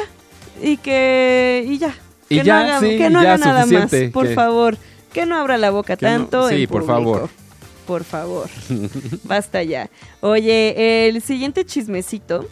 Y 0.62 0.77
que. 0.79 1.64
Y 1.66 1.79
ya. 1.79 1.95
Y 2.29 2.38
que 2.38 2.45
ya, 2.45 2.55
no 2.55 2.61
haga, 2.61 2.81
sí, 2.81 2.97
que 2.97 3.11
no 3.11 3.19
haga 3.21 3.37
nada 3.38 3.66
más. 3.66 3.90
Por 4.12 4.29
que- 4.29 4.35
favor. 4.35 4.77
Que 5.12 5.27
no 5.27 5.37
abra 5.37 5.59
la 5.59 5.71
boca 5.71 5.95
no- 5.95 5.99
tanto. 5.99 6.49
sí, 6.49 6.62
en 6.62 6.69
por 6.69 6.87
favor. 6.87 7.29
Por 7.87 8.05
favor. 8.05 8.49
Basta 9.25 9.62
ya. 9.64 9.90
Oye, 10.21 11.09
el 11.09 11.21
siguiente 11.23 11.64
chismecito. 11.64 12.49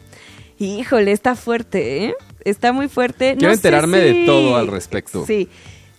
Híjole, 0.59 1.13
está 1.13 1.37
fuerte, 1.37 2.07
¿eh? 2.07 2.15
Está 2.45 2.73
muy 2.73 2.89
fuerte. 2.89 3.35
Quiero 3.35 3.49
No 3.49 3.55
enterarme 3.55 3.99
de 3.99 4.25
todo 4.27 4.57
al 4.57 4.67
respecto. 4.67 5.25
Sí. 5.25 5.49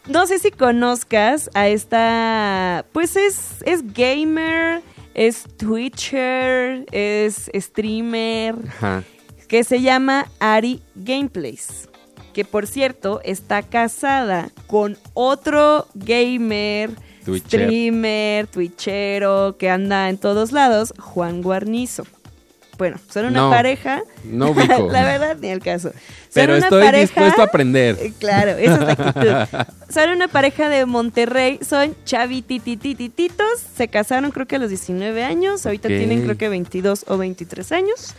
No 0.07 0.25
sé 0.27 0.39
si 0.39 0.51
conozcas 0.51 1.49
a 1.53 1.69
esta. 1.69 2.85
Pues 2.91 3.15
es, 3.15 3.61
es 3.65 3.93
gamer, 3.93 4.81
es 5.13 5.43
Twitcher, 5.57 6.85
es 6.91 7.49
streamer, 7.55 8.55
Ajá. 8.67 9.03
Que 9.49 9.65
se 9.65 9.81
llama 9.81 10.27
Ari 10.39 10.81
Gameplays. 10.95 11.89
Que 12.33 12.45
por 12.45 12.67
cierto 12.67 13.19
está 13.25 13.63
casada 13.63 14.49
con 14.67 14.97
otro 15.13 15.87
gamer, 15.95 16.91
Twitcher. 17.25 17.61
streamer, 17.63 18.47
twitchero, 18.47 19.57
que 19.57 19.69
anda 19.69 20.07
en 20.09 20.17
todos 20.17 20.51
lados, 20.53 20.93
Juan 20.99 21.41
Guarnizo. 21.41 22.05
Bueno, 22.77 22.97
son 23.09 23.25
una 23.25 23.39
No, 23.41 23.49
pareja. 23.49 24.03
no 24.23 24.51
ubico. 24.51 24.87
la 24.89 25.03
verdad, 25.03 25.35
ni 25.41 25.49
el 25.49 25.59
caso. 25.59 25.89
Son 25.89 25.99
Pero 26.33 26.55
una 26.55 26.63
estoy 26.67 26.83
pareja- 26.85 27.01
dispuesto 27.01 27.41
a 27.41 27.45
aprender. 27.45 27.97
eh, 27.99 28.13
Claro, 28.19 28.51
esa 28.51 28.73
es 28.75 28.79
la 28.79 28.91
actitud. 28.93 29.65
Son 29.93 30.09
una 30.11 30.27
pareja 30.29 30.69
de 30.69 30.85
Monterrey, 30.85 31.59
son 31.67 31.95
chavitititititos, 32.05 33.47
se 33.75 33.87
casaron 33.87 34.29
creo 34.31 34.45
que 34.45 34.57
a 34.57 34.59
los 34.59 34.69
19 34.69 35.23
años, 35.23 35.65
ahorita 35.65 35.87
tienen 35.87 36.21
creo 36.23 36.37
que 36.37 36.47
22 36.47 37.05
o 37.07 37.17
23 37.17 37.71
años. 37.71 38.13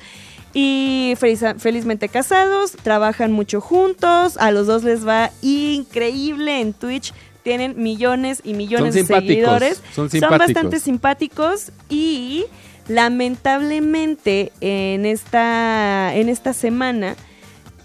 Y 0.53 1.15
feliz- 1.19 1.59
felizmente 1.59 2.09
casados, 2.09 2.73
trabajan 2.73 3.31
mucho 3.31 3.61
juntos, 3.61 4.37
a 4.37 4.51
los 4.51 4.67
dos 4.67 4.83
les 4.83 5.07
va 5.07 5.31
increíble 5.43 6.61
en 6.61 6.73
Twitch, 6.73 7.15
tienen 7.45 7.81
millones 7.81 8.41
y 8.45 8.55
millones 8.55 8.95
de 8.95 9.05
seguidores. 9.05 9.81
son 9.95 10.11
simpáticos. 10.11 10.39
bastante 10.47 10.81
simpáticos 10.81 11.73
y 11.89 12.47
lamentablemente 12.89 14.53
en 14.61 15.07
esta, 15.07 16.15
en 16.15 16.29
esta 16.29 16.53
semana 16.53 17.17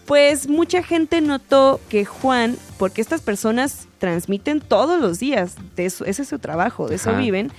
pues 0.06 0.48
mucha 0.48 0.84
gente 0.84 1.20
notó 1.22 1.80
que 1.90 2.06
Juan, 2.06 2.58
porque 2.78 3.02
estas 3.02 3.22
personas 3.22 3.88
transmiten 3.98 4.62
todos 4.62 5.02
los 5.02 5.18
días, 5.20 5.56
de 5.76 5.88
eso, 5.88 6.06
ese 6.06 6.22
es 6.22 6.28
su 6.28 6.38
trabajo, 6.38 6.88
de 6.88 6.96
eso 6.98 7.16
viven, 7.16 7.52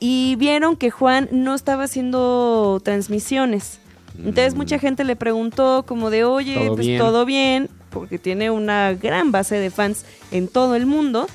y 0.00 0.34
vieron 0.38 0.76
que 0.76 0.90
Juan 0.90 1.28
no 1.30 1.54
estaba 1.54 1.84
haciendo 1.84 2.80
transmisiones. 2.82 3.80
Entonces 4.18 4.54
Mm. 4.54 4.56
mucha 4.58 4.78
gente 4.78 5.04
le 5.04 5.16
preguntó 5.16 5.84
como 5.86 6.10
de, 6.10 6.24
oye, 6.24 6.54
Todo 6.54 6.74
pues 6.76 6.86
bien. 6.86 6.98
todo 6.98 7.24
bien, 7.24 7.68
porque 7.90 8.18
tiene 8.18 8.50
una 8.50 8.92
gran 8.94 9.32
base 9.32 9.56
de 9.56 9.70
fans 9.70 10.04
en 10.30 10.48
todo 10.48 10.74
el 10.76 10.86
mundo. 10.86 11.26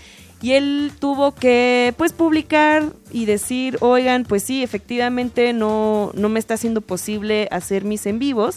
Y 0.41 0.53
él 0.53 0.91
tuvo 0.99 1.35
que 1.35 1.93
pues 1.97 2.13
publicar 2.13 2.93
y 3.11 3.25
decir, 3.25 3.77
oigan, 3.81 4.23
pues 4.23 4.43
sí, 4.43 4.63
efectivamente 4.63 5.51
no, 5.51 6.11
no 6.13 6.29
me 6.29 6.39
está 6.39 6.55
siendo 6.55 6.79
posible 6.79 7.49
hacer 7.51 7.83
mis 7.83 8.05
en 8.05 8.19
vivos 8.19 8.55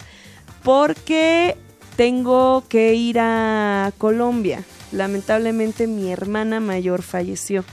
porque 0.63 1.57
tengo 1.97 2.63
que 2.69 2.95
ir 2.95 3.19
a 3.19 3.93
Colombia. 3.99 4.63
Lamentablemente 4.93 5.87
mi 5.87 6.11
hermana 6.13 6.61
mayor 6.61 7.03
falleció. 7.03 7.65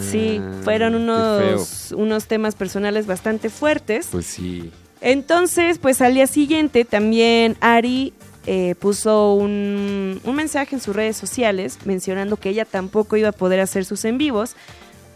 Sí, 0.00 0.40
fueron 0.64 0.94
Ah, 1.08 1.38
qué 1.40 1.44
feo. 1.46 1.54
unos, 1.56 1.92
unos 1.96 2.26
temas 2.26 2.54
personales 2.54 3.06
bastante 3.06 3.48
fuertes. 3.50 4.08
Pues 4.10 4.26
sí. 4.26 4.70
Entonces, 5.00 5.78
pues 5.78 6.00
al 6.02 6.14
día 6.14 6.26
siguiente 6.26 6.84
también 6.84 7.56
Ari 7.60 8.12
eh, 8.46 8.74
puso 8.78 9.34
un, 9.34 10.20
un 10.24 10.34
mensaje 10.36 10.74
en 10.74 10.80
sus 10.80 10.94
redes 10.96 11.16
sociales 11.16 11.78
mencionando 11.84 12.36
que 12.36 12.48
ella 12.50 12.64
tampoco 12.64 13.16
iba 13.16 13.28
a 13.28 13.32
poder 13.32 13.60
hacer 13.60 13.84
sus 13.84 14.04
en 14.04 14.18
vivos. 14.18 14.56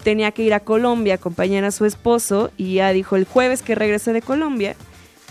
Tenía 0.02 0.30
que 0.32 0.42
ir 0.42 0.54
a 0.54 0.60
Colombia 0.60 1.14
a 1.14 1.16
acompañar 1.16 1.64
a 1.64 1.70
su 1.70 1.86
esposo 1.86 2.50
y 2.56 2.74
ya 2.74 2.92
dijo 2.92 3.16
el 3.16 3.24
jueves 3.24 3.62
que 3.62 3.74
regrese 3.74 4.12
de 4.12 4.22
Colombia. 4.22 4.76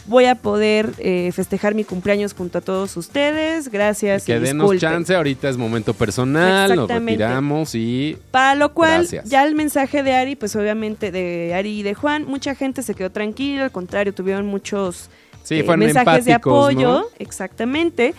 Voy 0.06 0.26
a 0.26 0.36
poder 0.36 0.92
eh, 0.98 1.32
festejar 1.34 1.76
mi 1.76 1.86
cumpleaños 1.86 2.34
junto 2.34 2.58
a 2.58 2.62
todos 2.62 2.98
ustedes. 2.98 3.70
Gracias. 3.70 4.26
Que 4.26 4.36
y 4.36 4.40
denos 4.40 4.78
chance, 4.78 5.16
ahorita 5.16 5.48
es 5.48 5.56
momento 5.56 5.94
personal, 5.94 6.76
nos 6.76 6.90
retiramos 6.90 7.74
y 7.74 8.18
Para 8.32 8.56
lo 8.56 8.74
cual, 8.74 9.02
Gracias. 9.02 9.30
ya 9.30 9.46
el 9.46 9.56
mensaje 9.56 10.04
de 10.04 10.14
Ari, 10.14 10.36
pues 10.36 10.56
obviamente 10.58 11.12
de 11.12 11.54
Ari 11.54 11.80
y 11.80 11.84
de 11.84 11.94
Juan, 11.94 12.26
mucha 12.26 12.54
gente 12.54 12.84
se 12.84 12.96
quedó 12.96 13.12
tranquila, 13.12 13.64
al 13.64 13.72
contrario, 13.72 14.14
tuvieron 14.14 14.46
muchos 14.46 15.10
Sí, 15.44 15.56
eh, 15.60 15.78
mensajes 15.78 16.26
de 16.26 16.34
apoyo, 16.34 16.92
¿no? 17.00 17.06
exactamente. 17.20 18.14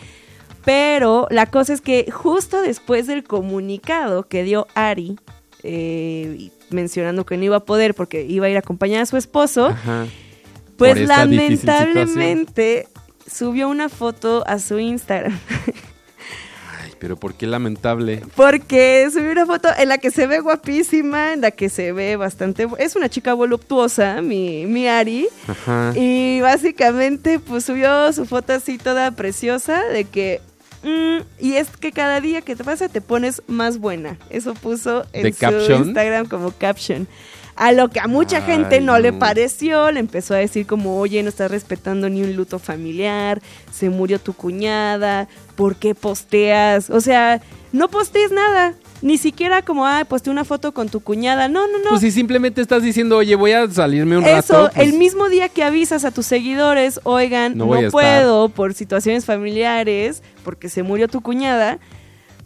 Pero 0.64 1.26
la 1.30 1.46
cosa 1.46 1.74
es 1.74 1.82
que 1.82 2.10
justo 2.10 2.62
después 2.62 3.06
del 3.06 3.24
comunicado 3.24 4.26
que 4.26 4.42
dio 4.42 4.66
Ari, 4.74 5.18
eh, 5.62 6.50
mencionando 6.70 7.26
que 7.26 7.36
no 7.36 7.44
iba 7.44 7.56
a 7.56 7.64
poder 7.64 7.94
porque 7.94 8.22
iba 8.24 8.46
a 8.46 8.50
ir 8.50 8.56
a 8.56 8.60
acompañar 8.60 9.02
a 9.02 9.06
su 9.06 9.16
esposo, 9.18 9.66
Ajá. 9.66 10.06
Pues 10.76 11.00
lamentablemente 11.06 12.88
subió 13.30 13.68
una 13.68 13.88
foto 13.88 14.44
a 14.46 14.58
su 14.58 14.78
Instagram. 14.78 15.38
Ay, 16.82 16.92
pero 16.98 17.16
¿por 17.16 17.34
qué 17.34 17.46
lamentable? 17.46 18.22
Porque 18.36 19.08
subí 19.12 19.28
una 19.28 19.46
foto 19.46 19.68
en 19.78 19.88
la 19.88 19.98
que 19.98 20.10
se 20.10 20.26
ve 20.26 20.40
guapísima, 20.40 21.32
en 21.32 21.40
la 21.40 21.50
que 21.50 21.68
se 21.68 21.92
ve 21.92 22.16
bastante... 22.16 22.66
Es 22.78 22.96
una 22.96 23.08
chica 23.08 23.34
voluptuosa, 23.34 24.20
mi, 24.22 24.66
mi 24.66 24.88
Ari. 24.88 25.28
Ajá. 25.46 25.92
Y 25.94 26.40
básicamente 26.40 27.38
pues 27.38 27.64
subió 27.64 28.12
su 28.12 28.26
foto 28.26 28.52
así 28.52 28.78
toda 28.78 29.10
preciosa 29.12 29.82
de 29.84 30.04
que... 30.04 30.40
mm, 30.82 31.18
y 31.40 31.54
es 31.54 31.68
que 31.68 31.92
cada 31.92 32.20
día 32.20 32.42
que 32.42 32.56
te 32.56 32.64
pasa 32.64 32.88
te 32.88 33.00
pones 33.00 33.42
más 33.46 33.78
buena. 33.78 34.18
Eso 34.30 34.54
puso 34.54 35.06
en 35.12 35.22
¿De 35.22 35.32
su 35.32 35.38
caption? 35.38 35.84
Instagram 35.84 36.26
como 36.28 36.50
caption. 36.50 37.08
A 37.56 37.70
lo 37.72 37.88
que 37.88 38.00
a 38.00 38.08
mucha 38.08 38.40
gente 38.42 38.80
no, 38.80 38.98
le 38.98 39.12
pareció, 39.12 39.92
le 39.92 40.00
empezó 40.00 40.34
a 40.34 40.38
decir 40.38 40.66
como, 40.66 40.98
oye, 40.98 41.22
no 41.22 41.28
estás 41.28 41.50
respetando 41.50 42.08
ni 42.08 42.22
un 42.22 42.34
luto 42.34 42.58
familiar, 42.58 43.40
se 43.72 43.90
murió 43.90 44.18
tu 44.18 44.32
cuñada, 44.32 45.28
¿por 45.54 45.76
qué 45.76 45.94
posteas? 45.94 46.90
O 46.90 47.00
sea, 47.00 47.40
no 47.72 47.88
postees 47.88 48.32
nada, 48.32 48.74
ni 49.02 49.18
siquiera 49.18 49.62
como, 49.62 49.86
ah, 49.86 50.04
posteé 50.08 50.32
una 50.32 50.44
foto 50.44 50.72
con 50.74 50.88
tu 50.88 50.98
cuñada, 50.98 51.46
no, 51.48 51.68
no, 51.68 51.78
no. 51.78 51.90
Pues 51.90 52.00
si 52.00 52.10
simplemente 52.10 52.60
estás 52.60 52.82
diciendo, 52.82 53.18
oye, 53.18 53.36
voy 53.36 53.52
a 53.52 53.70
salirme 53.70 54.18
un 54.18 54.24
Eso, 54.24 54.64
rato. 54.64 54.70
pues, 54.74 54.88
el 54.88 54.94
mismo 54.98 55.28
día 55.28 55.48
que 55.48 55.62
avisas 55.62 56.04
a 56.04 56.10
tus 56.10 56.26
seguidores, 56.26 56.98
oigan, 57.04 57.52
No 57.56 57.64
no, 57.64 57.66
voy 57.66 57.76
a 57.76 57.80
estar". 57.86 57.92
puedo 57.92 58.48
por 58.48 58.74
situaciones 58.74 59.24
familiares, 59.26 60.24
porque 60.42 60.68
se 60.68 60.82
murió 60.82 61.06
tu 61.06 61.20
cuñada. 61.20 61.78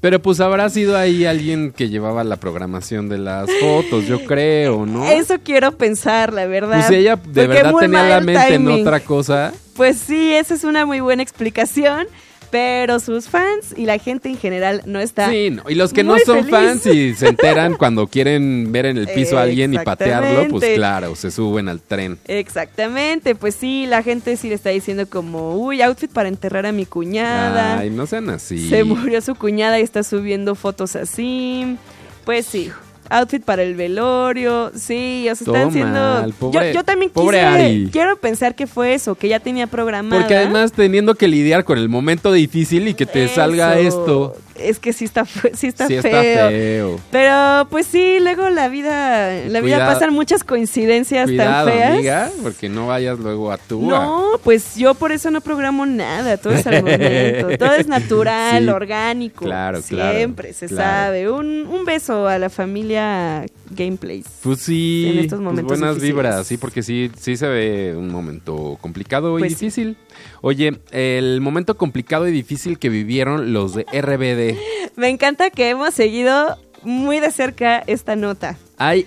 Pero 0.01 0.22
pues 0.22 0.38
habrá 0.38 0.70
sido 0.70 0.96
ahí 0.96 1.24
alguien 1.24 1.72
que 1.72 1.88
llevaba 1.88 2.22
la 2.22 2.36
programación 2.36 3.09
de 3.09 3.18
las 3.18 3.51
fotos, 3.61 4.07
yo 4.07 4.24
creo, 4.24 4.86
¿no? 4.86 5.05
Eso 5.05 5.38
quiero 5.42 5.72
pensar, 5.72 6.32
la 6.32 6.46
verdad. 6.46 6.86
Pues 6.86 6.90
ella 6.90 7.16
de 7.16 7.46
Porque 7.46 7.46
verdad 7.46 7.74
tenía 7.80 8.03
la 8.05 8.20
mente 8.20 8.55
en 8.55 8.68
otra 8.68 9.01
cosa. 9.01 9.53
Pues 9.74 9.99
sí, 9.99 10.32
esa 10.32 10.55
es 10.55 10.62
una 10.62 10.86
muy 10.86 11.01
buena 11.01 11.22
explicación, 11.22 12.07
pero 12.51 13.01
sus 13.01 13.28
fans 13.28 13.74
y 13.76 13.84
la 13.86 13.99
gente 13.99 14.28
en 14.28 14.38
general 14.38 14.82
no 14.86 15.01
está. 15.01 15.30
Sí, 15.30 15.51
no. 15.51 15.62
y 15.68 15.74
los 15.74 15.92
que 15.92 16.05
no 16.05 16.18
son 16.18 16.44
feliz. 16.44 16.51
fans 16.51 16.86
y 16.86 17.14
se 17.14 17.28
enteran 17.28 17.74
cuando 17.78 18.07
quieren 18.07 18.72
ver 18.72 18.86
en 18.86 18.99
el 18.99 19.09
piso 19.09 19.38
a 19.38 19.42
alguien 19.42 19.74
y 19.74 19.78
patearlo, 19.78 20.49
pues 20.49 20.74
claro, 20.74 21.14
se 21.14 21.30
suben 21.30 21.68
al 21.68 21.80
tren. 21.80 22.18
Exactamente, 22.26 23.34
pues 23.34 23.55
sí, 23.55 23.86
la 23.86 24.03
gente 24.03 24.36
sí 24.36 24.49
le 24.49 24.55
está 24.55 24.70
diciendo 24.70 25.09
como, 25.09 25.57
uy, 25.57 25.82
outfit 25.82 26.11
para 26.11 26.28
enterrar 26.28 26.66
a 26.66 26.72
mi 26.72 26.86
cuñada. 26.86 27.78
Ay, 27.78 27.90
no 27.90 28.07
sean 28.07 28.30
así. 28.30 28.68
Se 28.68 28.84
murió 28.84 29.20
su 29.20 29.34
cuñada 29.34 29.78
y 29.78 29.82
está 29.82 30.03
subiendo 30.03 30.55
fotos 30.55 30.96
así. 30.96 31.76
Pues 32.24 32.46
sí. 32.46 32.70
Outfit 33.11 33.42
para 33.42 33.62
el 33.62 33.74
velorio, 33.74 34.70
sí, 34.74 35.26
o 35.30 35.34
sea, 35.34 35.46
están 35.46 35.72
siendo... 35.72 35.98
pobre- 36.38 36.68
yo, 36.68 36.74
yo 36.80 36.84
también 36.84 37.11
pobre 37.11 37.38
quise, 37.38 37.46
Ari. 37.48 37.88
quiero 37.92 38.16
pensar 38.18 38.54
que 38.54 38.66
fue 38.66 38.94
eso, 38.94 39.14
que 39.14 39.28
ya 39.28 39.40
tenía 39.40 39.66
programada. 39.66 40.20
Porque 40.20 40.36
además 40.36 40.72
teniendo 40.72 41.14
que 41.14 41.26
lidiar 41.28 41.64
con 41.64 41.78
el 41.78 41.88
momento 41.88 42.32
difícil 42.32 42.86
y 42.88 42.94
que 42.94 43.06
te 43.06 43.24
Eso. 43.24 43.36
salga 43.36 43.78
esto. 43.78 44.36
Es 44.59 44.78
que 44.78 44.92
sí 44.92 45.04
está, 45.04 45.24
sí 45.54 45.68
está 45.68 45.86
sí 45.86 46.00
feo. 46.00 46.20
está 46.20 46.48
feo. 46.48 47.00
Pero 47.11 47.68
pues 47.70 47.86
sí, 47.86 48.18
luego 48.20 48.48
la 48.50 48.68
vida, 48.68 49.32
la 49.46 49.61
vida 49.61 49.78
pasan 49.86 50.12
muchas 50.12 50.44
coincidencias 50.44 51.26
Cuidado, 51.26 51.66
tan 51.68 51.74
feas. 51.76 51.92
amiga, 51.92 52.30
porque 52.42 52.68
no 52.68 52.86
vayas 52.88 53.18
luego 53.18 53.52
a 53.52 53.59
tu. 53.59 53.82
No, 53.88 54.32
pues 54.44 54.76
yo 54.76 54.94
por 54.94 55.12
eso 55.12 55.30
no 55.30 55.40
programo 55.40 55.86
nada, 55.86 56.36
todo 56.36 56.52
es 56.54 56.66
al 56.66 56.82
momento, 56.82 57.48
todo 57.59 57.72
es 57.74 57.86
natural, 57.86 58.64
Sí, 58.64 58.68
orgánico. 58.70 59.44
claro, 59.44 59.80
claro, 59.82 60.16
Siempre 60.18 60.52
se 60.52 60.66
claro. 60.66 60.82
sabe. 61.06 61.30
Un, 61.30 61.66
un 61.66 61.84
beso 61.84 62.26
a 62.26 62.38
la 62.38 62.50
familia 62.50 63.44
Gameplays. 63.70 64.26
Pues 64.42 64.60
sí, 64.60 65.06
En 65.08 65.18
estos 65.18 65.38
pues 65.38 65.44
momentos 65.44 65.78
buenas 65.78 65.94
difíciles. 65.96 66.14
vibras, 66.16 66.46
sí, 66.46 66.56
porque 66.56 66.82
sí, 66.82 67.10
sí 67.18 67.36
se 67.36 67.46
ve 67.48 67.94
un 67.96 68.08
momento 68.10 68.78
complicado 68.80 69.36
y 69.38 69.40
Pues 69.42 69.52
sí. 69.54 69.66
difícil. 69.66 69.96
Oye, 70.40 70.80
el 70.90 71.40
momento 71.40 71.76
complicado 71.76 72.26
y 72.28 72.32
difícil 72.32 72.78
que 72.78 72.88
vivieron 72.88 73.52
los 73.52 73.74
de 73.74 73.84
RBD. 73.92 74.58
Me 74.96 75.08
encanta 75.08 75.50
que 75.50 75.68
hemos 75.70 75.94
seguido 75.94 76.56
muy 76.82 77.20
de 77.20 77.30
cerca 77.30 77.82
esta 77.86 78.16
nota. 78.16 78.56
Hay 78.76 79.06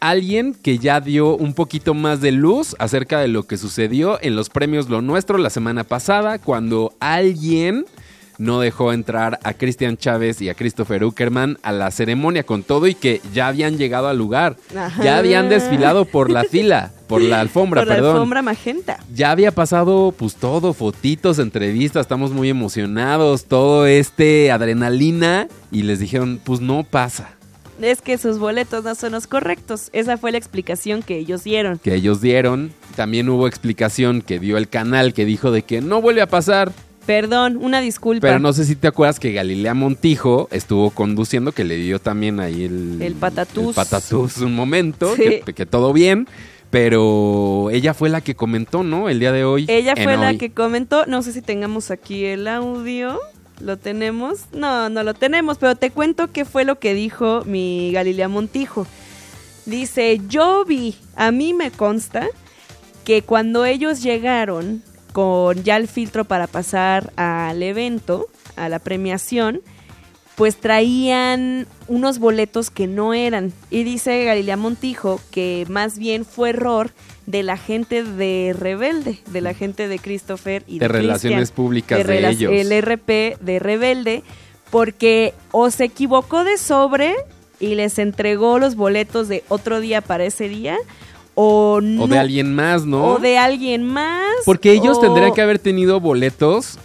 alguien 0.00 0.54
que 0.54 0.78
ya 0.78 1.00
dio 1.00 1.36
un 1.36 1.54
poquito 1.54 1.94
más 1.94 2.20
de 2.20 2.32
luz 2.32 2.74
acerca 2.80 3.20
de 3.20 3.28
lo 3.28 3.44
que 3.44 3.56
sucedió 3.56 4.18
en 4.20 4.34
los 4.34 4.50
premios 4.50 4.88
Lo 4.88 5.00
Nuestro 5.00 5.38
la 5.38 5.48
semana 5.50 5.84
pasada, 5.84 6.38
cuando 6.40 6.92
alguien 6.98 7.84
no 8.38 8.60
dejó 8.60 8.92
entrar 8.92 9.38
a 9.44 9.54
Cristian 9.54 9.96
Chávez 9.96 10.40
y 10.42 10.48
a 10.48 10.54
Christopher 10.54 11.04
Uckerman 11.04 11.58
a 11.62 11.72
la 11.72 11.90
ceremonia 11.90 12.44
con 12.44 12.62
todo 12.62 12.86
y 12.86 12.94
que 12.94 13.20
ya 13.32 13.48
habían 13.48 13.78
llegado 13.78 14.08
al 14.08 14.18
lugar. 14.18 14.56
Ajá. 14.76 15.02
Ya 15.02 15.18
habían 15.18 15.48
desfilado 15.48 16.04
por 16.04 16.30
la 16.30 16.44
fila, 16.44 16.92
por 17.06 17.20
la 17.22 17.40
alfombra, 17.40 17.82
por 17.82 17.88
la 17.88 17.94
perdón. 17.96 18.12
alfombra 18.16 18.42
magenta. 18.42 18.98
Ya 19.14 19.30
había 19.30 19.52
pasado 19.52 20.14
pues 20.16 20.34
todo, 20.36 20.72
fotitos, 20.72 21.38
entrevistas, 21.38 22.02
estamos 22.02 22.32
muy 22.32 22.48
emocionados, 22.48 23.44
todo 23.44 23.86
este 23.86 24.50
adrenalina 24.50 25.48
y 25.70 25.82
les 25.82 25.98
dijeron, 25.98 26.40
pues 26.42 26.60
no 26.60 26.84
pasa. 26.84 27.30
Es 27.80 28.00
que 28.00 28.16
sus 28.16 28.38
boletos 28.38 28.84
no 28.84 28.94
son 28.94 29.12
los 29.12 29.26
correctos. 29.26 29.88
Esa 29.92 30.16
fue 30.16 30.30
la 30.30 30.38
explicación 30.38 31.02
que 31.02 31.16
ellos 31.16 31.42
dieron. 31.42 31.78
que 31.78 31.94
ellos 31.94 32.20
dieron. 32.20 32.72
También 32.94 33.28
hubo 33.28 33.48
explicación 33.48 34.22
que 34.22 34.38
dio 34.38 34.56
el 34.56 34.68
canal 34.68 35.12
que 35.14 35.24
dijo 35.24 35.50
de 35.50 35.62
que 35.62 35.80
no 35.80 36.00
vuelve 36.00 36.22
a 36.22 36.28
pasar. 36.28 36.70
Perdón, 37.06 37.56
una 37.60 37.80
disculpa. 37.80 38.26
Pero 38.28 38.38
no 38.38 38.52
sé 38.52 38.64
si 38.64 38.76
te 38.76 38.86
acuerdas 38.86 39.18
que 39.18 39.32
Galilea 39.32 39.74
Montijo 39.74 40.48
estuvo 40.52 40.90
conduciendo, 40.90 41.52
que 41.52 41.64
le 41.64 41.76
dio 41.76 41.98
también 41.98 42.38
ahí 42.40 42.64
el, 42.64 43.02
El 43.02 43.14
patatús. 43.14 43.68
el 43.68 43.74
patatús 43.74 44.38
un 44.38 44.54
momento, 44.54 45.14
Sí. 45.16 45.40
que, 45.44 45.52
que 45.52 45.66
todo 45.66 45.92
bien. 45.92 46.28
Pero 46.70 47.68
ella 47.70 47.92
fue 47.92 48.08
la 48.08 48.22
que 48.22 48.34
comentó, 48.34 48.82
¿no? 48.82 49.10
El 49.10 49.20
día 49.20 49.30
de 49.30 49.44
hoy. 49.44 49.66
Ella 49.68 49.94
fue 49.94 50.16
la 50.16 50.38
que 50.38 50.52
comentó, 50.52 51.04
no 51.04 51.22
sé 51.22 51.32
si 51.34 51.42
tengamos 51.42 51.90
aquí 51.90 52.24
el 52.24 52.48
audio, 52.48 53.20
¿lo 53.60 53.76
tenemos? 53.76 54.46
No, 54.54 54.88
no 54.88 55.02
lo 55.02 55.12
tenemos, 55.12 55.58
pero 55.58 55.74
te 55.76 55.90
cuento 55.90 56.32
qué 56.32 56.46
fue 56.46 56.64
lo 56.64 56.78
que 56.78 56.94
dijo 56.94 57.42
mi 57.44 57.90
Galilea 57.92 58.28
Montijo. 58.28 58.86
Dice, 59.66 60.18
yo 60.28 60.64
vi, 60.64 60.94
a 61.14 61.30
mí 61.30 61.52
me 61.52 61.70
consta 61.70 62.26
que 63.04 63.20
cuando 63.20 63.66
ellos 63.66 64.02
llegaron 64.02 64.82
con 65.12 65.62
ya 65.62 65.76
el 65.76 65.88
filtro 65.88 66.24
para 66.24 66.46
pasar 66.46 67.12
al 67.16 67.62
evento, 67.62 68.26
a 68.56 68.68
la 68.68 68.78
premiación, 68.78 69.60
pues 70.36 70.56
traían 70.56 71.66
unos 71.88 72.18
boletos 72.18 72.70
que 72.70 72.86
no 72.86 73.12
eran. 73.14 73.52
Y 73.70 73.84
dice 73.84 74.24
Galilea 74.24 74.56
Montijo 74.56 75.20
que 75.30 75.66
más 75.68 75.98
bien 75.98 76.24
fue 76.24 76.50
error 76.50 76.90
de 77.26 77.42
la 77.42 77.56
gente 77.56 78.02
de 78.02 78.54
Rebelde, 78.58 79.18
de 79.30 79.40
la 79.42 79.54
gente 79.54 79.88
de 79.88 79.98
Christopher 79.98 80.64
y 80.66 80.78
de, 80.78 80.86
De 80.86 80.88
Relaciones 80.88 81.38
Christian, 81.50 81.54
Públicas 81.54 81.98
de 81.98 82.04
rela- 82.20 82.30
ellos. 82.30 82.52
El 82.52 82.72
RP 82.82 83.36
de 83.40 83.58
Rebelde, 83.58 84.22
porque 84.70 85.34
o 85.50 85.70
se 85.70 85.84
equivocó 85.84 86.44
de 86.44 86.56
sobre 86.56 87.14
y 87.60 87.74
les 87.74 87.98
entregó 87.98 88.58
los 88.58 88.74
boletos 88.74 89.28
de 89.28 89.44
otro 89.48 89.80
día 89.80 90.00
para 90.00 90.24
ese 90.24 90.48
día, 90.48 90.78
o 91.34 91.80
no. 91.82 92.04
O 92.04 92.06
de 92.06 92.18
alguien 92.18 92.54
más, 92.54 92.84
¿no? 92.84 93.04
o 93.14 93.18
de 93.18 93.38
alguien 93.38 93.82
más. 93.82 94.22
Porque 94.44 94.72
ellos 94.72 94.98
o 94.98 95.00
tendrían 95.00 95.32
que 95.34 95.42
haber 95.42 95.58
tenido 95.58 96.00
boletos 96.00 96.78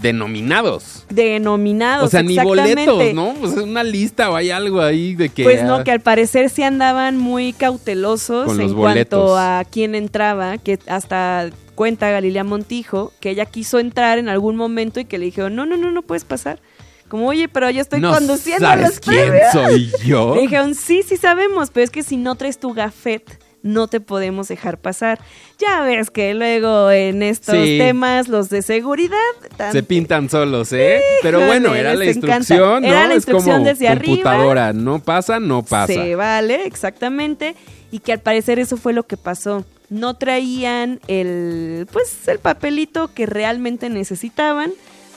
denominados. 0.00 1.04
Denominados. 1.10 2.06
O 2.06 2.10
sea, 2.10 2.22
ni 2.22 2.38
boletos, 2.38 3.14
¿no? 3.14 3.34
Pues 3.40 3.56
una 3.56 3.82
lista 3.82 4.30
o 4.30 4.36
hay 4.36 4.50
algo 4.50 4.80
ahí 4.80 5.14
de 5.14 5.28
que... 5.28 5.44
Pues 5.44 5.64
no, 5.64 5.76
ah, 5.76 5.84
que 5.84 5.90
al 5.90 6.00
parecer 6.00 6.50
sí 6.50 6.62
andaban 6.62 7.16
muy 7.16 7.52
cautelosos 7.52 8.58
en 8.58 8.74
cuanto 8.74 9.36
a 9.36 9.64
quién 9.68 9.94
entraba, 9.94 10.58
que 10.58 10.78
hasta 10.86 11.50
cuenta 11.74 12.10
Galilea 12.10 12.44
Montijo 12.44 13.12
que 13.20 13.30
ella 13.30 13.46
quiso 13.46 13.78
entrar 13.78 14.18
en 14.18 14.28
algún 14.28 14.56
momento 14.56 15.00
y 15.00 15.04
que 15.04 15.18
le 15.18 15.26
dijeron, 15.26 15.54
no, 15.54 15.66
no, 15.66 15.76
no, 15.76 15.90
no 15.90 16.02
puedes 16.02 16.24
pasar. 16.24 16.60
Como, 17.08 17.26
oye, 17.28 17.48
pero 17.48 17.70
yo 17.70 17.80
estoy 17.80 18.00
no 18.00 18.12
conduciendo 18.12 18.66
¿sabes 18.66 18.88
los 18.88 19.00
quién 19.00 19.28
premios". 19.28 19.52
soy 19.52 19.90
yo? 20.04 20.34
Le 20.34 20.42
dijeron, 20.42 20.74
sí, 20.74 21.02
sí 21.02 21.16
sabemos, 21.16 21.70
pero 21.70 21.84
es 21.84 21.90
que 21.90 22.02
si 22.02 22.18
no 22.18 22.34
traes 22.34 22.58
tu 22.58 22.74
gafet, 22.74 23.40
no 23.62 23.88
te 23.88 24.00
podemos 24.00 24.48
dejar 24.48 24.78
pasar. 24.78 25.18
Ya 25.58 25.82
ves 25.82 26.10
que 26.10 26.32
luego 26.34 26.90
en 26.90 27.22
estos 27.22 27.54
Sí. 27.56 27.76
temas, 27.78 28.28
los 28.28 28.48
de 28.50 28.62
seguridad... 28.62 29.16
tan- 29.56 29.72
Se 29.72 29.82
pintan 29.82 30.30
solos, 30.30 30.72
¿eh? 30.72 31.00
Pero 31.22 31.44
bueno, 31.46 31.74
era 31.74 31.94
la 31.94 32.04
instrucción, 32.04 32.82
¿no? 32.82 32.88
Era 32.88 33.02
la 33.06 33.14
es 33.14 33.16
instrucción 33.16 33.56
como 33.56 33.66
desde 33.68 33.88
arriba. 33.88 34.14
computadora, 34.14 34.72
no 34.72 35.00
pasa, 35.00 35.40
no 35.40 35.62
pasa. 35.64 35.92
Se 35.92 36.14
vale, 36.14 36.64
exactamente. 36.66 37.56
Y 37.90 37.98
que 38.00 38.12
al 38.12 38.20
parecer 38.20 38.58
eso 38.58 38.76
fue 38.76 38.92
lo 38.92 39.04
que 39.06 39.16
pasó. 39.16 39.64
No 39.90 40.14
traían 40.14 41.00
el, 41.08 41.86
pues, 41.92 42.28
el 42.28 42.38
papelito 42.38 43.12
que 43.14 43.26
realmente 43.26 43.88
necesitaban. 43.90 44.72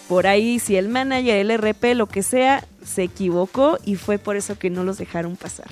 Por 0.08 0.28
ahí, 0.28 0.60
si 0.60 0.76
el 0.78 0.90
manager, 0.90 1.36
el 1.38 1.52
RP, 1.58 1.94
lo 1.96 2.08
que 2.08 2.24
sea, 2.24 2.66
se 2.84 3.04
equivocó 3.04 3.78
y 3.86 3.96
fue 3.96 4.18
por 4.18 4.36
eso 4.36 4.58
que 4.58 4.70
no 4.70 4.84
los 4.84 4.98
dejaron 4.98 5.36
pasar. 5.36 5.68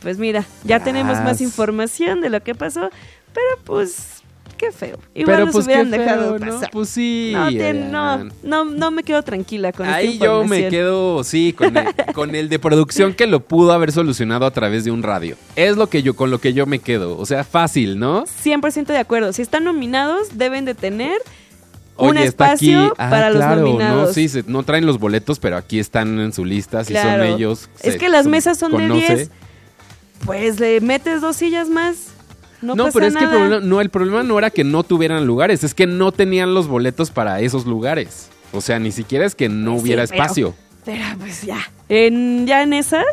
Pues 0.00 0.18
mira, 0.18 0.44
ya 0.64 0.80
tenemos 0.82 1.18
más 1.22 1.40
información 1.40 2.20
de 2.20 2.30
lo 2.30 2.42
que 2.42 2.54
pasó, 2.54 2.90
pero 3.34 3.46
pues, 3.64 4.22
qué 4.56 4.72
feo. 4.72 4.98
Igual 5.14 5.36
Pero 5.36 5.44
nos 5.46 5.52
pues 5.54 5.66
hubieran 5.66 5.90
dejado 5.90 6.38
feo, 6.38 6.46
¿no? 6.46 6.52
pasar. 6.54 6.70
Pues 6.70 6.88
sí. 6.88 7.32
No, 7.34 7.48
tien- 7.50 7.90
no, 7.90 8.24
no, 8.42 8.64
no 8.64 8.90
me 8.90 9.02
quedo 9.02 9.22
tranquila 9.22 9.72
con 9.72 9.86
Ahí 9.88 10.14
esta 10.14 10.24
yo 10.24 10.44
me 10.44 10.68
quedo, 10.68 11.22
sí, 11.24 11.52
con 11.52 11.76
el, 11.76 11.86
con 12.14 12.34
el 12.34 12.48
de 12.48 12.58
producción 12.58 13.12
que 13.14 13.26
lo 13.26 13.40
pudo 13.40 13.72
haber 13.72 13.92
solucionado 13.92 14.46
a 14.46 14.50
través 14.52 14.84
de 14.84 14.90
un 14.90 15.02
radio. 15.02 15.36
Es 15.56 15.76
lo 15.76 15.88
que 15.88 16.02
yo, 16.02 16.16
con 16.16 16.30
lo 16.30 16.38
que 16.40 16.52
yo 16.54 16.64
me 16.66 16.78
quedo. 16.78 17.18
O 17.18 17.26
sea, 17.26 17.44
fácil, 17.44 17.98
¿no? 17.98 18.24
100% 18.24 18.86
de 18.86 18.98
acuerdo. 18.98 19.32
Si 19.34 19.42
están 19.42 19.64
nominados, 19.64 20.38
deben 20.38 20.64
de 20.64 20.74
tener 20.74 21.18
un 21.98 22.16
Oye, 22.16 22.24
está 22.24 22.52
aquí. 22.52 22.70
espacio 22.72 22.94
Ah, 22.96 23.10
para 23.10 23.30
claro, 23.32 23.56
los 23.60 23.68
nominados. 23.70 24.08
No, 24.08 24.14
sí, 24.14 24.28
se- 24.30 24.44
no 24.46 24.62
traen 24.62 24.86
los 24.86 24.98
boletos, 24.98 25.38
pero 25.38 25.58
aquí 25.58 25.78
están 25.78 26.18
en 26.20 26.32
su 26.32 26.46
lista. 26.46 26.84
Si 26.84 26.94
Claro. 26.94 27.24
son 27.24 27.34
ellos. 27.34 27.68
Es 27.82 27.96
que 27.96 28.08
las 28.08 28.26
mesas 28.26 28.58
son 28.58 28.72
de 28.72 28.78
conoce. 28.78 29.14
10. 29.16 29.30
Pues 30.24 30.60
le 30.60 30.80
metes 30.80 31.20
dos 31.20 31.36
sillas 31.36 31.68
más. 31.68 32.08
No, 32.62 32.74
No, 32.74 32.84
pasa 32.84 32.94
pero 32.94 33.06
es 33.06 33.16
que 33.16 33.24
el 33.24 33.30
problema, 33.30 33.60
no, 33.60 33.80
el 33.80 33.88
problema 33.90 34.22
no 34.22 34.38
era 34.38 34.50
que 34.50 34.64
no 34.64 34.82
tuvieran 34.82 35.26
lugares, 35.26 35.64
es 35.64 35.72
que 35.74 35.86
no 35.86 36.12
tenían 36.12 36.52
los 36.52 36.68
boletos 36.68 37.10
para 37.10 37.40
esos 37.40 37.64
lugares. 37.64 38.28
O 38.52 38.60
sea, 38.60 38.78
ni 38.78 38.92
siquiera 38.92 39.24
es 39.24 39.34
que 39.34 39.48
no 39.48 39.76
Sí, 39.76 39.82
hubiera 39.82 40.06
pero- 40.06 40.22
espacio. 40.22 40.54
Pero 40.84 41.04
pues 41.18 41.42
ya. 41.42 41.58
En, 41.88 42.46
ya 42.46 42.62
en 42.62 42.72
esas, 42.72 43.04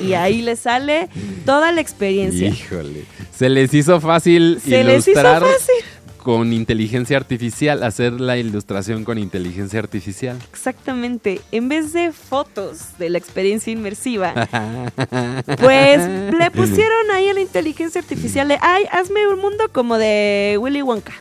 y 0.00 0.14
ahí 0.14 0.42
le 0.42 0.56
sale 0.56 1.08
toda 1.44 1.70
la 1.70 1.80
experiencia. 1.80 2.48
Híjole. 2.48 3.04
Se 3.32 3.48
les 3.48 3.72
hizo 3.74 4.00
fácil 4.00 4.60
Se 4.60 4.82
les 4.82 5.06
hizo 5.06 5.22
fácil. 5.22 5.84
Con 6.26 6.52
inteligencia 6.52 7.16
artificial, 7.16 7.84
hacer 7.84 8.20
la 8.20 8.36
ilustración 8.36 9.04
con 9.04 9.16
inteligencia 9.16 9.78
artificial. 9.78 10.36
Exactamente, 10.50 11.40
en 11.52 11.68
vez 11.68 11.92
de 11.92 12.10
fotos 12.10 12.98
de 12.98 13.10
la 13.10 13.18
experiencia 13.18 13.72
inmersiva, 13.72 14.34
pues 15.60 16.00
le 16.36 16.50
pusieron 16.50 17.12
ahí 17.14 17.28
a 17.28 17.34
la 17.34 17.42
inteligencia 17.42 18.00
artificial 18.00 18.48
de, 18.48 18.58
ay, 18.60 18.86
hazme 18.90 19.28
un 19.28 19.38
mundo 19.38 19.66
como 19.70 19.98
de 19.98 20.58
Willy 20.60 20.82
Wonka. 20.82 21.12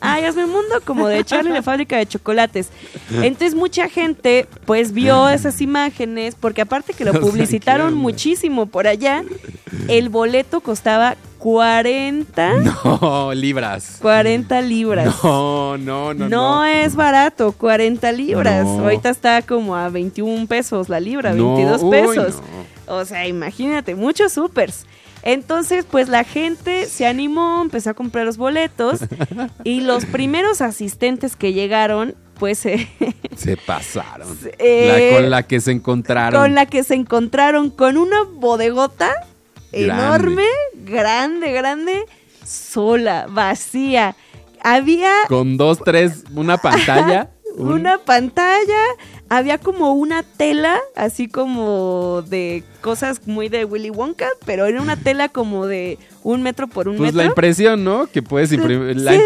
Ay, 0.00 0.22
hazme 0.22 0.44
un 0.44 0.52
mundo 0.52 0.80
como 0.84 1.08
de 1.08 1.24
Charlie 1.24 1.50
la 1.50 1.62
fábrica 1.62 1.96
de 1.96 2.06
chocolates. 2.06 2.68
Entonces 3.10 3.56
mucha 3.56 3.88
gente 3.88 4.46
pues 4.66 4.92
vio 4.92 5.30
esas 5.30 5.60
imágenes 5.62 6.36
porque 6.38 6.62
aparte 6.62 6.92
que 6.92 7.04
lo 7.04 7.12
publicitaron 7.20 7.94
muchísimo 7.94 8.66
por 8.66 8.86
allá, 8.86 9.24
el 9.88 10.10
boleto 10.10 10.60
costaba 10.60 11.16
40, 11.44 12.52
No, 13.02 13.34
libras. 13.34 13.98
40 14.00 14.62
libras. 14.62 15.14
No, 15.22 15.76
no, 15.76 16.14
no. 16.14 16.28
No, 16.30 16.64
es 16.64 16.96
barato, 16.96 17.52
40 17.52 18.10
libras. 18.12 18.64
No. 18.64 18.84
Ahorita 18.84 19.10
está 19.10 19.42
como 19.42 19.76
a 19.76 19.90
21 19.90 20.46
pesos 20.46 20.88
la 20.88 21.00
libra, 21.00 21.34
No, 21.34 21.54
22 21.56 21.82
uy, 21.82 21.90
pesos. 21.90 22.42
O 22.86 23.04
sea, 23.04 23.28
imagínate, 23.28 23.94
muchos 23.94 24.32
supers. 24.32 24.86
Entonces, 25.22 25.84
pues 25.90 26.08
la 26.08 26.24
gente 26.24 26.86
se 26.86 27.06
animó, 27.06 27.60
empezó 27.60 27.90
a 27.90 27.94
comprar 27.94 28.24
los 28.24 28.38
boletos 28.38 29.00
y 29.64 29.82
los 29.82 30.06
primeros 30.06 30.62
asistentes 30.62 31.36
que 31.36 31.52
llegaron, 31.52 32.14
pues 32.38 32.64
eh, 32.64 32.88
Se 33.36 33.58
pasaron. 33.58 34.28
Eh, 34.58 35.10
La 35.12 35.18
con 35.18 35.30
la 35.30 35.42
que 35.42 35.60
se 35.60 35.72
encontraron. 35.72 36.40
con 36.40 36.54
la 36.54 36.64
que 36.64 36.82
se 36.84 36.94
encontraron 36.94 37.68
con 37.68 37.98
una 37.98 38.22
bodegota. 38.32 39.12
Enorme, 39.74 40.46
grande, 40.74 41.52
grande, 41.52 42.04
sola, 42.44 43.26
vacía. 43.28 44.16
Había 44.62 45.12
Con 45.28 45.56
dos, 45.56 45.78
tres, 45.84 46.24
una 46.34 46.56
pantalla. 46.58 47.30
un- 47.56 47.72
una 47.72 47.98
pantalla, 47.98 48.82
había 49.28 49.58
como 49.58 49.94
una 49.94 50.22
tela, 50.22 50.76
así 50.96 51.28
como 51.28 52.22
de 52.28 52.62
cosas 52.80 53.26
muy 53.26 53.48
de 53.48 53.64
Willy 53.64 53.90
Wonka, 53.90 54.28
pero 54.44 54.66
era 54.66 54.80
una 54.82 54.96
tela 54.96 55.28
como 55.28 55.66
de 55.66 55.98
un 56.22 56.42
metro 56.42 56.66
por 56.68 56.88
un 56.88 56.96
Pues 56.96 57.12
la 57.14 57.18
metro. 57.24 57.30
impresión, 57.32 57.84
¿no? 57.84 58.06
Que 58.06 58.22
puedes 58.22 58.52
imprimir. 58.52 58.96
la- 59.00 59.18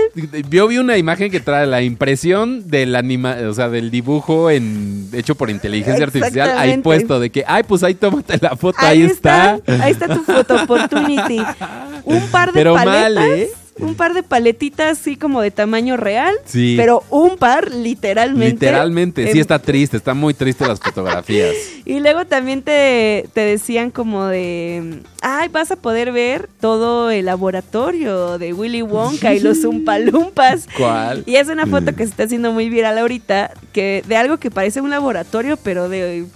Yo 0.48 0.68
vi 0.68 0.78
una 0.78 0.96
imagen 0.96 1.30
que 1.30 1.40
trae 1.40 1.66
la 1.66 1.82
impresión 1.82 2.68
del 2.68 2.94
anima, 2.96 3.36
o 3.48 3.52
sea, 3.54 3.68
del 3.68 3.90
dibujo 3.90 4.50
en 4.50 5.08
hecho 5.12 5.34
por 5.34 5.50
inteligencia 5.50 6.04
artificial 6.04 6.56
ahí 6.56 6.78
puesto 6.78 7.20
de 7.20 7.30
que, 7.30 7.44
ay, 7.46 7.62
pues 7.64 7.82
ahí 7.82 7.94
tómate 7.94 8.38
la 8.40 8.56
foto, 8.56 8.78
ahí, 8.80 9.02
Ahí 9.02 9.06
está. 9.06 9.56
está, 9.56 9.84
ahí 9.84 9.92
está 9.92 10.08
tu 10.08 10.22
photo 10.22 10.56
opportunity. 10.62 11.38
Un 12.04 12.20
par 12.28 12.48
de 12.48 12.54
Pero 12.54 12.74
paletas. 12.74 13.14
mal, 13.14 13.18
¿eh? 13.32 13.48
Un 13.80 13.94
par 13.94 14.14
de 14.14 14.22
paletitas 14.22 14.98
así 14.98 15.16
como 15.16 15.40
de 15.40 15.50
tamaño 15.50 15.96
real, 15.96 16.34
Sí. 16.44 16.74
pero 16.76 17.02
un 17.10 17.36
par 17.36 17.72
literalmente. 17.74 18.66
Literalmente, 18.66 19.32
sí 19.32 19.40
está 19.40 19.58
triste, 19.58 19.96
está 19.96 20.14
muy 20.14 20.34
triste 20.34 20.66
las 20.66 20.80
fotografías. 20.80 21.54
Y 21.88 22.00
luego 22.00 22.26
también 22.26 22.60
te, 22.60 23.30
te 23.32 23.40
decían 23.40 23.90
como 23.90 24.26
de, 24.26 25.00
ay, 25.22 25.48
vas 25.48 25.70
a 25.70 25.76
poder 25.76 26.12
ver 26.12 26.50
todo 26.60 27.10
el 27.10 27.24
laboratorio 27.24 28.36
de 28.36 28.52
Willy 28.52 28.82
Wonka 28.82 29.32
y 29.32 29.40
los 29.40 29.64
Umpalumpas. 29.64 30.68
¿Cuál? 30.76 31.22
Y 31.24 31.36
es 31.36 31.48
una 31.48 31.66
foto 31.66 31.94
que 31.96 32.04
se 32.04 32.10
está 32.10 32.24
haciendo 32.24 32.52
muy 32.52 32.68
viral 32.68 32.98
ahorita, 32.98 33.52
que 33.72 34.04
de 34.06 34.16
algo 34.16 34.36
que 34.36 34.50
parece 34.50 34.82
un 34.82 34.90
laboratorio, 34.90 35.56
pero 35.56 35.88
de 35.88 36.26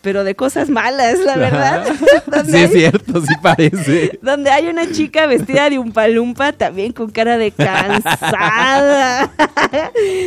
pero 0.00 0.24
de 0.24 0.34
cosas 0.34 0.70
malas, 0.70 1.18
la 1.20 1.36
verdad. 1.36 1.86
Sí 2.46 2.56
es 2.56 2.72
cierto, 2.72 3.20
sí 3.20 3.34
parece. 3.42 4.18
donde 4.22 4.50
hay 4.50 4.68
una 4.68 4.90
chica 4.90 5.26
vestida 5.26 5.68
de 5.68 5.78
un 5.78 5.92
palumpa 5.92 6.52
también 6.52 6.92
con 6.92 7.10
cara 7.10 7.36
de 7.36 7.50
cansada, 7.50 9.32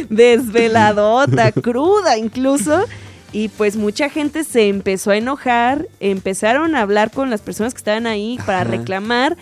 desveladota, 0.09 1.51
cruda 1.51 2.17
incluso. 2.17 2.86
Y 3.34 3.47
pues 3.47 3.78
mucha 3.78 4.09
gente 4.09 4.43
se 4.43 4.67
empezó 4.67 5.11
a 5.11 5.17
enojar, 5.17 5.88
empezaron 6.01 6.76
a 6.76 6.82
hablar 6.82 7.11
con 7.11 7.30
las 7.30 7.41
personas 7.41 7.74
que 7.74 7.78
estaban 7.78 8.05
ahí 8.05 8.38
para 8.45 8.65
reclamar. 8.65 9.38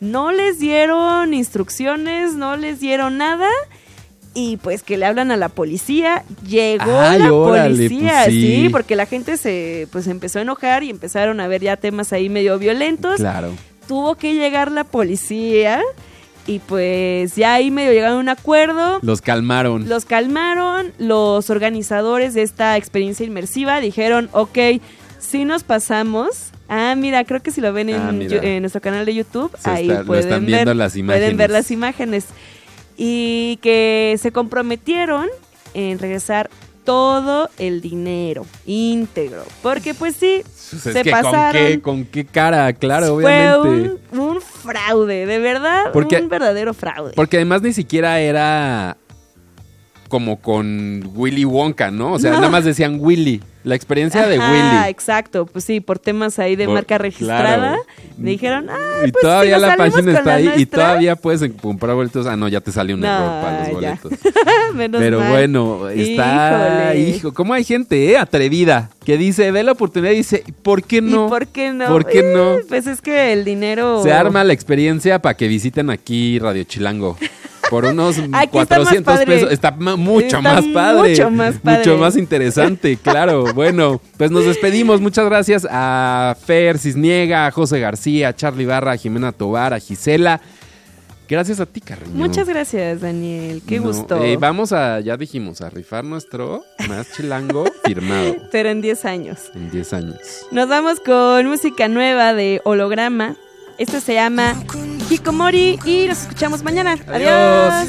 No 0.00 0.32
les 0.32 0.58
dieron 0.58 1.34
instrucciones, 1.34 2.34
no 2.34 2.56
les 2.56 2.80
dieron 2.80 3.18
nada. 3.18 3.48
Y 4.36 4.56
pues 4.56 4.82
que 4.82 4.96
le 4.98 5.06
hablan 5.06 5.30
a 5.30 5.36
la 5.36 5.48
policía, 5.48 6.24
llegó 6.46 6.98
Ay, 7.00 7.20
la 7.20 7.32
órale, 7.32 7.74
policía, 7.76 8.22
pues 8.24 8.34
sí. 8.34 8.62
sí, 8.64 8.68
porque 8.68 8.96
la 8.96 9.06
gente 9.06 9.36
se 9.36 9.86
pues 9.92 10.08
empezó 10.08 10.40
a 10.40 10.42
enojar 10.42 10.82
y 10.82 10.90
empezaron 10.90 11.38
a 11.40 11.46
ver 11.46 11.62
ya 11.62 11.76
temas 11.76 12.12
ahí 12.12 12.28
medio 12.28 12.58
violentos 12.58 13.16
Claro. 13.16 13.52
tuvo 13.86 14.16
que 14.16 14.34
llegar 14.34 14.72
la 14.72 14.82
policía 14.82 15.80
y 16.48 16.58
pues 16.58 17.36
ya 17.36 17.54
ahí 17.54 17.70
medio 17.70 17.92
llegaron 17.92 18.16
a 18.18 18.20
un 18.20 18.28
acuerdo. 18.28 18.98
Los 19.02 19.22
calmaron. 19.22 19.88
Los 19.88 20.04
calmaron, 20.04 20.92
los 20.98 21.48
organizadores 21.48 22.34
de 22.34 22.42
esta 22.42 22.76
experiencia 22.76 23.24
inmersiva 23.24 23.80
dijeron, 23.80 24.28
ok, 24.32 24.58
si 25.20 25.44
nos 25.44 25.62
pasamos. 25.62 26.50
Ah, 26.68 26.94
mira, 26.96 27.24
creo 27.24 27.40
que 27.42 27.50
si 27.50 27.60
lo 27.60 27.72
ven 27.72 27.88
en, 27.90 27.96
Ah, 28.00 28.10
en 28.42 28.62
nuestro 28.62 28.80
canal 28.80 29.06
de 29.06 29.14
YouTube, 29.14 29.52
Se 29.58 29.70
ahí 29.70 29.88
está- 29.88 30.00
lo 30.00 30.06
pueden, 30.06 30.24
están 30.24 30.40
ver, 30.46 30.54
viendo 30.54 30.74
las 30.74 30.92
pueden 30.94 31.06
ver 31.06 31.30
imágenes. 31.30 31.50
las 31.50 31.70
imágenes. 31.70 32.24
Y 32.96 33.58
que 33.62 34.16
se 34.20 34.30
comprometieron 34.32 35.28
en 35.74 35.98
regresar 35.98 36.48
todo 36.84 37.48
el 37.58 37.80
dinero 37.80 38.44
íntegro. 38.66 39.42
Porque 39.62 39.94
pues 39.94 40.14
sí, 40.16 40.42
Pues 40.44 40.86
es 40.86 40.92
se 40.92 41.02
que 41.02 41.10
pasaron. 41.10 41.62
¿con 41.62 41.72
qué, 41.72 41.80
con 41.80 42.04
qué 42.04 42.24
cara, 42.26 42.72
claro, 42.74 43.14
Fue 43.14 43.24
obviamente. 43.54 43.98
un, 44.12 44.20
un 44.20 44.40
fraude, 44.42 45.24
de 45.26 45.38
verdad, 45.38 45.92
Porque- 45.92 46.20
un 46.20 46.28
verdadero 46.28 46.74
fraude. 46.74 47.12
Porque 47.16 47.36
además 47.38 47.62
ni 47.62 47.72
siquiera 47.72 48.20
era 48.20 48.96
como 50.08 50.40
con 50.40 51.10
Willy 51.14 51.44
Wonka, 51.44 51.90
¿no? 51.90 52.12
O 52.12 52.18
sea, 52.18 52.32
No. 52.32 52.36
nada 52.38 52.50
más 52.50 52.64
decían 52.64 52.98
Willy. 53.00 53.42
La 53.64 53.74
experiencia 53.74 54.26
de 54.26 54.38
Willy. 54.38 54.88
exacto, 54.90 55.46
pues 55.46 55.64
sí, 55.64 55.80
por 55.80 55.98
temas 55.98 56.38
ahí 56.38 56.54
de 56.54 56.66
Por- 56.66 56.74
marca 56.74 56.98
registrada, 56.98 57.56
claro. 57.56 57.82
me 58.18 58.32
dijeron, 58.32 58.68
ah, 58.68 58.76
y 59.06 59.10
pues 59.10 59.22
todavía 59.22 59.56
si 59.56 59.62
nos 59.62 59.70
la 59.70 59.76
página 59.78 60.12
está 60.18 60.34
ahí 60.34 60.50
y 60.56 60.66
todavía 60.66 61.16
puedes 61.16 61.50
comprar 61.62 61.94
boletos. 61.96 62.26
Ah, 62.26 62.36
no, 62.36 62.46
ya 62.48 62.60
te 62.60 62.70
salió 62.72 62.94
un 62.94 63.00
No, 63.00 63.06
error 63.06 63.42
para 63.42 63.58
los 63.72 63.80
ya. 63.80 63.98
boletos. 64.02 64.12
menos 64.74 65.00
Pero 65.00 65.18
mal. 65.20 65.30
bueno, 65.30 65.88
está, 65.88 66.92
Híjole. 66.94 67.08
hijo, 67.16 67.32
¿cómo 67.32 67.54
hay 67.54 67.64
gente 67.64 68.10
eh, 68.10 68.18
atrevida 68.18 68.90
que 69.02 69.16
dice, 69.16 69.50
ve 69.50 69.62
la 69.62 69.72
oportunidad 69.72 70.12
y 70.12 70.16
dice, 70.16 70.44
¿por 70.62 70.82
qué 70.82 71.00
no? 71.00 71.26
¿Y 71.26 71.28
por 71.30 71.46
qué 71.46 71.72
no? 71.72 71.86
¿Por 71.88 72.04
qué 72.04 72.22
no? 72.22 72.54
Eh, 72.58 72.64
Pues 72.68 72.86
es 72.86 73.00
que 73.00 73.32
el 73.32 73.46
dinero... 73.46 74.02
Se 74.02 74.12
arma 74.12 74.44
la 74.44 74.52
experiencia 74.52 75.20
para 75.20 75.38
que 75.38 75.48
visiten 75.48 75.88
aquí 75.88 76.38
Radio 76.38 76.64
Chilango. 76.64 77.16
Por 77.74 77.86
unos 77.86 78.18
Aquí 78.32 78.58
está 78.58 78.78
más 78.78 78.88
400 78.88 79.14
padre. 79.14 79.26
pesos. 79.26 79.52
Está 79.52 79.70
mucho 79.72 80.26
Está 80.26 80.40
más 80.40 80.64
padre. 80.66 81.10
mucho 81.10 81.30
más 81.30 81.54
padre. 81.56 81.78
Mucho 81.78 81.98
más 81.98 82.16
interesante, 82.16 82.96
claro. 83.02 83.52
Bueno, 83.52 84.00
pues 84.16 84.30
nos 84.30 84.44
despedimos. 84.44 85.00
Muchas 85.00 85.24
gracias 85.24 85.66
a 85.70 86.36
Fer 86.46 86.78
Cisniega, 86.78 87.46
a 87.46 87.50
José 87.50 87.80
García, 87.80 88.28
a 88.28 88.34
Charlie 88.36 88.66
Barra, 88.66 88.92
a 88.92 88.96
Jimena 88.96 89.32
Tobar, 89.32 89.74
a 89.74 89.80
Gisela. 89.80 90.40
Gracias 91.26 91.58
a 91.58 91.64
ti, 91.66 91.80
Carreño. 91.80 92.12
Muchas 92.14 92.46
gracias, 92.46 93.00
Daniel, 93.00 93.62
qué 93.66 93.80
No, 93.80 93.86
gusto. 93.86 94.22
eh, 94.22 94.36
vamos 94.38 94.72
a, 94.74 95.00
ya 95.00 95.16
dijimos, 95.16 95.62
a 95.62 95.70
rifar 95.70 96.04
nuestro 96.04 96.62
más 96.86 97.10
chilango 97.16 97.64
firmado 97.84 98.36
Pero 98.52 98.68
en 98.68 98.82
10 98.82 99.04
años. 99.06 99.38
en 99.54 99.70
10 99.70 99.92
años. 99.94 100.18
Nos 100.52 100.68
vamos 100.68 101.00
con 101.00 101.46
música 101.46 101.88
nueva 101.88 102.34
de 102.34 102.60
Holograma. 102.64 103.36
Esto 103.76 104.00
se 104.00 104.14
llama 104.14 104.54
Hikomori 105.10 105.80
y 105.84 106.06
nos 106.06 106.22
escuchamos 106.22 106.62
mañana. 106.62 106.92
Adiós. 107.08 107.74
Adiós. 107.74 107.88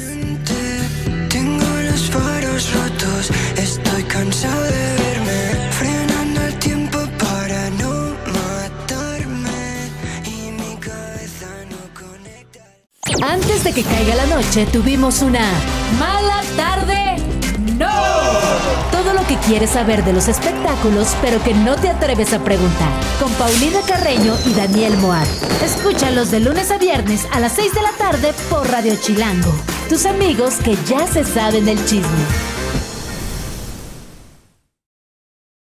Tengo 1.28 1.64
los 1.64 2.10
faros 2.10 2.72
rotos, 2.74 3.30
estoy 3.56 4.02
cansado 4.04 4.62
de 4.62 4.70
verme 4.70 5.70
frenando 5.70 6.40
el 6.42 6.58
tiempo 6.58 6.98
para 7.18 7.70
no 7.70 8.16
matarme 8.32 9.90
y 10.24 10.50
mi 10.50 10.76
cabeza 10.76 11.46
no 11.70 11.78
conecta. 11.94 12.64
Antes 13.24 13.62
de 13.62 13.72
que 13.72 13.82
caiga 13.84 14.16
la 14.16 14.26
noche, 14.26 14.66
tuvimos 14.72 15.22
una 15.22 15.48
mala 16.00 16.42
tarde. 16.56 17.05
¡No! 17.78 17.90
Todo 18.90 19.12
lo 19.12 19.26
que 19.26 19.36
quieres 19.46 19.70
saber 19.70 20.04
de 20.04 20.12
los 20.12 20.28
espectáculos, 20.28 21.14
pero 21.20 21.42
que 21.42 21.54
no 21.54 21.76
te 21.76 21.90
atreves 21.90 22.32
a 22.32 22.38
preguntar. 22.38 22.90
Con 23.20 23.30
Paulina 23.34 23.80
Carreño 23.86 24.34
y 24.46 24.54
Daniel 24.54 24.96
Moat. 24.98 25.28
Escúchalos 25.62 26.30
de 26.30 26.40
lunes 26.40 26.70
a 26.70 26.78
viernes 26.78 27.26
a 27.32 27.40
las 27.40 27.52
6 27.52 27.74
de 27.74 27.82
la 27.82 27.92
tarde 27.92 28.34
por 28.48 28.68
Radio 28.70 28.94
Chilango. 28.96 29.52
Tus 29.88 30.06
amigos 30.06 30.54
que 30.64 30.76
ya 30.86 31.06
se 31.06 31.24
saben 31.24 31.66
del 31.66 31.84
chisme. 31.84 32.55